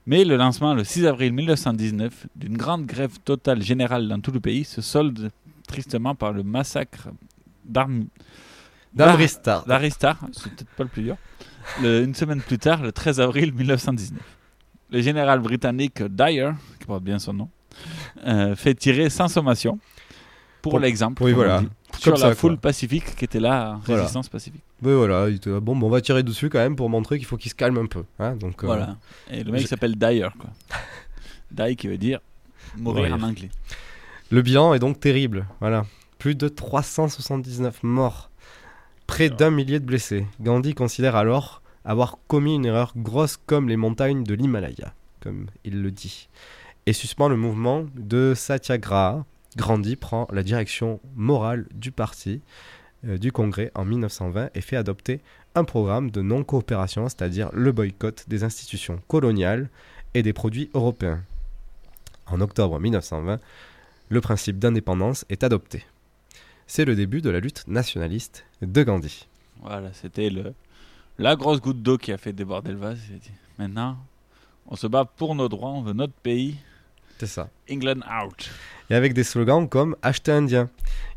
Mais 0.08 0.24
le 0.24 0.36
lancement 0.38 0.74
le 0.74 0.84
6 0.84 1.06
avril 1.06 1.34
1919 1.34 2.28
d'une 2.36 2.58
grande 2.58 2.86
grève 2.86 3.20
totale 3.24 3.62
générale 3.62 4.08
dans 4.08 4.20
tout 4.20 4.32
le 4.32 4.40
pays 4.40 4.64
se 4.64 4.82
solde 4.82 5.30
tristement 5.68 6.16
par 6.16 6.32
le 6.34 6.42
massacre 6.44 7.10
d'Arm... 7.66 8.06
D'Amristar. 8.94 9.66
D'Aristar, 9.66 10.18
c'est 10.34 10.52
peut-être 10.54 10.70
pas 10.76 10.84
le 10.84 10.90
plus 10.90 11.04
dur. 11.04 11.18
Le- 11.82 12.04
une 12.04 12.16
semaine 12.16 12.42
plus 12.42 12.58
tard, 12.58 12.82
le 12.82 12.92
13 12.92 13.20
avril 13.22 13.54
1919. 13.54 14.20
Le 14.92 15.02
général 15.02 15.40
britannique 15.40 16.02
Dyer, 16.04 16.52
qui 16.80 16.86
porte 16.86 17.04
bien 17.04 17.18
son 17.20 17.34
nom, 17.34 17.50
euh, 18.26 18.56
fait 18.56 18.74
tirer 18.76 19.10
sans 19.10 19.28
sommation, 19.28 19.80
pour, 20.62 20.72
Pour- 20.74 20.80
l'exemple, 20.80 21.24
oui, 21.24 21.32
voilà. 21.34 21.64
sur 21.98 22.18
ça, 22.18 22.30
la 22.30 22.36
foule 22.36 22.52
quoi. 22.54 22.62
pacifique 22.62 23.16
qui 23.16 23.26
était 23.26 23.40
là, 23.40 23.80
Voilà. 23.86 24.02
résistance 24.02 24.30
pacifique. 24.30 24.62
Mais 24.82 24.94
voilà, 24.94 25.30
il 25.30 25.40
te- 25.40 25.58
bon, 25.60 25.76
bon, 25.76 25.88
on 25.88 25.90
va 25.90 26.02
tirer 26.02 26.22
dessus 26.24 26.50
quand 26.50 26.60
même 26.60 26.76
pour 26.76 26.90
montrer 26.90 27.18
qu'il 27.18 27.26
faut 27.26 27.38
qu'il 27.38 27.50
se 27.50 27.56
calme 27.56 27.78
un 27.78 27.86
peu. 27.88 28.04
hein, 28.20 28.36
donc, 28.36 28.64
euh, 28.64 28.68
Voilà. 28.68 28.98
Et 29.32 29.44
le 29.44 29.52
mec 29.52 29.68
s'appelle 29.68 29.96
Dyer, 29.96 30.28
quoi. 30.38 30.50
Dyer 31.52 31.76
qui 31.76 31.88
veut 31.88 31.98
dire 31.98 32.20
mourir 32.78 33.10
Mourir. 33.10 33.16
en 33.24 33.28
anglais. 33.28 33.50
Le 34.30 34.42
bilan 34.42 34.74
est 34.74 34.80
donc 34.80 35.00
terrible. 35.00 35.48
Voilà. 35.62 35.86
Plus 36.20 36.36
de 36.36 36.48
379 36.48 37.82
morts. 37.84 38.30
Près 39.08 39.30
d'un 39.30 39.50
millier 39.52 39.80
de 39.80 39.86
blessés. 39.86 40.26
Gandhi 40.40 40.74
considère 40.74 41.16
alors 41.16 41.61
avoir 41.86 42.18
commis 42.28 42.56
une 42.56 42.66
erreur 42.66 42.94
grosse 42.96 43.38
comme 43.38 43.70
les 43.70 43.78
montagnes 43.78 44.24
de 44.24 44.34
l'Himalaya, 44.34 44.94
comme 45.22 45.48
il 45.64 45.82
le 45.82 45.92
dit. 45.92 46.30
Et 46.86 46.94
suspend 46.94 47.30
le 47.30 47.38
mouvement 47.38 47.86
de 47.96 48.34
Satyagraha. 48.36 49.26
Gandhi 49.58 49.98
prend 49.98 50.28
la 50.32 50.44
direction 50.44 51.02
morale 51.16 51.68
du 51.74 51.92
parti 51.92 52.42
euh, 53.06 53.18
du 53.18 53.32
Congrès 53.32 53.72
en 53.76 53.84
1920 53.84 54.50
et 54.56 54.62
fait 54.62 54.78
adopter 54.78 55.20
un 55.56 55.66
programme 55.66 56.10
de 56.10 56.22
non-coopération, 56.22 57.10
c'est-à-dire 57.10 57.50
le 57.52 57.72
boycott 57.72 58.24
des 58.30 58.44
institutions 58.44 59.02
coloniales 59.08 59.70
et 60.14 60.24
des 60.24 60.34
produits 60.34 60.70
européens. 60.74 61.22
En 62.28 62.40
octobre 62.40 62.80
1920, 62.80 63.40
le 64.10 64.22
principe 64.22 64.60
d'indépendance 64.60 65.26
est 65.30 65.44
adopté. 65.44 65.86
C'est 66.68 66.86
le 66.86 66.96
début 66.96 67.22
de 67.22 67.30
la 67.30 67.40
lutte 67.40 67.68
nationaliste 67.68 68.46
de 68.62 68.84
Gandhi. 68.84 69.28
Voilà, 69.62 69.92
c'était 69.94 70.30
le, 70.30 70.54
la 71.18 71.36
grosse 71.36 71.62
goutte 71.62 71.82
d'eau 71.82 71.98
qui 71.98 72.12
a 72.12 72.18
fait 72.18 72.34
déborder 72.34 72.72
le 72.72 72.78
vase. 72.78 73.00
Il 73.10 73.16
a 73.16 73.20
dit, 73.20 73.32
Maintenant, 73.60 73.98
on 74.68 74.76
se 74.76 74.88
bat 74.88 75.06
pour 75.06 75.36
nos 75.36 75.50
droits, 75.50 75.70
on 75.70 75.82
veut 75.82 75.94
notre 75.94 76.14
pays. 76.14 76.56
C'est 77.20 77.28
ça. 77.28 77.50
England 77.70 78.00
out. 78.24 78.50
Et 78.90 78.96
avec 78.96 79.14
des 79.14 79.24
slogans 79.24 79.68
comme 79.70 79.96
Acheter 80.02 80.32
indien. 80.32 80.70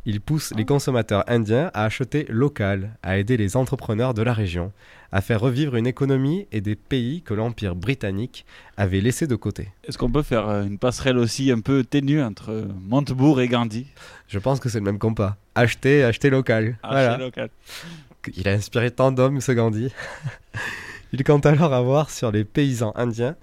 Il 0.06 0.20
pousse 0.20 0.52
les 0.54 0.66
consommateurs 0.66 1.24
indiens 1.28 1.70
à 1.72 1.84
acheter 1.84 2.26
local, 2.28 2.90
à 3.02 3.16
aider 3.16 3.38
les 3.38 3.56
entrepreneurs 3.56 4.12
de 4.12 4.20
la 4.20 4.34
région, 4.34 4.70
à 5.12 5.22
faire 5.22 5.40
revivre 5.40 5.76
une 5.76 5.86
économie 5.86 6.46
et 6.52 6.60
des 6.60 6.74
pays 6.76 7.22
que 7.22 7.32
l'Empire 7.32 7.74
britannique 7.74 8.44
avait 8.76 9.00
laissés 9.00 9.26
de 9.26 9.34
côté. 9.34 9.70
Est-ce 9.88 9.96
qu'on 9.96 10.10
peut 10.10 10.22
faire 10.22 10.46
euh, 10.46 10.64
une 10.64 10.76
passerelle 10.78 11.16
aussi 11.16 11.50
un 11.50 11.60
peu 11.60 11.84
ténue 11.84 12.20
entre 12.22 12.50
euh, 12.50 12.66
Montebourg 12.82 13.40
et 13.40 13.48
Gandhi? 13.48 13.86
Je 14.28 14.38
pense 14.38 14.60
que 14.60 14.68
c'est 14.68 14.78
le 14.80 14.84
même 14.84 14.98
compas. 14.98 15.38
Acheter, 15.54 16.04
acheter 16.04 16.28
local. 16.28 16.76
Acheter 16.82 16.88
Voilà. 17.06 17.16
local. 17.16 17.48
Il 18.36 18.48
a 18.48 18.52
inspiré 18.52 18.90
tant 18.90 19.12
d'hommes, 19.12 19.40
ce 19.40 19.52
Gandhi. 19.52 19.92
il 21.12 21.24
compte 21.24 21.46
alors 21.46 21.72
avoir 21.72 22.10
sur 22.10 22.32
les 22.32 22.44
paysans 22.44 22.92
indiens 22.96 23.36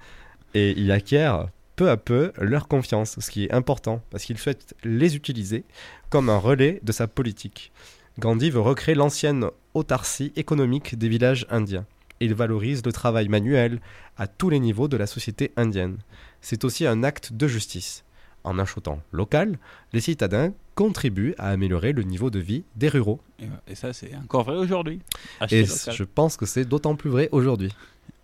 et 0.53 0.71
il 0.71 0.91
acquiert 0.91 1.47
peu 1.75 1.89
à 1.89 1.97
peu 1.97 2.31
leur 2.37 2.67
confiance, 2.67 3.19
ce 3.19 3.31
qui 3.31 3.45
est 3.45 3.53
important 3.53 4.01
parce 4.09 4.25
qu'il 4.25 4.37
souhaite 4.37 4.75
les 4.83 5.15
utiliser 5.15 5.63
comme 6.09 6.29
un 6.29 6.37
relais 6.37 6.79
de 6.83 6.91
sa 6.91 7.07
politique. 7.07 7.71
Gandhi 8.19 8.49
veut 8.49 8.59
recréer 8.59 8.95
l'ancienne 8.95 9.47
autarcie 9.73 10.33
économique 10.35 10.97
des 10.97 11.09
villages 11.09 11.45
indiens. 11.49 11.85
Il 12.19 12.35
valorise 12.35 12.85
le 12.85 12.91
travail 12.91 13.29
manuel 13.29 13.79
à 14.17 14.27
tous 14.27 14.49
les 14.49 14.59
niveaux 14.59 14.87
de 14.87 14.97
la 14.97 15.07
société 15.07 15.51
indienne. 15.55 15.97
C'est 16.41 16.63
aussi 16.65 16.85
un 16.85 17.03
acte 17.03 17.33
de 17.33 17.47
justice. 17.47 18.03
En 18.43 18.57
achetant 18.57 18.99
local, 19.11 19.57
les 19.93 20.01
citadins 20.01 20.51
contribuent 20.75 21.35
à 21.37 21.49
améliorer 21.49 21.93
le 21.93 22.03
niveau 22.03 22.29
de 22.29 22.39
vie 22.39 22.63
des 22.75 22.87
ruraux. 22.87 23.19
Et, 23.39 23.45
et 23.67 23.75
ça, 23.75 23.93
c'est 23.93 24.15
encore 24.15 24.43
vrai 24.43 24.57
aujourd'hui. 24.57 24.99
Et 25.51 25.61
local. 25.61 25.93
je 25.93 26.03
pense 26.03 26.37
que 26.37 26.45
c'est 26.45 26.65
d'autant 26.65 26.95
plus 26.95 27.09
vrai 27.09 27.29
aujourd'hui. 27.31 27.71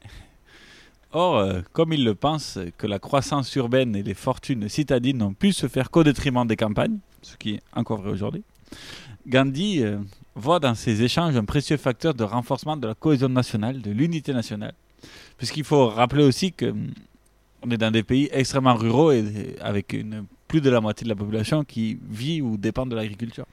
Or, 1.11 1.37
euh, 1.37 1.61
comme 1.73 1.93
il 1.93 2.03
le 2.03 2.15
pense, 2.15 2.57
que 2.77 2.87
la 2.87 2.99
croissance 2.99 3.53
urbaine 3.55 3.95
et 3.95 4.03
les 4.03 4.13
fortunes 4.13 4.67
citadines 4.69 5.17
n'ont 5.17 5.33
pu 5.33 5.53
se 5.53 5.67
faire 5.67 5.91
qu'au 5.91 6.03
détriment 6.03 6.47
des 6.47 6.55
campagnes, 6.55 6.97
ce 7.21 7.37
qui 7.37 7.55
est 7.55 7.61
encore 7.73 8.01
vrai 8.01 8.11
aujourd'hui, 8.11 8.43
Gandhi 9.27 9.83
euh, 9.83 9.97
voit 10.35 10.59
dans 10.59 10.75
ces 10.75 11.03
échanges 11.03 11.35
un 11.35 11.45
précieux 11.45 11.77
facteur 11.77 12.13
de 12.13 12.23
renforcement 12.23 12.77
de 12.77 12.87
la 12.87 12.95
cohésion 12.95 13.29
nationale, 13.29 13.81
de 13.81 13.91
l'unité 13.91 14.33
nationale. 14.33 14.73
Puisqu'il 15.37 15.63
faut 15.63 15.87
rappeler 15.89 16.23
aussi 16.23 16.53
que 16.53 16.67
hum, 16.67 16.91
on 17.63 17.71
est 17.71 17.77
dans 17.77 17.91
des 17.91 18.03
pays 18.03 18.29
extrêmement 18.31 18.75
ruraux 18.75 19.11
et, 19.11 19.55
avec 19.61 19.93
une, 19.93 20.25
plus 20.47 20.61
de 20.61 20.69
la 20.69 20.81
moitié 20.81 21.05
de 21.05 21.09
la 21.09 21.15
population 21.15 21.63
qui 21.63 21.99
vit 22.09 22.41
ou 22.41 22.57
dépend 22.57 22.85
de 22.85 22.95
l'agriculture. 22.95 23.45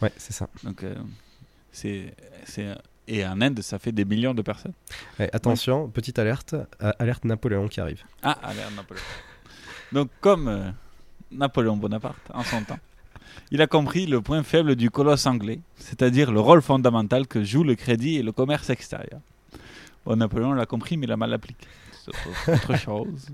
Ouais, 0.00 0.12
c'est 0.16 0.32
ça. 0.32 0.48
Donc, 0.64 0.82
euh, 0.82 0.94
c'est, 1.70 2.14
c'est, 2.44 2.74
et 3.08 3.26
en 3.26 3.40
Inde, 3.40 3.60
ça 3.62 3.78
fait 3.78 3.92
des 3.92 4.04
millions 4.04 4.34
de 4.34 4.42
personnes. 4.42 4.74
Ouais, 5.18 5.30
attention, 5.32 5.88
petite 5.88 6.18
alerte, 6.18 6.54
euh, 6.54 6.92
alerte 6.98 7.24
Napoléon 7.24 7.68
qui 7.68 7.80
arrive. 7.80 8.02
Ah, 8.22 8.38
allez, 8.42 8.60
Napoléon. 8.76 9.02
Donc, 9.92 10.10
comme 10.20 10.48
euh, 10.48 10.70
Napoléon 11.30 11.76
Bonaparte 11.76 12.30
en 12.32 12.42
son 12.42 12.62
temps, 12.62 12.78
il 13.50 13.60
a 13.62 13.66
compris 13.66 14.06
le 14.06 14.20
point 14.20 14.42
faible 14.42 14.76
du 14.76 14.90
colosse 14.90 15.26
anglais, 15.26 15.60
c'est-à-dire 15.76 16.32
le 16.32 16.40
rôle 16.40 16.62
fondamental 16.62 17.26
que 17.26 17.42
joue 17.44 17.64
le 17.64 17.74
crédit 17.74 18.16
et 18.16 18.22
le 18.22 18.32
commerce 18.32 18.70
extérieur. 18.70 19.20
Bon, 20.04 20.16
Napoléon 20.16 20.52
l'a 20.52 20.66
compris, 20.66 20.96
mais 20.96 21.06
il 21.06 21.12
a 21.12 21.16
mal 21.16 21.32
appliqué. 21.32 21.66
Autre 22.48 22.76
chose. 22.78 23.26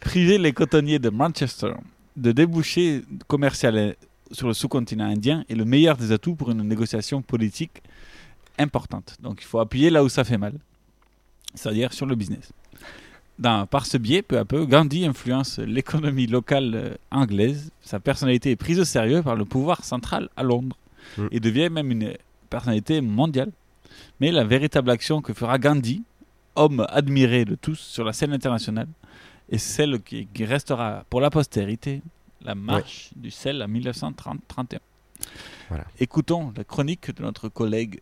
Priver 0.00 0.38
les 0.38 0.52
cotonniers 0.52 0.98
de 0.98 1.10
Manchester 1.10 1.72
de 2.16 2.32
débouchés 2.32 3.02
commerciaux 3.26 3.70
sur 4.32 4.48
le 4.48 4.54
sous-continent 4.54 5.04
indien 5.04 5.44
est 5.48 5.54
le 5.54 5.64
meilleur 5.64 5.96
des 5.96 6.10
atouts 6.12 6.34
pour 6.34 6.50
une 6.50 6.62
négociation 6.62 7.22
politique 7.22 7.82
importante. 8.58 9.16
Donc 9.22 9.38
il 9.40 9.44
faut 9.46 9.60
appuyer 9.60 9.88
là 9.90 10.02
où 10.04 10.08
ça 10.08 10.24
fait 10.24 10.38
mal, 10.38 10.54
c'est-à-dire 11.54 11.92
sur 11.92 12.06
le 12.06 12.14
business. 12.14 12.52
Dans- 13.38 13.66
par 13.66 13.86
ce 13.86 13.96
biais, 13.98 14.22
peu 14.22 14.36
à 14.38 14.44
peu, 14.44 14.66
Gandhi 14.66 15.06
influence 15.06 15.58
l'économie 15.60 16.26
locale 16.26 16.72
euh, 16.74 16.94
anglaise. 17.12 17.70
Sa 17.82 18.00
personnalité 18.00 18.50
est 18.50 18.56
prise 18.56 18.80
au 18.80 18.84
sérieux 18.84 19.22
par 19.22 19.36
le 19.36 19.44
pouvoir 19.44 19.84
central 19.84 20.28
à 20.36 20.42
Londres 20.42 20.76
Mm. 21.16 21.26
et 21.30 21.40
devient 21.40 21.70
même 21.70 21.90
une 21.92 22.14
personnalité 22.50 23.00
mondiale. 23.00 23.50
Mais 24.20 24.30
la 24.32 24.44
véritable 24.44 24.90
action 24.90 25.22
que 25.22 25.32
fera 25.32 25.56
Gandhi, 25.58 26.02
homme 26.58 26.86
admiré 26.88 27.44
de 27.44 27.54
tous 27.54 27.78
sur 27.78 28.04
la 28.04 28.12
scène 28.12 28.32
internationale, 28.32 28.88
est 29.50 29.58
celle 29.58 30.02
qui, 30.02 30.26
qui 30.26 30.44
restera 30.44 31.04
pour 31.08 31.20
la 31.20 31.30
postérité, 31.30 32.02
la 32.42 32.54
marche 32.54 33.10
du 33.16 33.30
sel 33.30 33.62
en 33.62 33.68
1930-31. 33.68 34.78
Voilà. 35.68 35.84
Écoutons 35.98 36.52
la 36.56 36.64
chronique 36.64 37.14
de 37.14 37.22
notre 37.22 37.48
collègue 37.48 38.00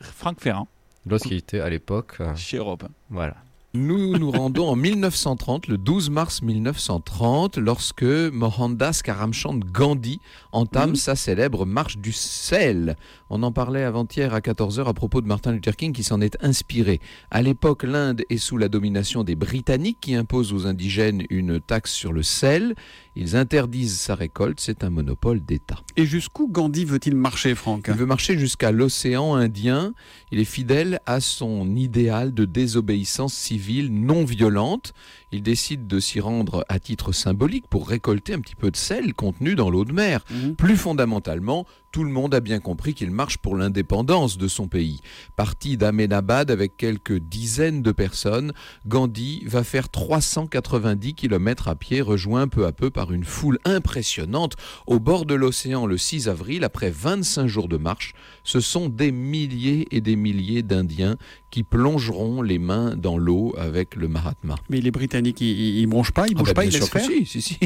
Franck 0.00 0.40
Ferrand 0.40 0.68
Lorsqu'il 1.06 1.34
était 1.38 1.60
à 1.60 1.68
l'époque. 1.70 2.16
euh, 2.20 2.34
chez 2.34 2.56
Europe 2.58 2.84
1. 2.84 2.88
Voilà. 3.10 3.36
Nous 3.74 4.16
nous 4.16 4.30
rendons 4.30 4.66
en 4.66 4.76
1930, 4.88 5.66
le 5.66 5.76
12 5.76 6.08
mars 6.08 6.40
1930, 6.40 7.58
lorsque 7.58 8.02
Mohandas 8.02 9.02
Karamchand 9.04 9.58
Gandhi 9.58 10.20
entame 10.52 10.96
sa 10.96 11.14
célèbre 11.14 11.66
marche 11.66 11.98
du 11.98 12.12
sel. 12.12 12.96
On 13.28 13.42
en 13.42 13.52
parlait 13.52 13.82
avant-hier 13.82 14.32
à 14.32 14.40
14h 14.40 14.86
à 14.86 14.94
propos 14.94 15.20
de 15.20 15.26
Martin 15.26 15.52
Luther 15.52 15.76
King 15.76 15.92
qui 15.92 16.02
s'en 16.02 16.22
est 16.22 16.42
inspiré. 16.42 16.98
À 17.30 17.42
l'époque, 17.42 17.82
l'Inde 17.82 18.22
est 18.30 18.38
sous 18.38 18.56
la 18.56 18.70
domination 18.70 19.22
des 19.22 19.34
Britanniques 19.34 19.98
qui 20.00 20.14
imposent 20.14 20.54
aux 20.54 20.66
indigènes 20.66 21.24
une 21.28 21.60
taxe 21.60 21.92
sur 21.92 22.14
le 22.14 22.22
sel. 22.22 22.74
Ils 23.20 23.34
interdisent 23.34 23.98
sa 23.98 24.14
récolte, 24.14 24.60
c'est 24.60 24.84
un 24.84 24.90
monopole 24.90 25.40
d'État. 25.40 25.82
Et 25.96 26.06
jusqu'où 26.06 26.46
Gandhi 26.46 26.84
veut-il 26.84 27.16
marcher, 27.16 27.56
Franck? 27.56 27.86
Il 27.88 27.94
veut 27.94 28.06
marcher 28.06 28.38
jusqu'à 28.38 28.70
l'océan 28.70 29.34
Indien. 29.34 29.92
Il 30.30 30.38
est 30.38 30.44
fidèle 30.44 31.00
à 31.04 31.18
son 31.18 31.74
idéal 31.74 32.32
de 32.32 32.44
désobéissance 32.44 33.34
civile 33.34 33.92
non 33.92 34.24
violente. 34.24 34.92
Il 35.30 35.42
décide 35.42 35.86
de 35.86 36.00
s'y 36.00 36.20
rendre 36.20 36.64
à 36.68 36.78
titre 36.78 37.12
symbolique 37.12 37.66
pour 37.68 37.88
récolter 37.88 38.32
un 38.32 38.40
petit 38.40 38.54
peu 38.54 38.70
de 38.70 38.76
sel 38.76 39.14
contenu 39.14 39.54
dans 39.54 39.68
l'eau 39.68 39.84
de 39.84 39.92
mer. 39.92 40.24
Plus 40.56 40.76
fondamentalement, 40.76 41.66
tout 41.90 42.04
le 42.04 42.10
monde 42.10 42.34
a 42.34 42.40
bien 42.40 42.60
compris 42.60 42.94
qu'il 42.94 43.10
marche 43.10 43.38
pour 43.38 43.56
l'indépendance 43.56 44.36
de 44.36 44.46
son 44.46 44.68
pays. 44.68 45.00
Parti 45.36 45.76
d'Ahmedabad 45.76 46.50
avec 46.50 46.76
quelques 46.76 47.18
dizaines 47.18 47.82
de 47.82 47.92
personnes, 47.92 48.52
Gandhi 48.86 49.42
va 49.46 49.64
faire 49.64 49.88
390 49.88 51.14
km 51.14 51.68
à 51.68 51.74
pied, 51.74 52.00
rejoint 52.00 52.48
peu 52.48 52.66
à 52.66 52.72
peu 52.72 52.90
par 52.90 53.12
une 53.12 53.24
foule 53.24 53.58
impressionnante 53.64 54.54
au 54.86 54.98
bord 54.98 55.24
de 55.24 55.34
l'océan 55.34 55.86
le 55.86 55.96
6 55.96 56.28
avril, 56.28 56.64
après 56.64 56.90
25 56.90 57.46
jours 57.46 57.68
de 57.68 57.78
marche. 57.78 58.14
Ce 58.44 58.60
sont 58.60 58.88
des 58.88 59.12
milliers 59.12 59.88
et 59.90 60.00
des 60.00 60.16
milliers 60.16 60.62
d'Indiens 60.62 61.16
qui 61.50 61.62
plongeront 61.62 62.42
les 62.42 62.58
mains 62.58 62.94
dans 62.96 63.16
l'eau 63.18 63.54
avec 63.56 63.96
le 63.96 64.08
Mahatma. 64.08 64.56
Mais 64.68 64.80
les 64.80 64.90
Britanniques, 64.90 65.40
ils, 65.40 65.78
ils 65.78 65.86
bronchent 65.86 66.12
pas, 66.12 66.26
ils 66.26 66.34
Ah 66.36 66.38
bougent 66.40 66.48
bah, 66.48 66.54
pas, 66.54 66.64
ils 66.66 66.72
laissent 66.72 66.88
faire 66.90 67.04
si, 67.04 67.24
si, 67.24 67.40
si. 67.40 67.58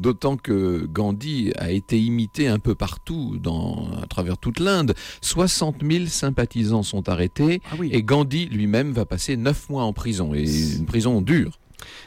D'autant 0.00 0.36
que 0.36 0.86
Gandhi 0.86 1.52
a 1.56 1.70
été 1.70 1.98
imité 2.00 2.46
un 2.48 2.58
peu 2.58 2.74
partout 2.74 3.36
dans, 3.42 3.88
à 4.02 4.06
travers 4.06 4.38
toute 4.38 4.60
l'Inde. 4.60 4.94
60 5.20 5.76
000 5.88 6.06
sympathisants 6.06 6.82
sont 6.82 7.08
arrêtés 7.08 7.60
Ah 7.70 7.74
oui. 7.78 7.90
et 7.92 8.02
Gandhi 8.02 8.46
lui-même 8.46 8.92
va 8.92 9.04
passer 9.04 9.36
9 9.36 9.68
mois 9.70 9.84
en 9.84 9.92
prison, 9.92 10.34
et 10.34 10.44
une 10.76 10.86
prison 10.86 11.20
dure. 11.20 11.58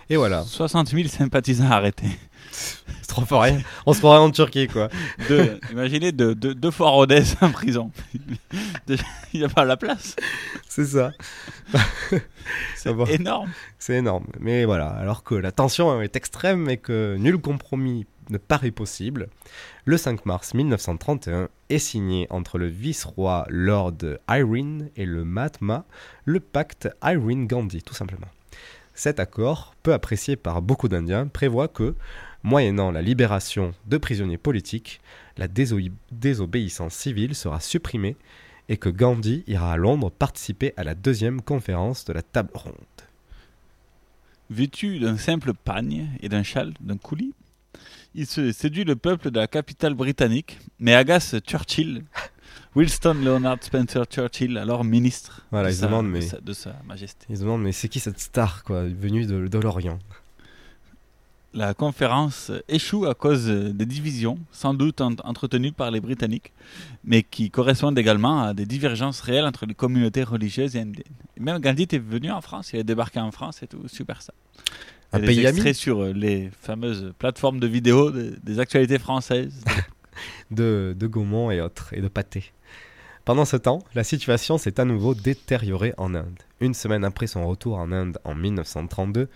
Et 0.10 0.16
voilà. 0.16 0.44
60 0.44 0.90
000 0.90 1.08
sympathisants 1.08 1.70
arrêtés. 1.70 2.08
C'est 3.02 3.08
trop 3.08 3.26
fort 3.26 3.42
rien. 3.44 3.60
On 3.86 3.94
se 3.94 4.00
croirait 4.00 4.20
en 4.20 4.32
Turquie, 4.32 4.68
quoi. 4.68 4.90
De, 5.30 5.60
imaginez 5.72 6.12
deux, 6.12 6.36
deux, 6.36 6.54
deux 6.54 6.72
fois 6.72 6.90
Rodez 6.90 7.24
en 7.42 7.52
prison. 7.52 7.92
Il 9.34 9.40
n'y 9.40 9.44
a 9.44 9.50
pas 9.50 9.66
la 9.66 9.78
place. 9.78 10.16
C'est 10.68 10.86
ça. 10.86 11.12
C'est 12.76 12.90
Ah 12.90 12.94
bon. 12.94 13.06
énorme. 13.06 13.50
C'est 13.80 13.96
énorme. 13.96 14.28
Mais 14.40 14.66
voilà, 14.66 14.88
alors 14.90 15.24
que 15.24 15.36
la 15.36 15.52
tension 15.52 16.02
est 16.02 16.16
extrême 16.16 16.70
et 16.70 16.78
que 16.78 17.16
nul 17.18 17.38
compromis 17.38 18.06
ne 18.30 18.38
paraît 18.38 18.72
possible, 18.72 19.30
le 19.86 19.98
5 19.98 20.26
mars 20.26 20.54
1931 20.54 21.48
est 21.70 21.80
signé 21.80 22.28
entre 22.30 22.58
le 22.58 22.68
vice-roi 22.68 23.46
Lord 23.50 23.98
Irene 24.30 24.90
et 24.98 25.06
le 25.06 25.24
Mahatma 25.24 25.86
le 26.26 26.40
pacte 26.42 26.90
Irene-Gandhi, 27.04 27.84
tout 27.84 27.94
simplement. 27.94 28.28
Cet 28.94 29.20
accord, 29.20 29.76
peu 29.84 29.94
apprécié 29.94 30.36
par 30.36 30.62
beaucoup 30.62 30.88
d'Indiens, 30.90 31.28
prévoit 31.28 31.68
que, 31.68 31.96
moyennant 32.48 32.92
la 32.92 33.02
libération 33.02 33.74
de 33.88 33.98
prisonniers 33.98 34.38
politiques, 34.38 35.02
la 35.38 35.48
déso- 35.48 35.92
désobéissance 36.12 36.94
civile 36.94 37.36
sera 37.36 37.60
supprimée 37.60 38.16
et 38.70 38.78
que 38.78 38.90
Gandhi 38.90 39.44
ira 39.48 39.74
à 39.74 39.78
Londres 39.78 40.10
participer 40.10 40.74
à 40.78 40.84
la 40.84 40.96
deuxième 40.96 41.42
conférence 41.42 42.06
de 42.06 42.14
la 42.14 42.22
table 42.22 42.52
ronde. 42.54 42.74
Vêtu 44.50 45.00
d'un 45.00 45.18
simple 45.18 45.54
pagne 45.54 46.08
et 46.22 46.30
d'un 46.30 46.44
châle, 46.44 46.74
d'un 46.80 46.98
coulis, 46.98 47.34
il 48.16 48.26
se 48.26 48.52
séduit 48.54 48.86
le 48.86 48.96
peuple 48.96 49.30
de 49.30 49.40
la 49.40 49.48
capitale 49.48 49.94
britannique, 49.94 50.58
mais 50.80 50.94
agace 50.96 51.36
Churchill 51.46 52.04
Winston 52.76 53.16
Leonard 53.24 53.58
Spencer 53.62 54.06
Churchill, 54.06 54.58
alors 54.58 54.84
ministre 54.86 55.42
Voilà, 55.52 55.70
de, 55.70 55.74
sa, 55.74 55.86
demandent, 55.88 56.06
de 56.08 56.12
mais- 56.12 56.22
sa- 56.22 56.40
de 56.40 56.54
sa 56.54 56.76
majesté. 56.88 57.26
Ils 57.30 57.38
se 57.38 57.42
demandent, 57.42 57.62
mais 57.64 57.74
c'est 57.74 57.90
qui 57.90 58.00
cette 58.00 58.20
star, 58.20 58.64
quoi, 58.64 58.84
venue 58.84 59.26
de, 59.26 59.48
de 59.48 59.58
l'Orient? 59.60 60.00
La 61.54 61.74
conférence 61.74 62.52
échoue 62.68 63.06
à 63.06 63.16
cause 63.16 63.48
des 63.48 63.86
divisions, 63.86 64.38
sans 64.52 64.74
doute 64.74 65.02
en- 65.02 65.14
entretenues 65.24 65.72
par 65.72 65.90
les 65.92 66.00
Britanniques, 66.02 66.54
mais 67.04 67.24
qui 67.24 67.50
correspondent 67.50 67.98
également 67.98 68.44
à 68.44 68.54
des 68.54 68.66
divergences 68.66 69.22
réelles 69.22 69.46
entre 69.46 69.66
les 69.66 69.74
communautés 69.74 70.24
religieuses 70.24 70.76
et 70.76 70.82
indiennes. 70.82 71.04
Et 71.36 71.40
même 71.40 71.60
Gandhi 71.60 71.84
était 71.84 71.98
venu 72.00 72.32
en 72.32 72.42
France, 72.42 72.72
il 72.74 72.80
a 72.80 72.84
débarqué 72.84 73.20
en 73.20 73.32
France 73.32 73.64
et 73.64 73.68
tout, 73.68 73.88
super 73.88 74.22
ça. 74.22 74.34
Un 75.14 75.22
pays 75.22 75.38
des 75.38 75.46
ami 75.48 75.74
sur 75.74 76.04
les 76.04 76.52
fameuses 76.62 77.14
plateformes 77.18 77.60
de 77.60 77.68
vidéos 77.68 78.12
des, 78.12 78.32
des 78.44 78.60
actualités 78.60 79.00
françaises. 79.00 79.64
de, 80.52 80.96
de 80.98 81.08
Gaumont 81.08 81.50
et 81.50 81.62
autres, 81.62 81.94
et 81.94 82.02
de 82.02 82.08
Pâté. 82.08 82.52
Pendant 83.26 83.46
ce 83.46 83.58
temps, 83.58 83.80
la 83.94 84.04
situation 84.04 84.58
s'est 84.58 84.80
à 84.80 84.86
nouveau 84.86 85.14
détériorée 85.14 85.94
en 85.98 86.16
Inde. 86.16 86.40
Une 86.62 86.74
semaine 86.74 87.04
après 87.04 87.28
son 87.28 87.46
retour 87.48 87.78
en 87.78 87.92
Inde 87.92 88.18
en 88.24 88.36
1932, 88.36 89.28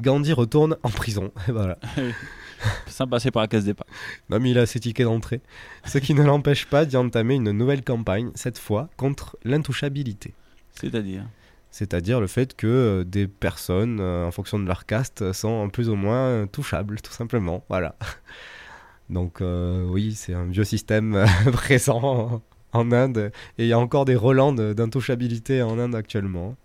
Gandhi 0.00 0.32
retourne 0.32 0.76
en 0.82 0.90
prison. 0.90 1.32
voilà. 1.48 1.78
Sans 2.86 3.06
passer 3.06 3.30
par 3.30 3.42
la 3.42 3.48
case 3.48 3.64
départ. 3.64 3.86
Non, 4.28 4.38
mais 4.38 4.50
il 4.50 4.58
a 4.58 4.66
ses 4.66 4.80
tickets 4.80 5.06
d'entrée. 5.06 5.40
Ce 5.86 5.98
qui 5.98 6.14
ne 6.14 6.22
l'empêche 6.22 6.66
pas 6.66 6.84
d'y 6.84 6.96
entamer 6.96 7.36
une 7.36 7.52
nouvelle 7.52 7.82
campagne, 7.82 8.30
cette 8.34 8.58
fois 8.58 8.90
contre 8.96 9.38
l'intouchabilité. 9.44 10.34
C'est-à-dire 10.72 11.24
C'est-à-dire 11.70 12.20
le 12.20 12.26
fait 12.26 12.54
que 12.54 12.66
euh, 12.66 13.04
des 13.04 13.26
personnes, 13.26 13.98
euh, 14.00 14.26
en 14.26 14.30
fonction 14.30 14.58
de 14.58 14.66
leur 14.66 14.86
caste, 14.86 15.32
sont 15.32 15.70
plus 15.70 15.88
ou 15.88 15.94
moins 15.94 16.26
euh, 16.26 16.46
touchables, 16.46 17.00
tout 17.00 17.12
simplement. 17.12 17.64
Voilà. 17.68 17.96
Donc 19.10 19.40
euh, 19.40 19.84
oui, 19.84 20.14
c'est 20.14 20.34
un 20.34 20.44
vieux 20.44 20.64
système 20.64 21.24
présent 21.52 22.42
en, 22.72 22.92
Inde. 22.92 23.32
Et 23.58 23.64
il 23.64 23.68
y 23.68 23.72
a 23.72 23.78
encore 23.78 24.04
des 24.04 24.14
relents 24.14 24.52
d'intouchabilité 24.52 25.62
en 25.62 25.78
Inde 25.78 25.94
actuellement. 25.94 26.56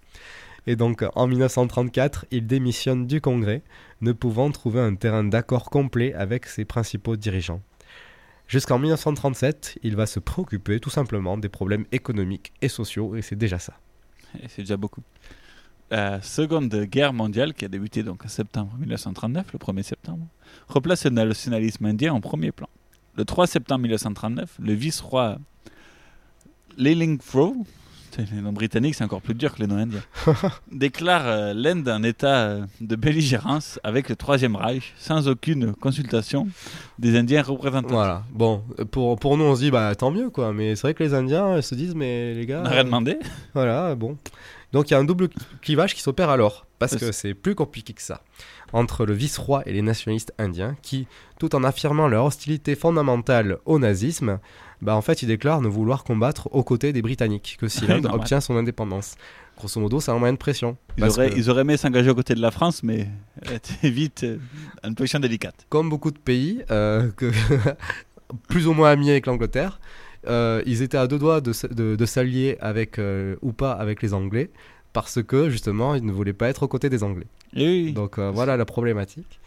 Et 0.68 0.76
donc 0.76 1.03
en 1.16 1.28
1934, 1.28 2.26
il 2.32 2.47
démissionne 2.47 3.07
du 3.07 3.22
Congrès, 3.22 3.63
ne 4.01 4.11
pouvant 4.11 4.51
trouver 4.51 4.82
un 4.82 4.95
terrain 4.95 5.24
d'accord 5.24 5.70
complet 5.70 6.13
avec 6.13 6.45
ses 6.45 6.66
principaux 6.66 7.16
dirigeants. 7.16 7.61
Jusqu'en 8.47 8.78
1937, 8.78 9.80
il 9.84 9.95
va 9.95 10.05
se 10.05 10.20
préoccuper 10.20 10.80
tout 10.80 10.89
simplement 10.89 11.38
des 11.38 11.49
problèmes 11.49 11.86
économiques 11.91 12.53
et 12.61 12.70
sociaux, 12.70 13.16
et 13.16 13.22
c'est 13.22 13.36
déjà 13.36 13.57
ça. 13.57 13.74
C'est 14.47 14.61
déjà 14.61 14.78
beaucoup. 14.78 15.01
La 15.89 16.22
Seconde 16.22 16.76
Guerre 16.86 17.13
mondiale, 17.13 17.53
qui 17.53 17.66
a 17.66 17.68
débuté 17.68 18.03
donc 18.03 18.26
en 18.26 18.28
septembre 18.28 18.76
1939, 18.80 19.53
le 19.53 19.59
1er 19.59 19.84
septembre, 19.84 20.28
replace 20.68 21.05
le 21.05 21.11
nationalisme 21.11 21.86
indien 21.86 22.13
en 22.13 22.22
premier 22.22 22.51
plan. 22.51 22.70
Le 23.16 23.24
3 23.24 23.47
septembre 23.47 23.82
1939, 23.82 24.57
le 24.59 24.74
vice-roi 24.74 25.38
Lillingfro, 26.78 27.55
c'est 27.55 27.84
les 28.34 28.41
noms 28.41 28.53
britanniques, 28.53 28.95
c'est 28.95 29.03
encore 29.03 29.22
plus 29.22 29.34
dur 29.34 29.53
que 29.53 29.59
les 29.59 29.68
noms 29.68 29.78
indiens, 29.78 30.03
déclare 30.72 31.24
euh, 31.26 31.53
l'Inde 31.53 31.88
en 31.89 32.03
état 32.03 32.36
euh, 32.36 32.66
de 32.82 32.95
belligérance 32.95 33.80
avec 33.84 34.09
le 34.09 34.16
Troisième 34.16 34.55
Reich, 34.55 34.93
sans 34.97 35.28
aucune 35.28 35.74
consultation 35.74 36.47
des 36.99 37.18
Indiens 37.18 37.41
représentants. 37.41 37.93
Voilà. 37.93 38.24
Bon, 38.32 38.63
euh, 38.80 38.86
pour, 38.86 39.18
pour 39.18 39.38
nous, 39.38 39.45
on 39.45 39.55
se 39.55 39.61
dit, 39.61 39.72
bah 39.72 39.93
tant 39.95 40.11
mieux, 40.11 40.30
quoi. 40.30 40.53
Mais 40.53 40.76
c'est 40.76 40.84
vrai 40.84 40.93
que 40.93 41.03
les 41.03 41.13
Indiens 41.13 41.47
euh, 41.47 41.61
se 41.61 41.76
disent, 41.76 41.95
mais 41.95 42.34
les 42.34 42.45
gars. 42.45 42.59
On 42.61 42.63
n'a 42.63 42.70
rien 42.70 42.84
demandé. 42.84 43.18
Voilà, 43.53 43.95
bon. 43.95 44.18
Donc 44.72 44.89
il 44.89 44.93
y 44.93 44.95
a 44.95 44.99
un 44.99 45.05
double 45.05 45.30
clivage 45.61 45.95
qui 45.95 46.01
s'opère 46.01 46.30
alors, 46.30 46.66
parce 46.80 46.97
que 46.97 47.11
c'est 47.13 47.34
plus 47.34 47.55
compliqué 47.55 47.93
que 47.93 48.01
ça. 48.01 48.22
Entre 48.74 49.05
le 49.05 49.13
vice-roi 49.13 49.63
et 49.66 49.72
les 49.72 49.82
nationalistes 49.82 50.34
indiens, 50.38 50.76
qui, 50.82 51.07
tout 51.39 51.55
en 51.55 51.63
affirmant 51.63 52.09
leur 52.09 52.26
hostilité 52.26 52.76
fondamentale 52.76 53.59
au 53.66 53.80
nazisme, 53.80 54.39
bah 54.82 54.95
en 54.95 55.01
fait 55.01 55.21
ils 55.21 55.28
déclarent 55.28 55.61
ne 55.61 55.67
vouloir 55.67 56.03
combattre 56.03 56.49
aux 56.51 56.63
côtés 56.63 56.93
des 56.93 57.01
Britanniques, 57.01 57.57
que 57.59 57.67
si 57.67 57.86
l'Inde 57.88 58.07
obtient 58.11 58.41
son 58.41 58.55
indépendance. 58.57 59.15
Grosso 59.57 59.80
modo, 59.80 60.01
c'est 60.01 60.11
un 60.11 60.17
moyen 60.19 60.34
de 60.34 60.38
pression. 60.38 60.76
Ils 60.97 61.05
auraient, 61.05 61.30
que- 61.30 61.38
ils 61.38 61.49
auraient 61.49 61.61
aimé 61.61 61.78
s'engager 61.78 62.09
aux 62.09 62.15
côtés 62.15 62.36
de 62.36 62.41
la 62.41 62.51
France, 62.51 62.84
mais 62.84 63.07
vite 63.84 64.23
euh, 64.26 64.38
une 64.84 64.95
position 64.95 65.19
délicate. 65.19 65.65
comme 65.69 65.89
beaucoup 65.89 66.11
de 66.11 66.19
pays, 66.19 66.61
euh, 66.71 67.09
que 67.15 67.32
plus 68.49 68.67
ou 68.67 68.73
moins 68.73 68.91
amis 68.91 69.09
avec 69.09 69.26
l'Angleterre, 69.28 69.80
euh, 70.28 70.61
ils 70.65 70.82
étaient 70.82 70.97
à 70.97 71.07
deux 71.07 71.19
doigts 71.19 71.41
de, 71.41 71.51
s- 71.51 71.65
de- 71.71 71.95
de 71.95 72.05
s'allier 72.05 72.57
avec 72.59 72.99
euh, 72.99 73.36
ou 73.41 73.53
pas 73.53 73.71
avec 73.71 74.01
les 74.01 74.13
Anglais, 74.13 74.49
parce 74.93 75.21
que 75.23 75.49
justement, 75.49 75.95
ils 75.95 76.05
ne 76.05 76.11
voulaient 76.11 76.34
pas 76.34 76.47
être 76.49 76.63
aux 76.63 76.67
côtés 76.67 76.89
des 76.89 77.03
Anglais. 77.03 77.28
Donc 77.93 78.17
euh, 78.19 78.32
voilà 78.32 78.57
la 78.57 78.65
problématique. 78.65 79.39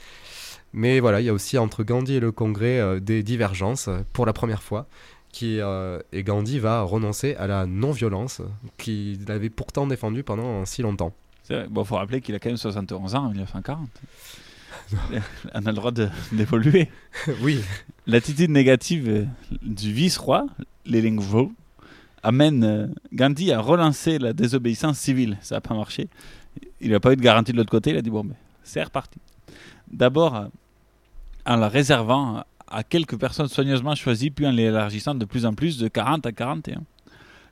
Mais 0.72 1.00
voilà, 1.00 1.20
il 1.20 1.24
y 1.26 1.28
a 1.30 1.32
aussi 1.32 1.56
entre 1.58 1.82
Gandhi 1.82 2.14
et 2.16 2.20
le 2.20 2.30
Congrès 2.32 2.78
euh, 2.78 3.00
des 3.00 3.22
divergences 3.22 3.88
euh, 3.88 3.98
pour 4.12 4.24
la 4.26 4.32
première 4.32 4.62
fois. 4.62 4.86
Qui, 5.38 5.60
euh, 5.60 6.00
et 6.10 6.24
Gandhi 6.24 6.58
va 6.58 6.82
renoncer 6.82 7.36
à 7.36 7.46
la 7.46 7.64
non-violence 7.64 8.42
qu'il 8.76 9.30
avait 9.30 9.50
pourtant 9.50 9.86
défendue 9.86 10.24
pendant 10.24 10.64
si 10.64 10.82
longtemps. 10.82 11.14
Vrai. 11.48 11.68
Bon, 11.70 11.84
faut 11.84 11.94
rappeler 11.94 12.20
qu'il 12.20 12.34
a 12.34 12.40
quand 12.40 12.48
même 12.48 12.56
71 12.56 13.14
ans 13.14 13.26
en 13.26 13.28
1940. 13.28 13.88
On 15.54 15.64
a 15.64 15.70
le 15.70 15.72
droit 15.72 15.92
d'évoluer. 16.32 16.90
oui. 17.40 17.60
L'attitude 18.08 18.50
négative 18.50 19.08
euh, 19.08 19.26
du 19.62 19.92
vice-roi, 19.92 20.44
Lillingfro, 20.86 21.52
amène 22.24 22.64
euh, 22.64 22.86
Gandhi 23.12 23.52
à 23.52 23.60
relancer 23.60 24.18
la 24.18 24.32
désobéissance 24.32 24.98
civile. 24.98 25.38
Ça 25.40 25.54
n'a 25.54 25.60
pas 25.60 25.76
marché. 25.76 26.08
Il 26.80 26.90
n'a 26.90 26.98
pas 26.98 27.12
eu 27.12 27.16
de 27.16 27.22
garantie 27.22 27.52
de 27.52 27.58
l'autre 27.58 27.70
côté. 27.70 27.90
Il 27.90 27.96
a 27.96 28.02
dit 28.02 28.10
bon, 28.10 28.24
ben, 28.24 28.34
c'est 28.64 28.82
reparti. 28.82 29.20
D'abord, 29.88 30.48
en 31.46 31.56
la 31.56 31.68
réservant 31.68 32.42
à 32.70 32.82
quelques 32.84 33.18
personnes 33.18 33.48
soigneusement 33.48 33.94
choisies, 33.94 34.30
puis 34.30 34.46
en 34.46 34.50
l'élargissant 34.50 35.14
de 35.14 35.24
plus 35.24 35.46
en 35.46 35.54
plus 35.54 35.78
de 35.78 35.88
40 35.88 36.26
à 36.26 36.32
41. 36.32 36.82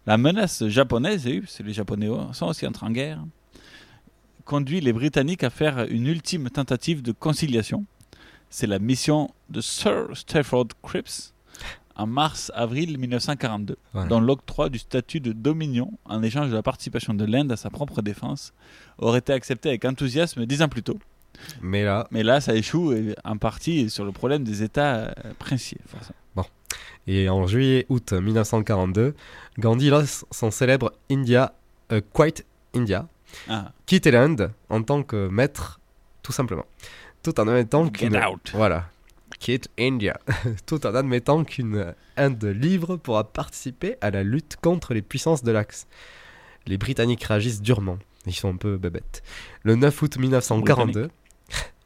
La 0.06 0.18
menace 0.18 0.66
japonaise, 0.68 1.26
et 1.26 1.42
c'est 1.46 1.62
les 1.64 1.72
Japonais 1.72 2.08
sont 2.32 2.46
aussi 2.46 2.66
entrés 2.66 2.86
en 2.86 2.90
guerre, 2.90 3.24
conduit 4.44 4.80
les 4.80 4.92
Britanniques 4.92 5.42
à 5.42 5.50
faire 5.50 5.86
une 5.90 6.06
ultime 6.06 6.48
tentative 6.50 7.02
de 7.02 7.12
conciliation. 7.12 7.84
C'est 8.48 8.68
la 8.68 8.78
mission 8.78 9.30
de 9.50 9.60
Sir 9.60 10.08
Stafford 10.14 10.68
Cripps 10.82 11.34
en 11.96 12.06
mars-avril 12.06 12.98
1942, 12.98 13.76
Voilà. 13.92 14.08
dont 14.08 14.20
l'octroi 14.20 14.68
du 14.68 14.78
statut 14.78 15.18
de 15.18 15.32
dominion 15.32 15.90
en 16.04 16.22
échange 16.22 16.50
de 16.50 16.54
la 16.54 16.62
participation 16.62 17.14
de 17.14 17.24
l'Inde 17.24 17.50
à 17.50 17.56
sa 17.56 17.70
propre 17.70 18.02
défense 18.02 18.52
aurait 18.98 19.18
été 19.20 19.32
accepté 19.32 19.70
avec 19.70 19.84
enthousiasme 19.84 20.44
dix 20.46 20.62
ans 20.62 20.68
plus 20.68 20.82
tôt. 20.82 20.98
Mais 21.62 21.84
là, 21.84 22.06
Mais 22.10 22.22
là, 22.22 22.40
ça 22.40 22.54
échoue 22.54 22.94
en 23.24 23.36
partie 23.36 23.90
sur 23.90 24.04
le 24.04 24.12
problème 24.12 24.44
des 24.44 24.62
États 24.62 24.94
euh, 24.96 25.12
princiers. 25.38 25.78
Bon. 26.34 26.44
Et 27.06 27.28
en 27.28 27.46
juillet-août 27.46 28.12
1942, 28.12 29.14
Gandhi 29.58 29.90
lance 29.90 30.24
son 30.30 30.50
célèbre 30.50 30.92
India, 31.10 31.54
euh, 31.92 32.00
Quite 32.12 32.44
India, 32.74 33.08
Ah. 33.48 33.72
quitte 33.86 34.06
l'Inde 34.06 34.52
en 34.68 34.82
tant 34.82 35.02
que 35.02 35.28
maître, 35.28 35.80
tout 36.22 36.32
simplement. 36.32 36.66
Tout 37.22 37.38
en 37.40 37.48
admettant 37.48 37.88
qu'une... 37.88 38.16
out. 38.16 38.52
Voilà. 38.54 38.88
Quitte 39.38 39.68
India. 39.78 40.18
tout 40.66 40.86
en 40.86 40.94
admettant 40.94 41.44
qu'une 41.44 41.94
Inde 42.16 42.44
libre 42.44 42.96
pourra 42.96 43.24
participer 43.24 43.96
à 44.00 44.10
la 44.10 44.22
lutte 44.22 44.56
contre 44.62 44.94
les 44.94 45.02
puissances 45.02 45.42
de 45.42 45.52
l'Axe. 45.52 45.86
Les 46.66 46.78
Britanniques 46.78 47.22
réagissent 47.24 47.60
durement. 47.62 47.98
Ils 48.26 48.34
sont 48.34 48.48
un 48.52 48.56
peu 48.56 48.76
bébêtes. 48.76 49.22
Le 49.62 49.76
9 49.76 50.02
août 50.02 50.16
1942, 50.18 51.10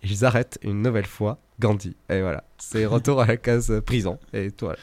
ils 0.02 0.24
arrêtent 0.24 0.58
une 0.62 0.82
nouvelle 0.82 1.06
fois 1.06 1.38
Gandhi. 1.58 1.94
Et 2.08 2.22
voilà, 2.22 2.42
c'est 2.56 2.86
retour 2.86 3.20
à 3.20 3.26
la 3.26 3.36
case 3.36 3.82
prison. 3.84 4.18
Et 4.32 4.50
tout, 4.50 4.64
voilà. 4.64 4.78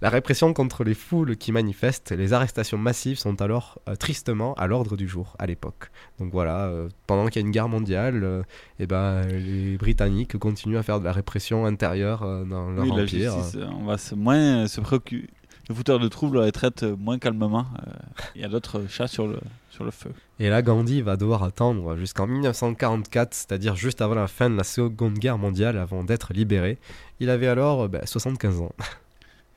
La 0.00 0.08
répression 0.10 0.52
contre 0.52 0.82
les 0.82 0.94
foules 0.94 1.36
qui 1.36 1.52
manifestent, 1.52 2.10
les 2.10 2.32
arrestations 2.32 2.76
massives 2.76 3.18
sont 3.18 3.40
alors 3.40 3.78
euh, 3.88 3.94
tristement 3.94 4.54
à 4.54 4.66
l'ordre 4.66 4.96
du 4.96 5.06
jour 5.06 5.36
à 5.38 5.46
l'époque. 5.46 5.90
Donc 6.18 6.32
voilà, 6.32 6.64
euh, 6.66 6.88
pendant 7.06 7.26
qu'il 7.26 7.40
y 7.40 7.44
a 7.44 7.46
une 7.46 7.52
guerre 7.52 7.68
mondiale, 7.68 8.24
euh, 8.24 8.42
eh 8.80 8.86
ben, 8.88 9.22
les 9.28 9.76
Britanniques 9.76 10.36
continuent 10.38 10.78
à 10.78 10.82
faire 10.82 10.98
de 10.98 11.04
la 11.04 11.12
répression 11.12 11.66
intérieure 11.66 12.24
euh, 12.24 12.44
dans 12.44 12.70
leur 12.70 12.82
Oui, 12.84 12.90
la 12.96 13.02
empire. 13.04 13.34
justice, 13.38 13.58
on 13.80 13.84
va 13.84 13.96
se, 13.96 14.16
moins 14.16 14.66
se 14.66 14.80
préoccuper. 14.80 15.28
Les 15.68 15.74
fouteurs 15.74 15.98
de 16.00 16.08
troubles 16.08 16.42
les 16.44 16.52
traitent 16.52 16.82
moins 16.82 17.18
calmement. 17.18 17.66
Euh, 17.86 17.92
Il 18.34 18.42
y 18.42 18.44
a 18.44 18.48
d'autres 18.48 18.82
chats 18.88 19.06
sur 19.06 19.26
le, 19.28 19.38
sur 19.70 19.84
le 19.84 19.90
feu. 19.90 20.10
Et 20.40 20.48
là, 20.48 20.60
Gandhi 20.62 21.02
va 21.02 21.16
devoir 21.16 21.42
attendre 21.44 21.96
jusqu'en 21.96 22.26
1944, 22.26 23.32
c'est-à-dire 23.32 23.76
juste 23.76 24.00
avant 24.02 24.14
la 24.14 24.26
fin 24.26 24.50
de 24.50 24.56
la 24.56 24.64
Seconde 24.64 25.14
Guerre 25.18 25.38
mondiale, 25.38 25.78
avant 25.78 26.02
d'être 26.04 26.32
libéré. 26.32 26.78
Il 27.20 27.30
avait 27.30 27.46
alors 27.48 27.82
euh, 27.82 27.88
bah, 27.88 28.04
75 28.04 28.60
ans. 28.60 28.72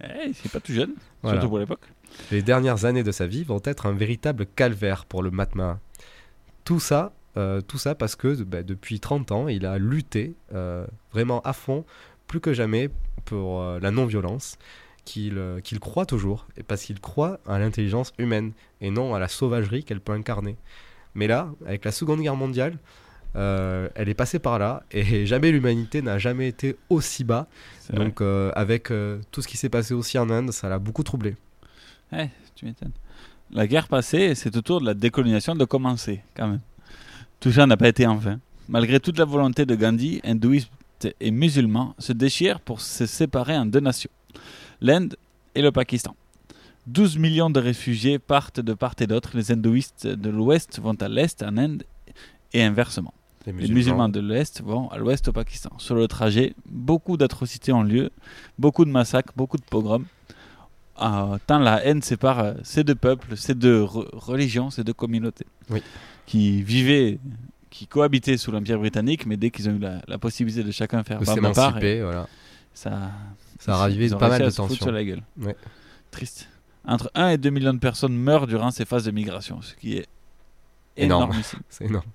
Eh, 0.04 0.32
c'est 0.34 0.52
pas 0.52 0.60
tout 0.60 0.74
jeune, 0.74 0.94
Voilà. 1.24 1.38
surtout 1.40 1.50
pour 1.50 1.60
l'époque. 1.60 1.80
Les 2.32 2.42
dernières 2.42 2.86
années 2.86 3.04
de 3.04 3.12
sa 3.12 3.28
vie 3.28 3.44
vont 3.44 3.62
être 3.64 3.86
un 3.86 3.94
véritable 3.94 4.46
calvaire 4.46 5.06
pour 5.06 5.24
le 5.24 5.32
Mahatma. 5.32 5.80
Tout 6.66 6.80
ça, 6.80 7.14
euh, 7.38 7.62
tout 7.62 7.78
ça 7.78 7.96
parce 7.96 8.16
que 8.16 8.44
bah, 8.44 8.62
depuis 8.62 9.00
30 9.00 9.32
ans, 9.32 9.48
il 9.48 9.66
a 9.66 9.78
lutté 9.78 10.36
euh, 10.54 10.86
vraiment 11.14 11.42
à 11.42 11.54
fond, 11.54 11.86
plus 12.28 12.40
que 12.42 12.54
jamais, 12.54 12.90
pour 13.26 13.62
euh, 13.62 13.80
la 13.80 13.90
non-violence, 13.92 14.58
qu'il 15.06 15.38
euh, 15.38 15.60
qu'il 15.62 15.80
croit 15.80 16.06
toujours, 16.06 16.48
et 16.58 16.64
parce 16.64 16.84
qu'il 16.84 17.00
croit 17.00 17.40
à 17.48 17.60
l'intelligence 17.60 18.14
humaine, 18.18 18.52
et 18.82 18.90
non 18.90 19.16
à 19.16 19.20
la 19.20 19.28
sauvagerie 19.28 19.84
qu'elle 19.84 20.02
peut 20.02 20.14
incarner. 20.14 20.58
Mais 21.14 21.28
là, 21.28 21.50
avec 21.66 21.86
la 21.86 21.92
Seconde 21.92 22.22
Guerre 22.22 22.36
mondiale, 22.36 22.78
euh, 23.36 23.90
elle 23.96 24.08
est 24.08 24.14
passée 24.14 24.40
par 24.40 24.60
là, 24.60 24.84
et 24.92 25.26
jamais 25.26 25.52
l'humanité 25.52 26.02
n'a 26.02 26.18
jamais 26.18 26.48
été 26.48 26.78
aussi 26.90 27.24
bas. 27.24 27.48
Donc 27.92 28.22
euh, 28.22 28.52
avec 28.56 28.92
euh, 28.92 29.20
tout 29.32 29.42
ce 29.42 29.48
qui 29.48 29.58
s'est 29.58 29.70
passé 29.70 29.94
aussi 29.94 30.18
en 30.18 30.30
Inde, 30.30 30.52
ça 30.52 30.70
l'a 30.70 30.80
beaucoup 30.80 31.04
troublé. 31.04 31.36
Tu 32.56 32.66
m'étonnes. 32.66 32.94
La 33.52 33.68
guerre 33.68 33.90
passée, 33.90 34.36
c'est 34.36 34.56
au 34.56 34.62
tour 34.62 34.80
de 34.80 34.86
la 34.86 34.94
décolonisation 34.94 35.56
de 35.56 35.66
commencer, 35.66 36.22
quand 36.36 36.48
même. 36.48 36.62
Tout 37.42 37.52
ça 37.52 37.68
n'a 37.68 37.76
pas 37.76 37.90
été 37.90 38.08
en 38.08 38.16
vain. 38.16 38.40
Malgré 38.70 39.00
toute 39.00 39.20
la 39.20 39.26
volonté 39.26 39.66
de 39.66 39.76
Gandhi, 39.76 40.22
hindouistes 40.24 40.72
et 41.20 41.32
musulmans 41.32 41.94
se 42.00 42.14
déchirent 42.14 42.62
pour 42.62 42.80
se 42.80 43.06
séparer 43.06 43.58
en 43.58 43.66
deux 43.66 43.82
nations, 43.82 44.10
l'Inde 44.82 45.16
et 45.56 45.62
le 45.62 45.72
Pakistan. 45.72 46.16
12 46.88 47.18
millions 47.18 47.50
de 47.50 47.60
réfugiés 47.60 48.20
partent 48.20 48.60
de 48.60 48.74
part 48.74 48.94
et 49.00 49.08
d'autre. 49.08 49.32
Les 49.34 49.52
hindouistes 49.52 50.06
de 50.08 50.30
l'Ouest 50.30 50.80
vont 50.80 50.94
à 51.02 51.08
l'Est 51.08 51.42
en 51.44 51.58
Inde 51.58 51.84
et 52.54 52.62
inversement. 52.64 53.14
Les 53.48 53.54
Les 53.54 53.74
musulmans. 53.74 54.10
de 54.10 54.20
l'Est 54.20 54.62
vont 54.62 54.90
à 54.90 54.98
l'Ouest 54.98 55.28
au 55.28 55.32
Pakistan. 55.32 55.72
Sur 55.78 55.96
le 55.96 56.08
trajet, 56.08 56.54
beaucoup 56.70 57.16
d'atrocités 57.18 57.72
ont 57.72 57.84
lieu, 57.84 58.10
beaucoup 58.60 58.86
de 58.86 58.90
massacres, 58.92 59.34
beaucoup 59.36 59.58
de 59.58 59.64
pogroms. 59.64 60.06
Ah, 60.98 61.38
tant 61.46 61.60
la 61.60 61.84
haine 61.86 62.02
sépare 62.02 62.40
euh, 62.40 62.54
ces 62.64 62.84
deux 62.84 62.96
peuples, 62.96 63.36
ces 63.36 63.54
deux 63.54 63.82
re- 63.84 64.08
religions, 64.14 64.70
ces 64.70 64.84
deux 64.84 64.94
communautés 64.94 65.46
Oui. 65.70 65.82
qui 66.26 66.62
vivaient, 66.64 67.20
qui 67.70 67.86
cohabitaient 67.86 68.38
sous 68.38 68.50
l'Empire 68.52 68.80
britannique, 68.80 69.26
mais 69.26 69.36
dès 69.38 69.50
qu'ils 69.52 69.68
ont 69.70 69.74
eu 69.74 69.80
la, 69.80 70.02
la 70.08 70.18
possibilité 70.18 70.64
de 70.64 70.72
chacun 70.72 71.04
faire 71.04 71.20
De 71.20 71.54
part, 71.54 71.84
et 71.84 72.02
voilà. 72.02 72.28
Ça, 72.74 73.12
Ça 73.60 73.74
a 73.74 73.78
ravivé 73.78 74.10
pas 74.10 74.30
mal 74.30 74.42
de 74.44 74.50
tensions. 74.50 74.76
sur 74.76 74.92
la 74.92 75.04
gueule. 75.04 75.24
Ouais. 75.40 75.56
Triste. 76.12 76.50
Entre 76.86 77.10
1 77.16 77.30
et 77.30 77.38
2 77.38 77.50
millions 77.50 77.74
de 77.74 77.80
personnes 77.80 78.16
meurent 78.16 78.48
durant 78.48 78.70
ces 78.72 78.86
phases 78.86 79.06
de 79.06 79.12
migration, 79.12 79.62
ce 79.62 79.74
qui 79.76 79.98
est 79.98 80.08
Énorme. 80.98 81.24
énormissime. 81.32 81.60
C'est 81.70 81.86
énorme. 81.86 82.06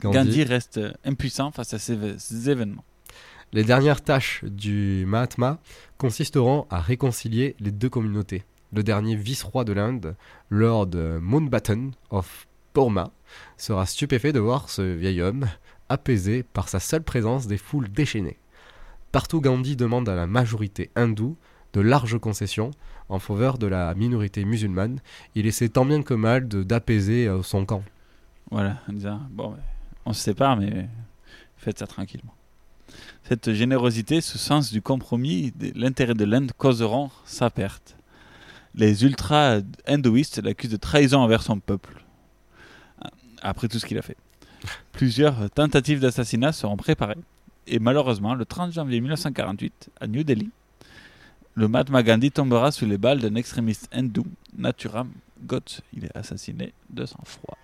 Gandhi, 0.00 0.16
Gandhi. 0.18 0.44
reste 0.44 0.80
impuissant 1.04 1.50
face 1.52 1.72
à 1.74 1.78
ces, 1.78 2.18
ces 2.18 2.50
événements. 2.50 2.84
Les 3.52 3.62
dernières 3.62 4.02
tâches 4.02 4.42
du 4.44 5.04
Mahatma 5.06 5.58
consisteront 5.96 6.66
à 6.70 6.80
réconcilier 6.80 7.54
les 7.60 7.70
deux 7.70 7.88
communautés. 7.88 8.44
Le 8.72 8.82
dernier 8.82 9.14
vice-roi 9.14 9.64
de 9.64 9.72
l'Inde, 9.72 10.16
Lord 10.50 10.90
Mountbatten 11.20 11.92
of 12.10 12.48
Burma, 12.74 13.12
sera 13.56 13.86
stupéfait 13.86 14.32
de 14.32 14.40
voir 14.40 14.68
ce 14.68 14.82
vieil 14.82 15.22
homme 15.22 15.48
apaisé 15.88 16.42
par 16.42 16.68
sa 16.68 16.80
seule 16.80 17.04
présence 17.04 17.46
des 17.46 17.58
foules 17.58 17.88
déchaînées. 17.88 18.38
Partout 19.14 19.40
Gandhi 19.40 19.76
demande 19.76 20.08
à 20.08 20.16
la 20.16 20.26
majorité 20.26 20.90
hindoue 20.96 21.36
de 21.72 21.80
larges 21.80 22.18
concessions 22.18 22.72
en 23.08 23.20
faveur 23.20 23.58
de 23.58 23.68
la 23.68 23.94
minorité 23.94 24.44
musulmane. 24.44 24.98
Il 25.36 25.46
essaie 25.46 25.68
tant 25.68 25.84
bien 25.84 26.02
que 26.02 26.14
mal 26.14 26.48
d'apaiser 26.48 27.28
euh, 27.28 27.40
son 27.44 27.64
camp. 27.64 27.84
Voilà, 28.50 28.78
en 28.88 28.92
disant 28.92 29.20
bon, 29.30 29.52
ouais, 29.52 29.60
on 30.04 30.12
se 30.12 30.20
sépare, 30.20 30.56
mais 30.56 30.88
faites 31.56 31.78
ça 31.78 31.86
tranquillement. 31.86 32.34
Cette 33.22 33.52
générosité, 33.52 34.20
ce 34.20 34.36
sens 34.36 34.72
du 34.72 34.82
compromis, 34.82 35.52
l'intérêt 35.76 36.14
de 36.14 36.24
l'Inde 36.24 36.50
causeront 36.58 37.12
sa 37.24 37.50
perte. 37.50 37.96
Les 38.74 39.04
ultra-hindouistes 39.04 40.42
l'accusent 40.42 40.72
de 40.72 40.76
trahison 40.76 41.20
envers 41.20 41.42
son 41.42 41.60
peuple, 41.60 42.02
après 43.42 43.68
tout 43.68 43.78
ce 43.78 43.86
qu'il 43.86 43.96
a 43.96 44.02
fait. 44.02 44.16
Plusieurs 44.90 45.48
tentatives 45.52 46.00
d'assassinat 46.00 46.50
seront 46.50 46.76
préparées, 46.76 47.14
et 47.66 47.78
malheureusement, 47.78 48.34
le 48.34 48.44
30 48.44 48.72
janvier 48.72 49.00
1948, 49.00 49.90
à 50.00 50.06
New 50.06 50.24
Delhi, 50.24 50.50
le 51.54 51.68
Mahatma 51.68 52.02
Gandhi 52.02 52.30
tombera 52.30 52.72
sous 52.72 52.86
les 52.86 52.98
balles 52.98 53.20
d'un 53.20 53.34
extrémiste 53.36 53.88
hindou, 53.92 54.26
Naturam 54.56 55.10
Godse. 55.46 55.82
Il 55.92 56.04
est 56.04 56.16
assassiné 56.16 56.72
de 56.90 57.06
sang-froid. 57.06 57.56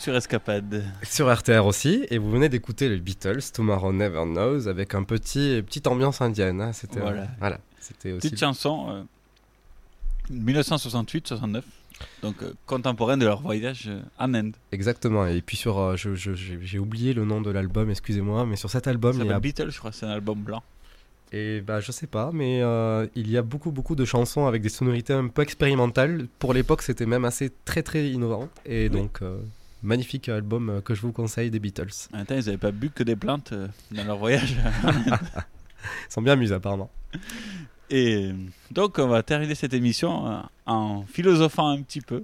Sur 0.00 0.16
Escapade. 0.16 0.84
Sur 1.02 1.32
RTR 1.34 1.64
aussi, 1.66 2.06
et 2.10 2.18
vous 2.18 2.30
venez 2.30 2.48
d'écouter 2.48 2.88
les 2.88 2.98
Beatles, 2.98 3.40
Tomorrow 3.52 3.92
Never 3.92 4.24
Knows, 4.24 4.66
avec 4.68 4.94
un 4.94 5.02
petit 5.04 5.62
petite 5.64 5.86
ambiance 5.86 6.20
indienne. 6.20 6.60
hein, 6.60 6.72
C'était 6.72 7.00
Voilà. 7.00 7.28
voilà, 7.38 7.58
c'était 7.80 8.12
aussi. 8.12 8.20
Petite 8.28 8.40
chanson, 8.40 8.86
euh, 8.90 9.02
1968-69. 10.32 11.62
Donc 12.22 12.42
euh, 12.42 12.54
contemporain 12.64 13.18
de 13.18 13.26
leur 13.26 13.42
voyage 13.42 13.84
euh, 13.88 14.00
en 14.18 14.32
Inde. 14.32 14.56
Exactement. 14.72 15.26
Et 15.26 15.42
puis 15.42 15.58
sur, 15.58 15.78
euh, 15.78 15.96
je- 15.96 16.14
je- 16.14 16.32
j'ai 16.32 16.58
j'ai 16.62 16.78
oublié 16.78 17.12
le 17.12 17.26
nom 17.26 17.42
de 17.42 17.50
l'album, 17.50 17.90
excusez-moi, 17.90 18.46
mais 18.46 18.56
sur 18.56 18.70
cet 18.70 18.86
album, 18.86 19.12
Ça 19.12 19.18
il 19.18 19.26
y 19.26 19.28
a 19.28 19.34
s'appelle 19.34 19.42
Beatles, 19.42 19.70
je 19.70 19.78
crois, 19.78 19.92
c'est 19.92 20.06
un 20.06 20.10
album 20.10 20.38
blanc. 20.40 20.62
Et 21.32 21.60
bah 21.60 21.80
je 21.80 21.92
sais 21.92 22.06
pas, 22.06 22.30
mais 22.32 22.62
euh, 22.62 23.06
il 23.14 23.30
y 23.30 23.36
a 23.36 23.42
beaucoup 23.42 23.70
beaucoup 23.70 23.94
de 23.96 24.04
chansons 24.06 24.46
avec 24.46 24.62
des 24.62 24.68
sonorités 24.70 25.12
un 25.12 25.28
peu 25.28 25.42
expérimentales. 25.42 26.26
Pour 26.38 26.54
l'époque, 26.54 26.80
c'était 26.82 27.06
même 27.06 27.24
assez 27.26 27.52
très 27.66 27.82
très 27.82 28.08
innovant. 28.08 28.48
Et 28.64 28.84
Oui. 28.84 28.90
donc 28.98 29.18
euh, 29.20 29.38
magnifique 29.82 30.28
album 30.28 30.68
euh, 30.70 30.80
que 30.80 30.94
je 30.94 31.02
vous 31.02 31.12
conseille 31.12 31.50
des 31.50 31.58
Beatles. 31.58 32.08
Même 32.12 32.26
temps, 32.26 32.34
ils 32.34 32.44
n'avaient 32.44 32.58
pas 32.58 32.72
bu 32.72 32.90
que 32.90 33.02
des 33.02 33.16
plantes 33.16 33.52
euh, 33.52 33.68
dans 33.90 34.04
leur 34.04 34.18
voyage. 34.18 34.56
Ils 36.08 36.12
sont 36.12 36.22
bien 36.22 36.34
amusés 36.34 36.54
apparemment. 36.54 36.90
Et 37.88 38.32
donc, 38.70 38.98
on 38.98 39.08
va 39.08 39.22
terminer 39.22 39.54
cette 39.54 39.74
émission 39.74 40.26
euh, 40.26 40.40
en 40.66 41.04
philosophant 41.06 41.68
un 41.68 41.82
petit 41.82 42.00
peu. 42.00 42.22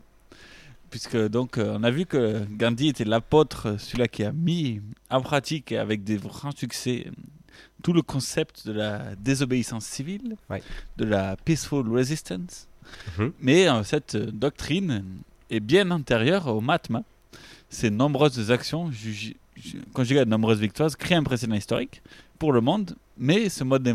Puisque, 0.91 1.17
donc, 1.17 1.59
euh, 1.59 1.77
on 1.79 1.83
a 1.83 1.91
vu 1.91 2.07
que 2.07 2.45
Gandhi 2.51 2.89
était 2.89 3.05
l'apôtre, 3.05 3.67
euh, 3.71 3.79
celui-là 3.79 4.09
qui 4.09 4.23
a 4.23 4.33
mis 4.33 4.81
en 5.11 5.21
pratique 5.21 5.73
avec 5.73 6.05
des 6.05 6.17
grands 6.17 6.53
succès 6.53 7.07
euh, 7.07 7.11
tout 7.83 7.93
le 7.93 8.03
concept 8.03 8.67
de 8.67 8.73
la 8.73 9.15
désobéissance 9.17 9.85
civile, 9.85 10.37
de 10.97 11.05
la 11.05 11.37
peaceful 11.37 11.89
resistance. 11.89 12.69
Mhm. 13.19 13.33
Mais 13.41 13.69
euh, 13.69 13.83
cette 13.83 14.15
euh, 14.15 14.31
doctrine 14.33 15.05
est 15.51 15.61
bien 15.61 15.91
antérieure 15.91 16.47
au 16.47 16.61
Mahatma. 16.61 17.03
Ces 17.69 17.91
nombreuses 17.91 18.51
actions, 18.51 18.91
conjuguées 19.93 20.21
à 20.21 20.25
de 20.25 20.31
nombreuses 20.31 20.61
victoires, 20.61 20.91
créent 20.97 21.17
un 21.17 21.23
précédent 21.25 21.55
historique 21.57 22.03
pour 22.39 22.53
le 22.53 22.61
monde, 22.61 22.95
mais 23.19 23.49
ce 23.49 23.65
mode 23.65 23.89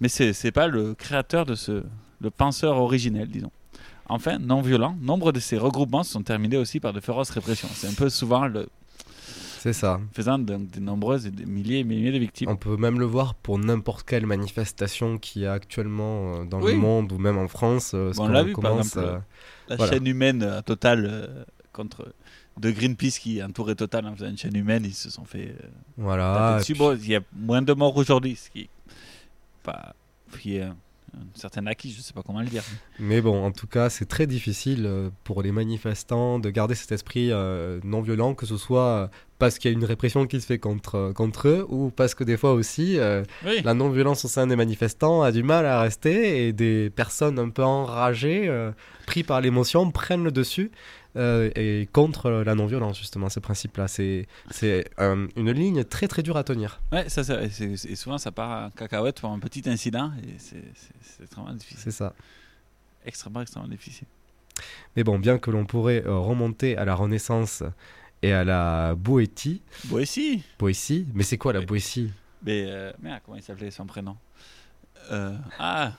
mais 0.00 0.08
c'est 0.08 0.52
pas 0.52 0.68
le 0.68 0.94
créateur 0.94 1.44
de 1.46 1.54
ce 1.54 1.82
le 2.20 2.30
penseur 2.30 2.76
originel, 2.78 3.28
disons. 3.28 3.50
Enfin, 4.08 4.38
non 4.38 4.60
violent, 4.62 4.96
nombre 5.00 5.30
de 5.32 5.38
ces 5.38 5.56
regroupements 5.58 6.02
sont 6.02 6.22
terminés 6.22 6.56
aussi 6.56 6.80
par 6.80 6.92
de 6.92 7.00
féroces 7.00 7.30
répressions. 7.30 7.68
C'est 7.74 7.86
un 7.88 7.92
peu 7.92 8.08
souvent 8.08 8.46
le 8.48 8.68
C'est 9.58 9.72
ça. 9.72 10.00
faisant 10.12 10.38
des 10.38 10.80
nombreuses 10.80 11.26
et 11.26 11.30
des 11.30 11.44
milliers 11.46 11.80
et 11.80 11.84
milliers 11.84 12.10
de 12.10 12.18
victimes. 12.18 12.48
On 12.48 12.56
peut 12.56 12.76
même 12.76 12.98
le 12.98 13.04
voir 13.04 13.34
pour 13.34 13.58
n'importe 13.58 14.04
quelle 14.08 14.26
manifestation 14.26 15.18
qui 15.18 15.40
y 15.40 15.46
a 15.46 15.52
actuellement 15.52 16.36
euh, 16.40 16.44
dans 16.44 16.60
Oui. 16.62 16.72
le 16.72 16.78
monde 16.78 17.12
ou 17.12 17.18
même 17.18 17.36
en 17.38 17.48
France. 17.48 17.92
euh, 17.94 18.12
Bon, 18.16 18.24
on 18.24 18.28
l'a 18.28 18.42
vu 18.42 18.54
par 18.54 18.78
exemple 18.78 19.20
la 19.68 19.76
voilà. 19.76 19.92
chaîne 19.92 20.06
humaine 20.06 20.42
à 20.42 20.62
Total 20.62 21.06
euh, 21.08 21.44
contre 21.78 22.12
de 22.58 22.70
Greenpeace 22.70 23.18
qui 23.20 23.42
entourait 23.42 23.76
Total 23.76 24.04
en 24.06 24.14
faisant 24.14 24.28
une 24.28 24.36
chaîne 24.36 24.56
humaine, 24.56 24.82
ils 24.84 24.94
se 24.94 25.10
sont 25.10 25.24
fait 25.24 25.54
euh, 25.62 25.68
Voilà, 25.96 26.58
Bon, 26.76 26.96
il 26.96 27.08
y 27.08 27.14
a 27.16 27.20
moins 27.32 27.62
de 27.62 27.72
morts 27.72 27.96
aujourd'hui, 27.96 28.34
ce 28.36 28.50
qui 28.50 28.62
est 28.62 28.70
pas 29.62 29.94
qui 30.40 30.56
est 30.56 30.62
un, 30.62 30.76
certain 31.34 31.66
acquis, 31.66 31.90
je 31.90 32.02
sais 32.02 32.12
pas 32.12 32.22
comment 32.22 32.40
le 32.40 32.48
dire. 32.48 32.62
Mais 32.98 33.20
bon, 33.20 33.42
en 33.44 33.50
tout 33.52 33.66
cas, 33.66 33.88
c'est 33.88 34.04
très 34.04 34.26
difficile 34.26 34.84
euh, 34.86 35.08
pour 35.24 35.42
les 35.42 35.52
manifestants 35.52 36.38
de 36.38 36.50
garder 36.50 36.74
cet 36.74 36.92
esprit 36.92 37.30
euh, 37.30 37.80
non 37.82 38.02
violent, 38.02 38.34
que 38.34 38.44
ce 38.44 38.56
soit 38.58 39.10
parce 39.38 39.58
qu'il 39.58 39.70
y 39.70 39.74
a 39.74 39.76
une 39.76 39.84
répression 39.84 40.26
qui 40.26 40.40
se 40.40 40.46
fait 40.46 40.58
contre, 40.58 41.12
contre 41.14 41.48
eux, 41.48 41.66
ou 41.68 41.90
parce 41.90 42.14
que 42.14 42.24
des 42.24 42.36
fois 42.36 42.52
aussi, 42.52 42.98
euh, 42.98 43.22
Oui. 43.46 43.60
la 43.64 43.74
non-violence 43.74 44.24
au 44.24 44.28
sein 44.28 44.46
des 44.46 44.56
manifestants 44.56 45.22
a 45.22 45.30
du 45.32 45.42
mal 45.42 45.64
à 45.64 45.80
rester, 45.80 46.48
et 46.48 46.52
des 46.52 46.90
personnes 46.90 47.38
un 47.38 47.48
peu 47.48 47.62
enragées, 47.62 48.48
euh, 48.48 48.72
pris 49.06 49.22
par 49.22 49.40
l'émotion, 49.40 49.90
prennent 49.90 50.24
le 50.24 50.32
dessus. 50.32 50.70
Euh, 51.18 51.50
et 51.56 51.88
contre 51.92 52.30
la 52.30 52.54
non-violence, 52.54 52.98
justement, 52.98 53.28
ce 53.28 53.40
principe-là. 53.40 53.88
C'est 53.88 54.26
c'est, 54.50 54.88
euh, 55.00 55.26
une 55.36 55.50
ligne 55.50 55.84
très 55.84 56.08
très 56.08 56.22
dure 56.22 56.36
à 56.36 56.44
tenir. 56.44 56.80
Ouais, 56.92 57.08
ça, 57.08 57.24
ça- 57.24 57.40
et 57.42 57.96
souvent 57.96 58.16
ça 58.18 58.30
part 58.32 58.66
en 58.66 58.70
cacahuète 58.70 59.20
pour 59.20 59.30
un 59.30 59.38
petit 59.38 59.68
incident 59.68 60.12
et 60.22 60.34
c'est 60.38 60.62
extrêmement 61.22 61.52
difficile. 61.52 61.80
C'est 61.82 61.90
ça. 61.90 62.14
Extrêmement, 63.04 63.42
extrêmement 63.42 63.68
difficile. 63.68 64.06
Mais 64.96 65.04
bon, 65.04 65.18
bien 65.18 65.38
que 65.38 65.50
l'on 65.50 65.66
pourrait 65.66 66.04
euh, 66.06 66.16
remonter 66.18 66.76
à 66.76 66.84
la 66.84 66.94
Renaissance 66.94 67.62
et 68.22 68.32
à 68.32 68.44
la 68.44 68.94
Boétie. 68.96 69.62
Boétie? 69.84 70.42
Boétie? 70.58 71.06
Mais 71.14 71.22
c'est 71.22 71.38
quoi 71.38 71.52
la 71.52 71.60
Boétie? 71.60 72.10
Mais 72.42 72.66
euh, 72.68 72.92
merde, 73.00 73.20
comment 73.24 73.36
il 73.36 73.42
s'appelait 73.42 73.70
son 73.70 73.86
prénom? 73.86 74.16
Ah 75.58 75.92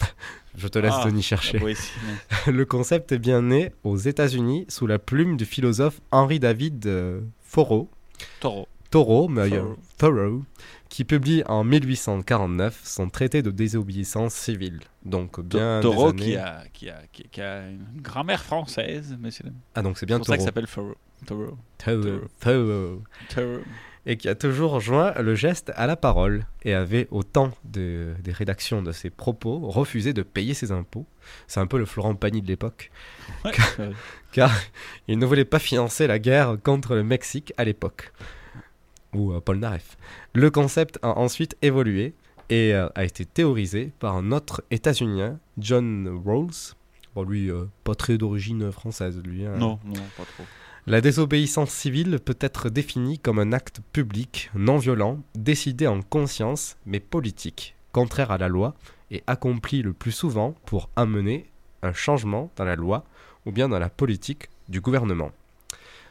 Je 0.56 0.68
te 0.68 0.78
laisse 0.78 0.94
Ah, 0.96 1.08
la 1.08 1.20
chercher. 1.20 1.60
Le 2.46 2.64
concept 2.64 3.12
est 3.12 3.18
bien 3.18 3.42
né 3.42 3.72
aux 3.84 3.96
États-Unis 3.98 4.64
sous 4.68 4.86
la 4.86 4.98
plume 4.98 5.36
du 5.36 5.44
philosophe 5.44 6.00
Henry 6.10 6.40
David 6.40 6.86
euh, 6.86 7.20
Thoreau. 7.52 7.90
Thoreau. 8.40 8.66
Thoreau, 8.90 9.28
mais, 9.28 9.52
euh, 9.52 9.74
Thoreau. 9.98 10.14
Thoreau, 10.14 10.42
qui 10.88 11.04
publie 11.04 11.42
en 11.46 11.64
1849 11.64 12.80
son 12.84 13.10
traité 13.10 13.42
de 13.42 13.50
désobéissance 13.50 14.32
civile. 14.34 14.80
Donc 15.04 15.40
bien. 15.40 15.80
des 15.80 15.82
Thoreau 15.82 16.08
années- 16.10 16.22
qui, 16.22 16.36
a, 16.36 16.64
qui, 16.72 16.88
a, 16.88 17.02
qui, 17.12 17.24
qui 17.30 17.40
a 17.42 17.68
une 17.68 18.00
grand-mère 18.00 18.42
française, 18.42 19.14
monsieur. 19.20 19.44
Ah, 19.74 19.82
donc 19.82 19.98
c'est 19.98 20.06
bien 20.06 20.16
pour 20.18 20.26
ça 20.26 20.38
qu'il 20.38 20.46
Thoreau. 20.46 20.64
s'appelle 20.66 20.68
Thoreau. 20.68 20.94
Thoreau. 21.26 21.58
Thoreau. 21.78 22.20
Thoreau. 22.40 23.02
Thoreau. 23.28 23.60
Et 24.08 24.16
qui 24.16 24.28
a 24.28 24.36
toujours 24.36 24.78
joint 24.78 25.12
le 25.20 25.34
geste 25.34 25.72
à 25.74 25.88
la 25.88 25.96
parole 25.96 26.46
et 26.62 26.74
avait, 26.74 27.08
au 27.10 27.24
temps 27.24 27.50
de- 27.64 28.14
des 28.22 28.30
rédactions 28.30 28.80
de 28.80 28.92
ses 28.92 29.10
propos, 29.10 29.58
refusé 29.58 30.12
de 30.12 30.22
payer 30.22 30.54
ses 30.54 30.70
impôts. 30.70 31.06
C'est 31.48 31.58
un 31.58 31.66
peu 31.66 31.76
le 31.76 31.86
Florent 31.86 32.14
Pagny 32.14 32.40
de 32.40 32.46
l'époque. 32.46 32.90
Ouais, 33.44 33.50
car 34.32 34.52
il 35.08 35.18
ne 35.18 35.26
voulait 35.26 35.44
pas 35.44 35.58
financer 35.58 36.06
la 36.06 36.20
guerre 36.20 36.56
contre 36.62 36.94
le 36.94 37.02
Mexique 37.02 37.52
à 37.56 37.64
l'époque. 37.64 38.12
Ou 39.12 39.32
euh, 39.32 39.40
Paul 39.40 39.58
Naref. 39.58 39.96
Le 40.34 40.50
concept 40.50 40.98
a 41.02 41.18
ensuite 41.18 41.56
évolué 41.62 42.14
et 42.48 42.74
euh, 42.74 42.88
a 42.94 43.04
été 43.04 43.24
théorisé 43.24 43.92
par 43.98 44.14
un 44.16 44.30
autre 44.30 44.62
états-unien, 44.70 45.38
John 45.58 46.22
Rawls. 46.24 46.74
Bon, 47.16 47.24
lui, 47.24 47.50
euh, 47.50 47.64
pas 47.82 47.94
très 47.96 48.18
d'origine 48.18 48.70
française, 48.70 49.20
lui. 49.24 49.46
hein. 49.46 49.54
Non, 49.56 49.80
non, 49.84 49.94
pas 50.16 50.24
trop. 50.24 50.44
La 50.88 51.00
désobéissance 51.00 51.70
civile 51.70 52.20
peut 52.20 52.38
être 52.38 52.70
définie 52.70 53.18
comme 53.18 53.40
un 53.40 53.52
acte 53.52 53.80
public, 53.92 54.52
non 54.54 54.78
violent, 54.78 55.18
décidé 55.34 55.88
en 55.88 56.00
conscience, 56.00 56.76
mais 56.86 57.00
politique, 57.00 57.74
contraire 57.90 58.30
à 58.30 58.38
la 58.38 58.46
loi, 58.46 58.76
et 59.10 59.24
accompli 59.26 59.82
le 59.82 59.92
plus 59.92 60.12
souvent 60.12 60.54
pour 60.64 60.88
amener 60.94 61.50
un 61.82 61.92
changement 61.92 62.52
dans 62.54 62.64
la 62.64 62.76
loi 62.76 63.04
ou 63.46 63.50
bien 63.50 63.68
dans 63.68 63.80
la 63.80 63.90
politique 63.90 64.48
du 64.68 64.80
gouvernement. 64.80 65.32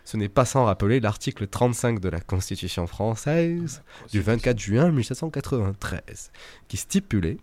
Ce 0.03 0.17
n'est 0.17 0.28
pas 0.28 0.43
sans 0.43 0.65
rappeler 0.65 0.99
l'article 0.99 1.47
35 1.47 2.01
de 2.01 2.09
la 2.09 2.19
Constitution 2.19 2.86
française 2.86 3.82
du 4.11 4.19
24 4.19 4.59
juin 4.59 4.91
1793, 4.91 6.34
qui 6.67 6.76
stipulait 6.76 7.38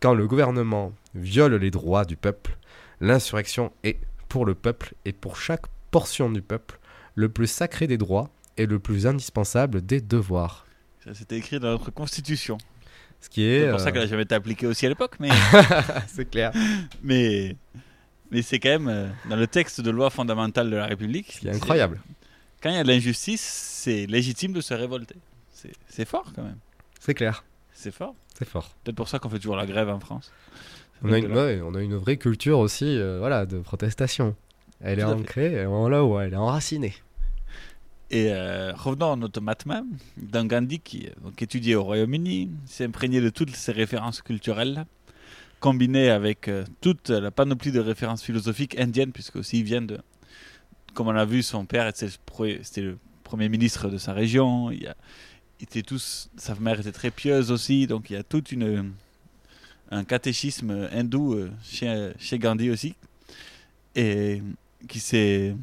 Quand 0.00 0.14
le 0.14 0.26
gouvernement 0.26 0.94
viole 1.14 1.56
les 1.56 1.70
droits 1.70 2.06
du 2.06 2.16
peuple, 2.16 2.56
l'insurrection 3.02 3.72
est, 3.84 3.98
pour 4.30 4.46
le 4.46 4.54
peuple 4.54 4.94
et 5.04 5.12
pour 5.12 5.36
chaque 5.36 5.66
portion 5.92 6.28
du 6.30 6.42
peuple, 6.42 6.80
le 7.14 7.28
plus 7.28 7.46
sacré 7.46 7.86
des 7.86 7.98
droits 7.98 8.30
et 8.56 8.66
le 8.66 8.80
plus 8.80 9.06
indispensable 9.06 9.86
des 9.86 10.00
devoirs. 10.00 10.66
Ça, 11.04 11.14
C'était 11.14 11.36
écrit 11.36 11.60
dans 11.60 11.70
notre 11.70 11.92
constitution. 11.92 12.58
Ce 13.20 13.28
qui 13.28 13.44
est. 13.44 13.66
C'est 13.66 13.70
pour 13.70 13.78
ça 13.78 13.88
euh, 13.88 13.92
qu'elle 13.92 14.02
n'a 14.02 14.08
jamais 14.08 14.22
été 14.24 14.34
appliquée 14.34 14.66
aussi 14.66 14.84
à 14.86 14.88
l'époque, 14.88 15.14
mais. 15.20 15.28
C'est 16.08 16.28
clair. 16.28 16.50
Mais, 17.02 17.56
mais 18.30 18.40
c'est 18.40 18.58
quand 18.58 18.70
même 18.70 18.88
euh, 18.88 19.08
dans 19.28 19.36
le 19.36 19.46
texte 19.46 19.82
de 19.82 19.90
loi 19.90 20.08
fondamentale 20.08 20.70
de 20.70 20.76
la 20.76 20.86
République. 20.86 21.38
qui 21.40 21.48
est 21.48 21.54
incroyable. 21.54 22.00
Quand 22.62 22.70
il 22.70 22.76
y 22.76 22.78
a 22.78 22.82
de 22.82 22.88
l'injustice, 22.88 23.42
c'est 23.42 24.06
légitime 24.06 24.54
de 24.54 24.62
se 24.62 24.72
révolter. 24.72 25.16
C'est 25.50 25.72
c'est 25.86 26.06
fort 26.08 26.32
quand 26.34 26.42
même. 26.42 26.56
C'est 26.98 27.12
clair. 27.12 27.44
C'est 27.74 27.90
fort. 27.90 28.14
C'est 28.38 28.48
fort. 28.48 28.70
Peut-être 28.82 28.96
pour 28.96 29.08
ça 29.08 29.18
qu'on 29.18 29.28
fait 29.28 29.38
toujours 29.38 29.56
la 29.56 29.66
grève 29.66 29.90
en 29.90 30.00
France. 30.00 30.32
On 31.02 31.12
a, 31.12 31.18
une, 31.18 31.32
ouais, 31.32 31.60
on 31.62 31.74
a 31.74 31.82
une 31.82 31.96
vraie 31.96 32.16
culture 32.16 32.58
aussi 32.58 32.86
euh, 32.86 33.18
voilà, 33.18 33.44
de 33.44 33.58
protestation. 33.58 34.34
Elle 34.82 34.98
est 34.98 35.02
Tout 35.02 35.08
ancrée, 35.10 35.52
et 35.52 35.64
voilà 35.64 36.04
où 36.04 36.18
elle 36.18 36.32
est 36.32 36.36
enracinée. 36.36 36.94
Et 38.10 38.30
euh, 38.30 38.74
revenons 38.74 39.12
à 39.12 39.16
notre 39.16 39.40
Mahatma, 39.40 39.82
d'un 40.18 40.44
Gandhi 40.44 40.80
qui 40.80 41.08
donc, 41.22 41.40
étudiait 41.40 41.76
au 41.76 41.84
Royaume-Uni, 41.84 42.50
s'est 42.66 42.84
imprégné 42.84 43.20
de 43.20 43.30
toutes 43.30 43.56
ces 43.56 43.72
références 43.72 44.20
culturelles, 44.20 44.84
combinées 45.60 46.10
avec 46.10 46.48
euh, 46.48 46.64
toute 46.80 47.08
la 47.08 47.30
panoplie 47.30 47.72
de 47.72 47.80
références 47.80 48.22
philosophiques 48.22 48.78
indiennes, 48.78 49.12
puisque 49.12 49.36
aussi 49.36 49.60
il 49.60 49.64
vient 49.64 49.80
de, 49.80 49.98
comme 50.92 51.08
on 51.08 51.12
l'a 51.12 51.24
vu, 51.24 51.42
son 51.42 51.64
père 51.64 51.86
était 51.86 52.08
le, 52.82 52.98
premier 53.24 53.48
ministre 53.48 53.88
de 53.88 53.96
sa 53.96 54.12
région, 54.12 54.70
il 54.70 54.82
y 54.82 54.86
a, 54.86 54.94
ils 55.58 55.64
étaient 55.64 55.80
tous, 55.80 56.28
sa 56.36 56.54
mère 56.56 56.80
était 56.80 56.92
très 56.92 57.10
pieuse 57.10 57.50
aussi, 57.50 57.86
donc 57.86 58.10
il 58.10 58.12
y 58.12 58.16
a 58.16 58.22
toute 58.22 58.52
une 58.52 58.92
un 59.90 60.04
catéchisme 60.04 60.88
hindou 60.92 61.34
euh, 61.34 61.50
chez, 61.62 62.12
chez 62.18 62.38
Gandhi 62.38 62.68
aussi, 62.68 62.94
et 63.94 64.42
qui 64.88 65.00
s'est 65.00 65.54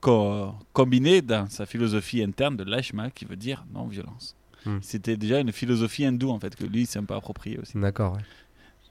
co- 0.00 0.52
combiné 0.72 1.22
dans 1.22 1.48
sa 1.48 1.66
philosophie 1.66 2.22
interne 2.22 2.56
de 2.56 2.64
l'ashma, 2.64 3.10
qui 3.10 3.24
veut 3.24 3.36
dire 3.36 3.64
non-violence. 3.72 4.34
Hmm. 4.64 4.78
C'était 4.82 5.16
déjà 5.16 5.40
une 5.40 5.52
philosophie 5.52 6.04
hindoue, 6.04 6.30
en 6.30 6.40
fait, 6.40 6.56
que 6.56 6.64
lui 6.64 6.86
s'est 6.86 6.98
un 6.98 7.04
peu 7.04 7.14
approprié 7.14 7.58
aussi. 7.58 7.78
D'accord, 7.78 8.14
ouais. 8.14 8.22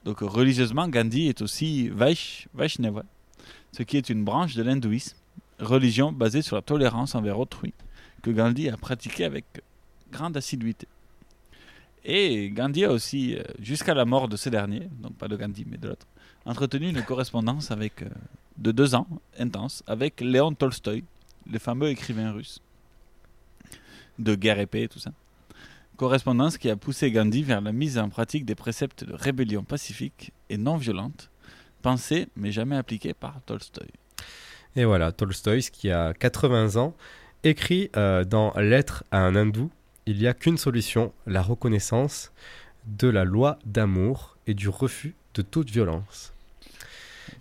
Donc 0.04 0.20
religieusement, 0.20 0.88
Gandhi 0.88 1.28
est 1.28 1.42
aussi 1.42 1.88
Vaish, 1.88 2.48
Vaishnava, 2.54 3.04
ce 3.72 3.82
qui 3.82 3.96
est 3.96 4.08
une 4.08 4.24
branche 4.24 4.54
de 4.54 4.62
l'hindouisme, 4.62 5.16
religion 5.58 6.12
basée 6.12 6.42
sur 6.42 6.56
la 6.56 6.62
tolérance 6.62 7.14
envers 7.14 7.38
autrui, 7.38 7.74
que 8.22 8.30
Gandhi 8.30 8.68
a 8.68 8.76
pratiqué 8.76 9.24
avec 9.24 9.44
grande 10.12 10.36
assiduité. 10.36 10.86
Et 12.04 12.50
Gandhi 12.50 12.84
a 12.84 12.92
aussi, 12.92 13.34
euh, 13.34 13.42
jusqu'à 13.60 13.92
la 13.92 14.04
mort 14.04 14.28
de 14.28 14.36
ce 14.36 14.48
dernier, 14.48 14.88
donc 15.02 15.14
pas 15.16 15.26
de 15.26 15.36
Gandhi 15.36 15.66
mais 15.68 15.76
de 15.76 15.88
l'autre, 15.88 16.06
entretenu 16.44 16.88
une 16.88 17.02
correspondance 17.02 17.72
avec, 17.72 18.02
euh, 18.02 18.08
de 18.58 18.72
deux 18.72 18.94
ans, 18.94 19.06
intense, 19.38 19.82
avec 19.86 20.20
Léon 20.20 20.52
Tolstoï, 20.54 21.04
le 21.50 21.58
fameux 21.58 21.88
écrivain 21.88 22.32
russe 22.32 22.60
de 24.18 24.34
guerre 24.34 24.58
épée 24.58 24.84
et 24.84 24.88
tout 24.88 24.98
ça. 24.98 25.12
Correspondance 25.96 26.58
qui 26.58 26.68
a 26.68 26.76
poussé 26.76 27.10
Gandhi 27.10 27.42
vers 27.42 27.60
la 27.60 27.72
mise 27.72 27.98
en 27.98 28.08
pratique 28.08 28.44
des 28.44 28.54
préceptes 28.54 29.04
de 29.04 29.14
rébellion 29.14 29.62
pacifique 29.62 30.32
et 30.50 30.58
non 30.58 30.76
violente, 30.76 31.30
pensés 31.82 32.28
mais 32.36 32.52
jamais 32.52 32.76
appliqués 32.76 33.14
par 33.14 33.40
Tolstoï. 33.46 33.88
Et 34.74 34.84
voilà, 34.84 35.12
Tolstoï, 35.12 35.62
qui 35.62 35.90
a 35.90 36.12
80 36.12 36.76
ans, 36.76 36.94
écrit 37.44 37.90
euh, 37.96 38.24
dans 38.24 38.52
Lettre 38.58 39.04
à 39.10 39.20
un 39.20 39.34
hindou 39.36 39.70
Il 40.04 40.18
n'y 40.18 40.26
a 40.26 40.34
qu'une 40.34 40.58
solution, 40.58 41.12
la 41.26 41.40
reconnaissance 41.40 42.30
de 42.86 43.08
la 43.08 43.24
loi 43.24 43.58
d'amour 43.64 44.36
et 44.46 44.54
du 44.54 44.68
refus 44.68 45.14
de 45.34 45.42
toute 45.42 45.70
violence. 45.70 46.32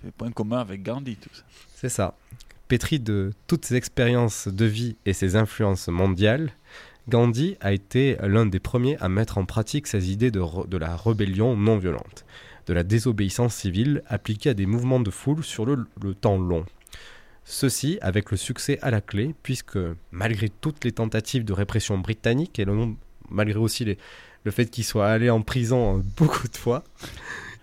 Le 0.06 0.12
point 0.12 0.32
commun 0.32 0.60
avec 0.60 0.84
Gandhi, 0.84 1.16
tout 1.16 1.34
ça. 1.34 1.41
C'est 1.74 1.89
ça. 1.89 2.16
Pétri 2.68 2.99
de 2.99 3.32
toutes 3.47 3.66
ses 3.66 3.76
expériences 3.76 4.47
de 4.47 4.66
vie 4.66 4.97
et 5.08 5.14
ses 5.14 5.36
influences 5.36 5.88
mondiales, 5.88 6.51
Gandhi 7.10 7.58
a 7.60 7.74
été 7.74 8.16
l'un 8.22 8.45
des 8.45 8.60
premiers 8.60 8.97
à 8.97 9.10
mettre 9.10 9.39
en 9.39 9.45
pratique 9.45 9.88
ses 9.88 10.12
idées 10.12 10.30
de, 10.30 10.78
la 10.78 10.95
rébellion 10.95 11.58
non 11.58 11.78
violente, 11.78 12.26
de 12.68 12.74
la 12.74 12.84
désobéissance 12.84 13.56
civile 13.56 14.03
appliquée 14.08 14.51
à 14.51 14.53
des 14.53 14.68
mouvements 14.68 14.99
de 14.99 15.10
foule 15.10 15.43
sur 15.43 15.66
le, 15.66 15.86
temps 16.14 16.38
long. 16.38 16.66
Ceci 17.43 17.97
avec 18.01 18.30
le 18.30 18.38
succès 18.38 18.80
à 18.84 18.91
la 18.91 19.01
clé, 19.01 19.34
puisque 19.41 19.78
malgré 20.12 20.49
toutes 20.49 20.84
les 20.84 20.91
tentatives 20.91 21.45
de 21.45 21.53
répression 21.53 21.97
britannique 21.97 22.60
et 22.60 22.66
malgré 23.30 23.58
aussi 23.58 23.86
le 24.43 24.51
fait 24.51 24.68
qu'ils 24.68 24.84
soient 24.84 25.08
allés 25.08 25.30
en 25.30 25.41
prison 25.41 25.97
euh, 25.97 26.01
beaucoup 26.18 26.47
de 26.47 26.58
fois, 26.58 26.84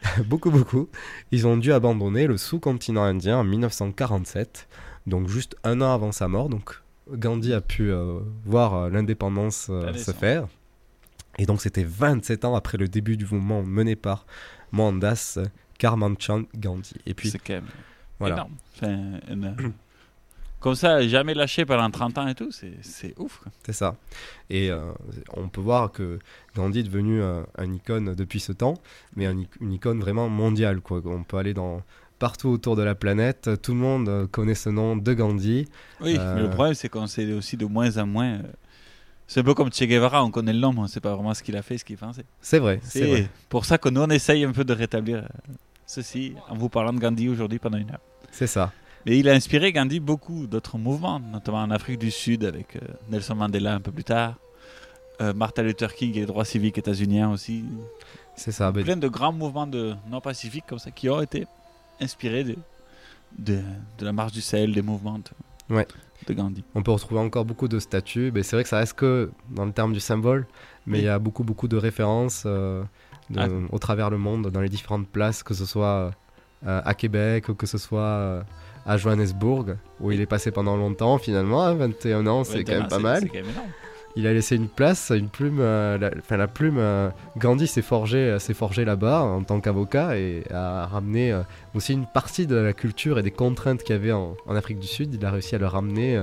beaucoup 0.26 0.50
beaucoup, 0.50 0.88
ils 1.30 1.46
ont 1.46 1.57
dû 1.57 1.72
abandonner 1.72 2.26
le 2.26 2.36
sous-continent 2.36 3.03
indien 3.03 3.38
en 3.38 3.44
1947, 3.44 4.68
donc 5.07 5.28
juste 5.28 5.57
un 5.64 5.80
an 5.80 5.92
avant 5.92 6.12
sa 6.12 6.28
mort. 6.28 6.48
Donc 6.48 6.80
Gandhi 7.11 7.53
a 7.53 7.61
pu 7.61 7.90
euh, 7.90 8.20
voir 8.44 8.74
euh, 8.74 8.90
l'indépendance 8.90 9.68
euh, 9.70 9.92
se 9.94 10.12
faire. 10.12 10.46
Et 11.38 11.46
donc 11.46 11.61
c'était 11.62 11.84
27 11.84 12.44
ans 12.44 12.55
après 12.55 12.78
le 12.78 12.88
début 12.88 13.16
du 13.16 13.24
mouvement 13.24 13.62
mené 13.62 13.96
par 13.96 14.26
Mohandas 14.70 15.38
Karmanchand 15.78 16.42
Gandhi. 16.57 16.94
Et 17.07 17.14
puis 17.14 17.30
C'est 17.30 17.38
quand 17.38 17.55
même 17.55 17.64
voilà. 18.18 18.34
énorme. 18.36 18.53
Enfin, 18.76 19.20
une- 19.30 19.72
Comme 20.63 20.77
ça, 20.77 21.07
jamais 21.09 21.35
lâché 21.35 21.65
pendant 21.67 21.91
30 21.91 22.19
ans 22.19 22.29
et 22.29 22.35
tout, 22.37 22.51
c'est 22.53 23.19
ouf. 23.19 23.43
C'est 23.67 23.73
ça. 23.73 23.97
Et 24.49 24.71
euh, 24.71 24.93
on 25.37 25.49
peut 25.49 25.61
voir 25.61 25.91
que 25.91 26.21
Gandhi 26.55 26.79
est 26.81 26.85
devenu 26.85 27.21
euh, 27.21 27.43
un 27.59 27.73
icône 27.73 28.15
depuis 28.15 28.39
ce 28.39 28.53
temps, 28.53 28.75
mais 29.17 29.27
un 29.27 29.37
une 29.61 29.73
icône 29.73 29.99
vraiment 30.01 30.29
mondiale. 30.29 30.81
Quoi. 30.81 31.03
On 31.05 31.25
peut 31.25 31.37
aller 31.39 31.53
dans 31.53 31.83
partout 32.21 32.51
autour 32.51 32.77
de 32.77 32.83
la 32.85 32.95
planète, 32.95 33.51
tout 33.63 33.73
le 33.73 33.79
monde 33.81 34.09
euh, 34.09 34.27
connaît 34.29 34.55
ce 34.55 34.69
nom 34.69 34.97
de 34.97 35.13
Gandhi. 35.13 35.67
Oui, 36.01 36.17
Euh, 36.17 36.35
mais 36.37 36.43
le 36.43 36.51
problème, 36.51 36.75
c'est 36.75 36.89
qu'on 36.89 37.09
sait 37.09 37.33
aussi 37.33 37.57
de 37.57 37.67
moins 37.67 37.99
en 37.99 38.07
moins. 38.07 38.39
C'est 39.27 39.41
un 39.41 39.43
peu 39.43 39.55
comme 39.55 39.73
Che 39.73 39.83
Guevara, 39.83 40.25
on 40.25 40.31
connaît 40.31 40.53
le 40.53 40.61
nom, 40.61 40.73
mais 40.73 40.79
on 40.79 40.83
ne 40.85 40.89
sait 40.89 41.01
pas 41.01 41.13
vraiment 41.17 41.35
ce 41.35 41.43
qu'il 41.43 41.57
a 41.57 41.63
fait, 41.63 41.79
ce 41.79 41.85
qu'il 41.85 41.97
pensait. 41.97 42.25
C'est 42.41 42.61
vrai, 42.61 42.79
c'est 42.85 43.05
vrai. 43.05 43.29
pour 43.49 43.65
ça 43.65 43.79
que 43.79 43.89
nous, 43.89 44.01
on 44.03 44.11
essaye 44.11 44.45
un 44.45 44.53
peu 44.53 44.63
de 44.63 44.73
rétablir 44.73 45.27
ceci 45.87 46.35
en 46.49 46.55
vous 46.55 46.69
parlant 46.69 46.93
de 46.93 47.01
Gandhi 47.01 47.29
aujourd'hui 47.29 47.59
pendant 47.59 47.79
une 47.79 47.91
heure. 47.91 48.01
C'est 48.31 48.47
ça. 48.47 48.73
Mais 49.07 49.18
il 49.18 49.28
a 49.28 49.32
inspiré 49.32 49.72
Gandhi 49.72 49.98
beaucoup 50.00 50.46
d'autres 50.46 50.78
mouvements, 50.78 51.18
notamment 51.20 51.62
en 51.62 51.70
Afrique 51.70 51.98
du 51.98 52.11
Sud 52.11 52.44
avec 52.44 52.76
euh, 52.76 52.80
Nelson 53.11 53.34
Mandela 53.34 53.74
un 53.74 53.80
peu 53.80 53.90
plus 53.90 54.05
tard, 54.05 54.34
euh, 55.20 55.32
Martin 55.34 55.62
Luther 55.62 55.92
King 55.94 56.12
et 56.16 56.20
les 56.20 56.26
droits 56.26 56.44
civiques 56.44 56.78
états-uniens 56.78 57.30
aussi. 57.30 57.64
C'est 58.36 58.53
ça. 58.53 58.72
Plein 58.72 58.96
de 58.96 59.09
grands 59.09 59.32
mouvements 59.32 59.66
de 59.66 59.94
non-pacifiques 60.11 60.64
comme 60.68 60.78
ça 60.78 60.90
qui 60.90 61.09
ont 61.11 61.20
été 61.20 61.46
inspirés 62.00 62.44
de, 62.44 62.57
de, 63.38 63.61
de 63.98 64.05
la 64.05 64.12
marche 64.12 64.32
du 64.32 64.40
Sahel, 64.40 64.72
des 64.72 64.82
mouvements 64.82 65.18
de, 65.18 65.74
Ouais. 65.74 65.86
de 66.26 66.32
Gandhi. 66.34 66.64
On 66.74 66.82
peut 66.82 66.92
retrouver 66.92 67.20
encore 67.20 67.44
beaucoup 67.44 67.68
de 67.68 67.78
statues. 67.78 68.30
Mais 68.34 68.42
c'est 68.42 68.57
vrai 68.57 68.62
que 68.62 68.68
ça 68.68 68.78
reste 68.78 68.94
que 68.94 69.30
dans 69.50 69.64
le 69.64 69.72
terme 69.72 69.92
du 69.92 70.00
symbole, 70.00 70.46
mais 70.86 70.98
Oui. 70.98 71.03
il 71.05 71.07
y 71.07 71.09
a 71.09 71.18
beaucoup, 71.18 71.44
beaucoup 71.44 71.68
de 71.68 71.76
références 71.76 72.44
euh, 72.46 72.82
de- 73.30 73.40
Ah. 73.40 73.48
au 73.70 73.78
travers 73.78 74.11
le 74.11 74.18
monde, 74.18 74.48
dans 74.50 74.61
les 74.61 74.68
différentes 74.68 75.09
places, 75.09 75.42
que 75.42 75.55
ce 75.55 75.66
soit 75.66 76.12
euh, 76.66 76.80
à 76.84 76.94
Québec 76.94 77.46
que 77.59 77.66
ce 77.66 77.76
soit 77.78 78.00
euh, 78.00 78.42
à 78.87 78.97
Johannesburg, 78.97 79.76
où 80.01 80.11
il 80.11 80.20
est 80.20 80.26
passé 80.26 80.51
pendant 80.51 80.76
longtemps 80.76 81.18
finalement. 81.18 81.62
hein, 81.62 81.74
21 81.74 82.26
ans, 82.26 82.45
c'est 82.45 82.59
21 82.59 82.64
quand 82.74 82.80
même 82.80 82.89
pas 82.89 82.99
mal. 82.99 83.28
quand 83.28 83.35
même. 83.35 83.45
Il 84.14 84.26
a 84.26 84.33
laissé 84.35 84.57
une 84.57 84.68
place, 84.68 85.11
une 85.14 85.30
plume, 85.30 85.59
euh, 85.61 85.97
la, 85.97 86.11
enfin 86.18 86.37
la 86.37 86.47
plume. 86.47 86.76
euh, 86.76 87.09
Gandhi 87.39 87.66
s'est 87.66 87.80
forgé, 87.80 88.18
euh, 88.18 88.39
s'est 88.39 88.53
forgé 88.53 88.85
là-bas 88.85 89.22
en 89.22 89.43
tant 89.43 89.59
qu'avocat 89.61 90.18
et 90.18 90.45
a 90.53 90.85
ramené 90.87 91.33
euh, 91.33 91.41
aussi 91.74 91.95
une 91.95 92.05
partie 92.07 92.47
de 92.47 92.57
la 92.57 92.74
culture 92.74 93.18
et 93.18 93.22
des 93.22 93.30
contraintes 93.30 93.83
qu'il 93.83 93.97
y 93.97 93.99
avait 93.99 94.12
en, 94.12 94.35
en 94.47 94.55
Afrique 94.55 94.80
du 94.80 94.87
Sud. 94.87 95.14
Il 95.14 95.24
a 95.24 95.30
réussi 95.30 95.55
à 95.55 95.59
le 95.59 95.66
ramener 95.66 96.22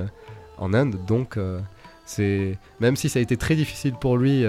en 0.60 0.72
Inde. 0.76 0.97
Donc, 1.07 1.39
c'est 2.05 2.57
même 2.80 2.95
si 2.95 3.10
ça 3.10 3.18
a 3.18 3.22
été 3.24 3.38
très 3.38 3.55
difficile 3.55 3.93
pour 3.99 4.18
lui 4.18 4.45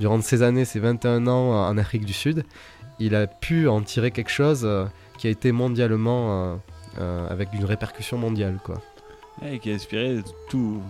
durant 0.00 0.18
ces 0.22 0.42
années, 0.42 0.64
ces 0.64 0.80
21 0.80 1.26
ans 1.26 1.66
en 1.68 1.76
Afrique 1.76 2.06
du 2.06 2.12
Sud, 2.14 2.44
il 3.00 3.14
a 3.14 3.26
pu 3.26 3.68
en 3.68 3.82
tirer 3.82 4.12
quelque 4.12 4.30
chose 4.30 4.66
qui 5.18 5.26
a 5.26 5.30
été 5.30 5.52
mondialement 5.52 6.58
avec 6.98 7.52
une 7.52 7.64
répercussion 7.64 8.18
mondiale, 8.18 8.58
quoi. 8.62 8.80
Et 9.46 9.58
qui 9.60 9.70
a 9.70 9.74
inspiré 9.74 10.20
tout, 10.48 10.82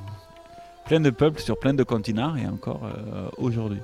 plein 0.89 1.01
de 1.01 1.11
peuples 1.11 1.41
sur 1.41 1.59
plein 1.59 1.75
de 1.75 1.83
continents 1.85 2.35
et 2.35 2.47
encore 2.47 2.81
euh, 2.85 3.29
aujourd'hui. 3.37 3.81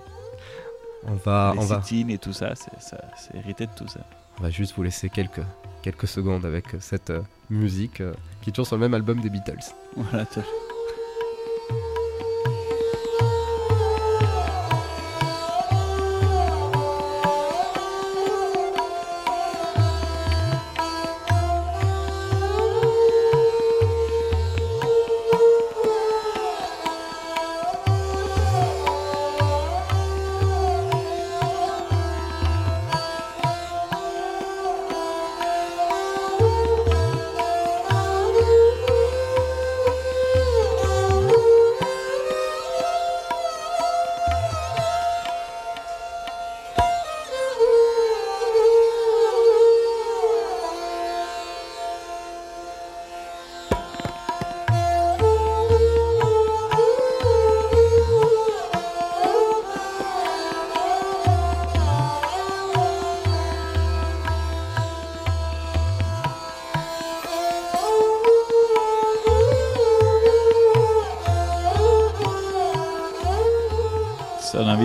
On 1.07 1.15
va, 1.15 1.53
les 1.53 1.61
on 1.61 1.65
va, 1.65 1.83
et 2.09 2.19
tout 2.19 2.33
ça, 2.33 2.55
c'est 2.55 3.37
hérité 3.37 3.67
de 3.67 3.73
tout 3.77 3.87
ça. 3.87 4.01
On 4.39 4.43
va 4.43 4.51
juste 4.51 4.75
vous 4.75 4.83
laisser 4.83 5.11
quelques, 5.11 5.43
quelques 5.83 6.09
secondes 6.09 6.47
avec 6.47 6.65
cette 6.81 7.11
euh, 7.11 7.21
musique 7.51 8.01
euh, 8.01 8.15
qui 8.41 8.51
est 8.51 8.53
toujours 8.55 8.67
sur 8.67 8.77
le 8.77 8.81
même 8.81 8.95
album 8.95 9.21
des 9.21 9.29
Beatles. 9.29 9.75
Voilà, 9.97 10.25
tout 10.25 10.41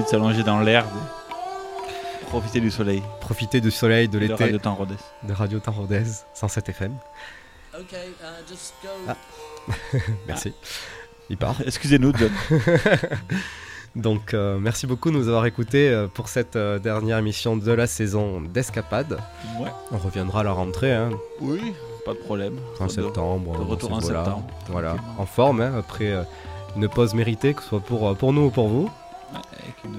s'allonger 0.09 0.43
dans 0.43 0.59
l'herbe, 0.59 0.87
profiter 2.29 2.59
du 2.59 2.71
soleil. 2.71 3.03
Profitez 3.21 3.61
du 3.61 3.71
soleil, 3.71 4.07
de 4.07 4.17
Et 4.17 4.21
de 4.21 4.27
l'été. 4.31 4.43
Radio 4.45 4.57
Temps 4.57 4.75
Rodez. 4.75 4.95
De 5.23 5.33
Radio 5.33 5.59
Temps 5.59 5.71
Rodez, 5.71 6.03
107 6.33 6.69
FM. 6.69 6.93
Ah. 7.73 9.15
Merci. 10.27 10.53
Il 11.29 11.37
part. 11.37 11.55
Excusez-nous, 11.65 12.13
John. 12.17 12.31
Donc, 13.95 14.33
euh, 14.35 14.59
merci 14.59 14.85
beaucoup 14.85 15.09
de 15.09 15.15
nous 15.17 15.27
avoir 15.27 15.47
écoutés 15.47 15.89
euh, 15.89 16.07
pour 16.07 16.29
cette 16.29 16.55
euh, 16.55 16.77
dernière 16.77 17.17
émission 17.17 17.57
de 17.57 17.71
la 17.71 17.87
saison 17.87 18.39
d'Escapade. 18.39 19.17
Ouais. 19.59 19.69
On 19.91 19.97
reviendra 19.97 20.41
à 20.41 20.43
la 20.43 20.51
rentrée. 20.51 20.93
Hein, 20.93 21.09
Oui, 21.41 21.73
pas 22.05 22.13
de 22.13 22.19
problème. 22.19 22.53
en 22.79 22.85
De- 22.85 22.91
septembre. 22.91 23.57
De 23.57 23.63
retour 23.63 23.91
en 23.93 23.99
septembre. 23.99 24.43
Voilà, 24.67 24.95
en 25.17 25.25
forme, 25.25 25.61
hein, 25.61 25.73
après 25.77 26.11
euh, 26.11 26.21
une 26.75 26.87
pause 26.87 27.15
méritée, 27.15 27.55
que 27.55 27.63
ce 27.63 27.69
soit 27.69 27.79
pour, 27.79 28.15
pour 28.15 28.31
nous 28.31 28.43
ou 28.45 28.49
pour 28.51 28.67
vous. 28.69 28.91
Avec 29.33 29.83
une, 29.85 29.95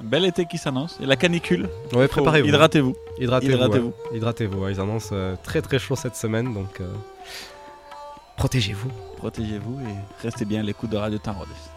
un 0.00 0.04
bel 0.04 0.24
été 0.24 0.46
qui 0.46 0.58
s'annonce. 0.58 0.98
Et 1.00 1.06
la 1.06 1.16
canicule. 1.16 1.68
Ouais, 1.92 2.08
préparez-vous. 2.08 2.48
Hydratez-vous. 2.48 2.94
Hydratez-vous. 3.18 3.52
Hydratez-vous. 3.54 3.86
ouais. 4.10 4.16
Hydratez-vous. 4.16 4.58
ouais. 4.64 4.72
Ils 4.72 4.80
annoncent 4.80 5.10
euh, 5.12 5.34
très 5.42 5.62
très 5.62 5.78
chaud 5.78 5.96
cette 5.96 6.16
semaine, 6.16 6.52
donc 6.52 6.80
euh, 6.80 6.92
protégez-vous. 8.36 8.90
Protégez-vous 9.16 9.80
et 9.80 10.22
restez 10.22 10.44
bien 10.44 10.60
à 10.60 10.62
l'écoute 10.62 10.90
de 10.90 10.96
Radio 10.96 11.18
Rodez. 11.24 11.75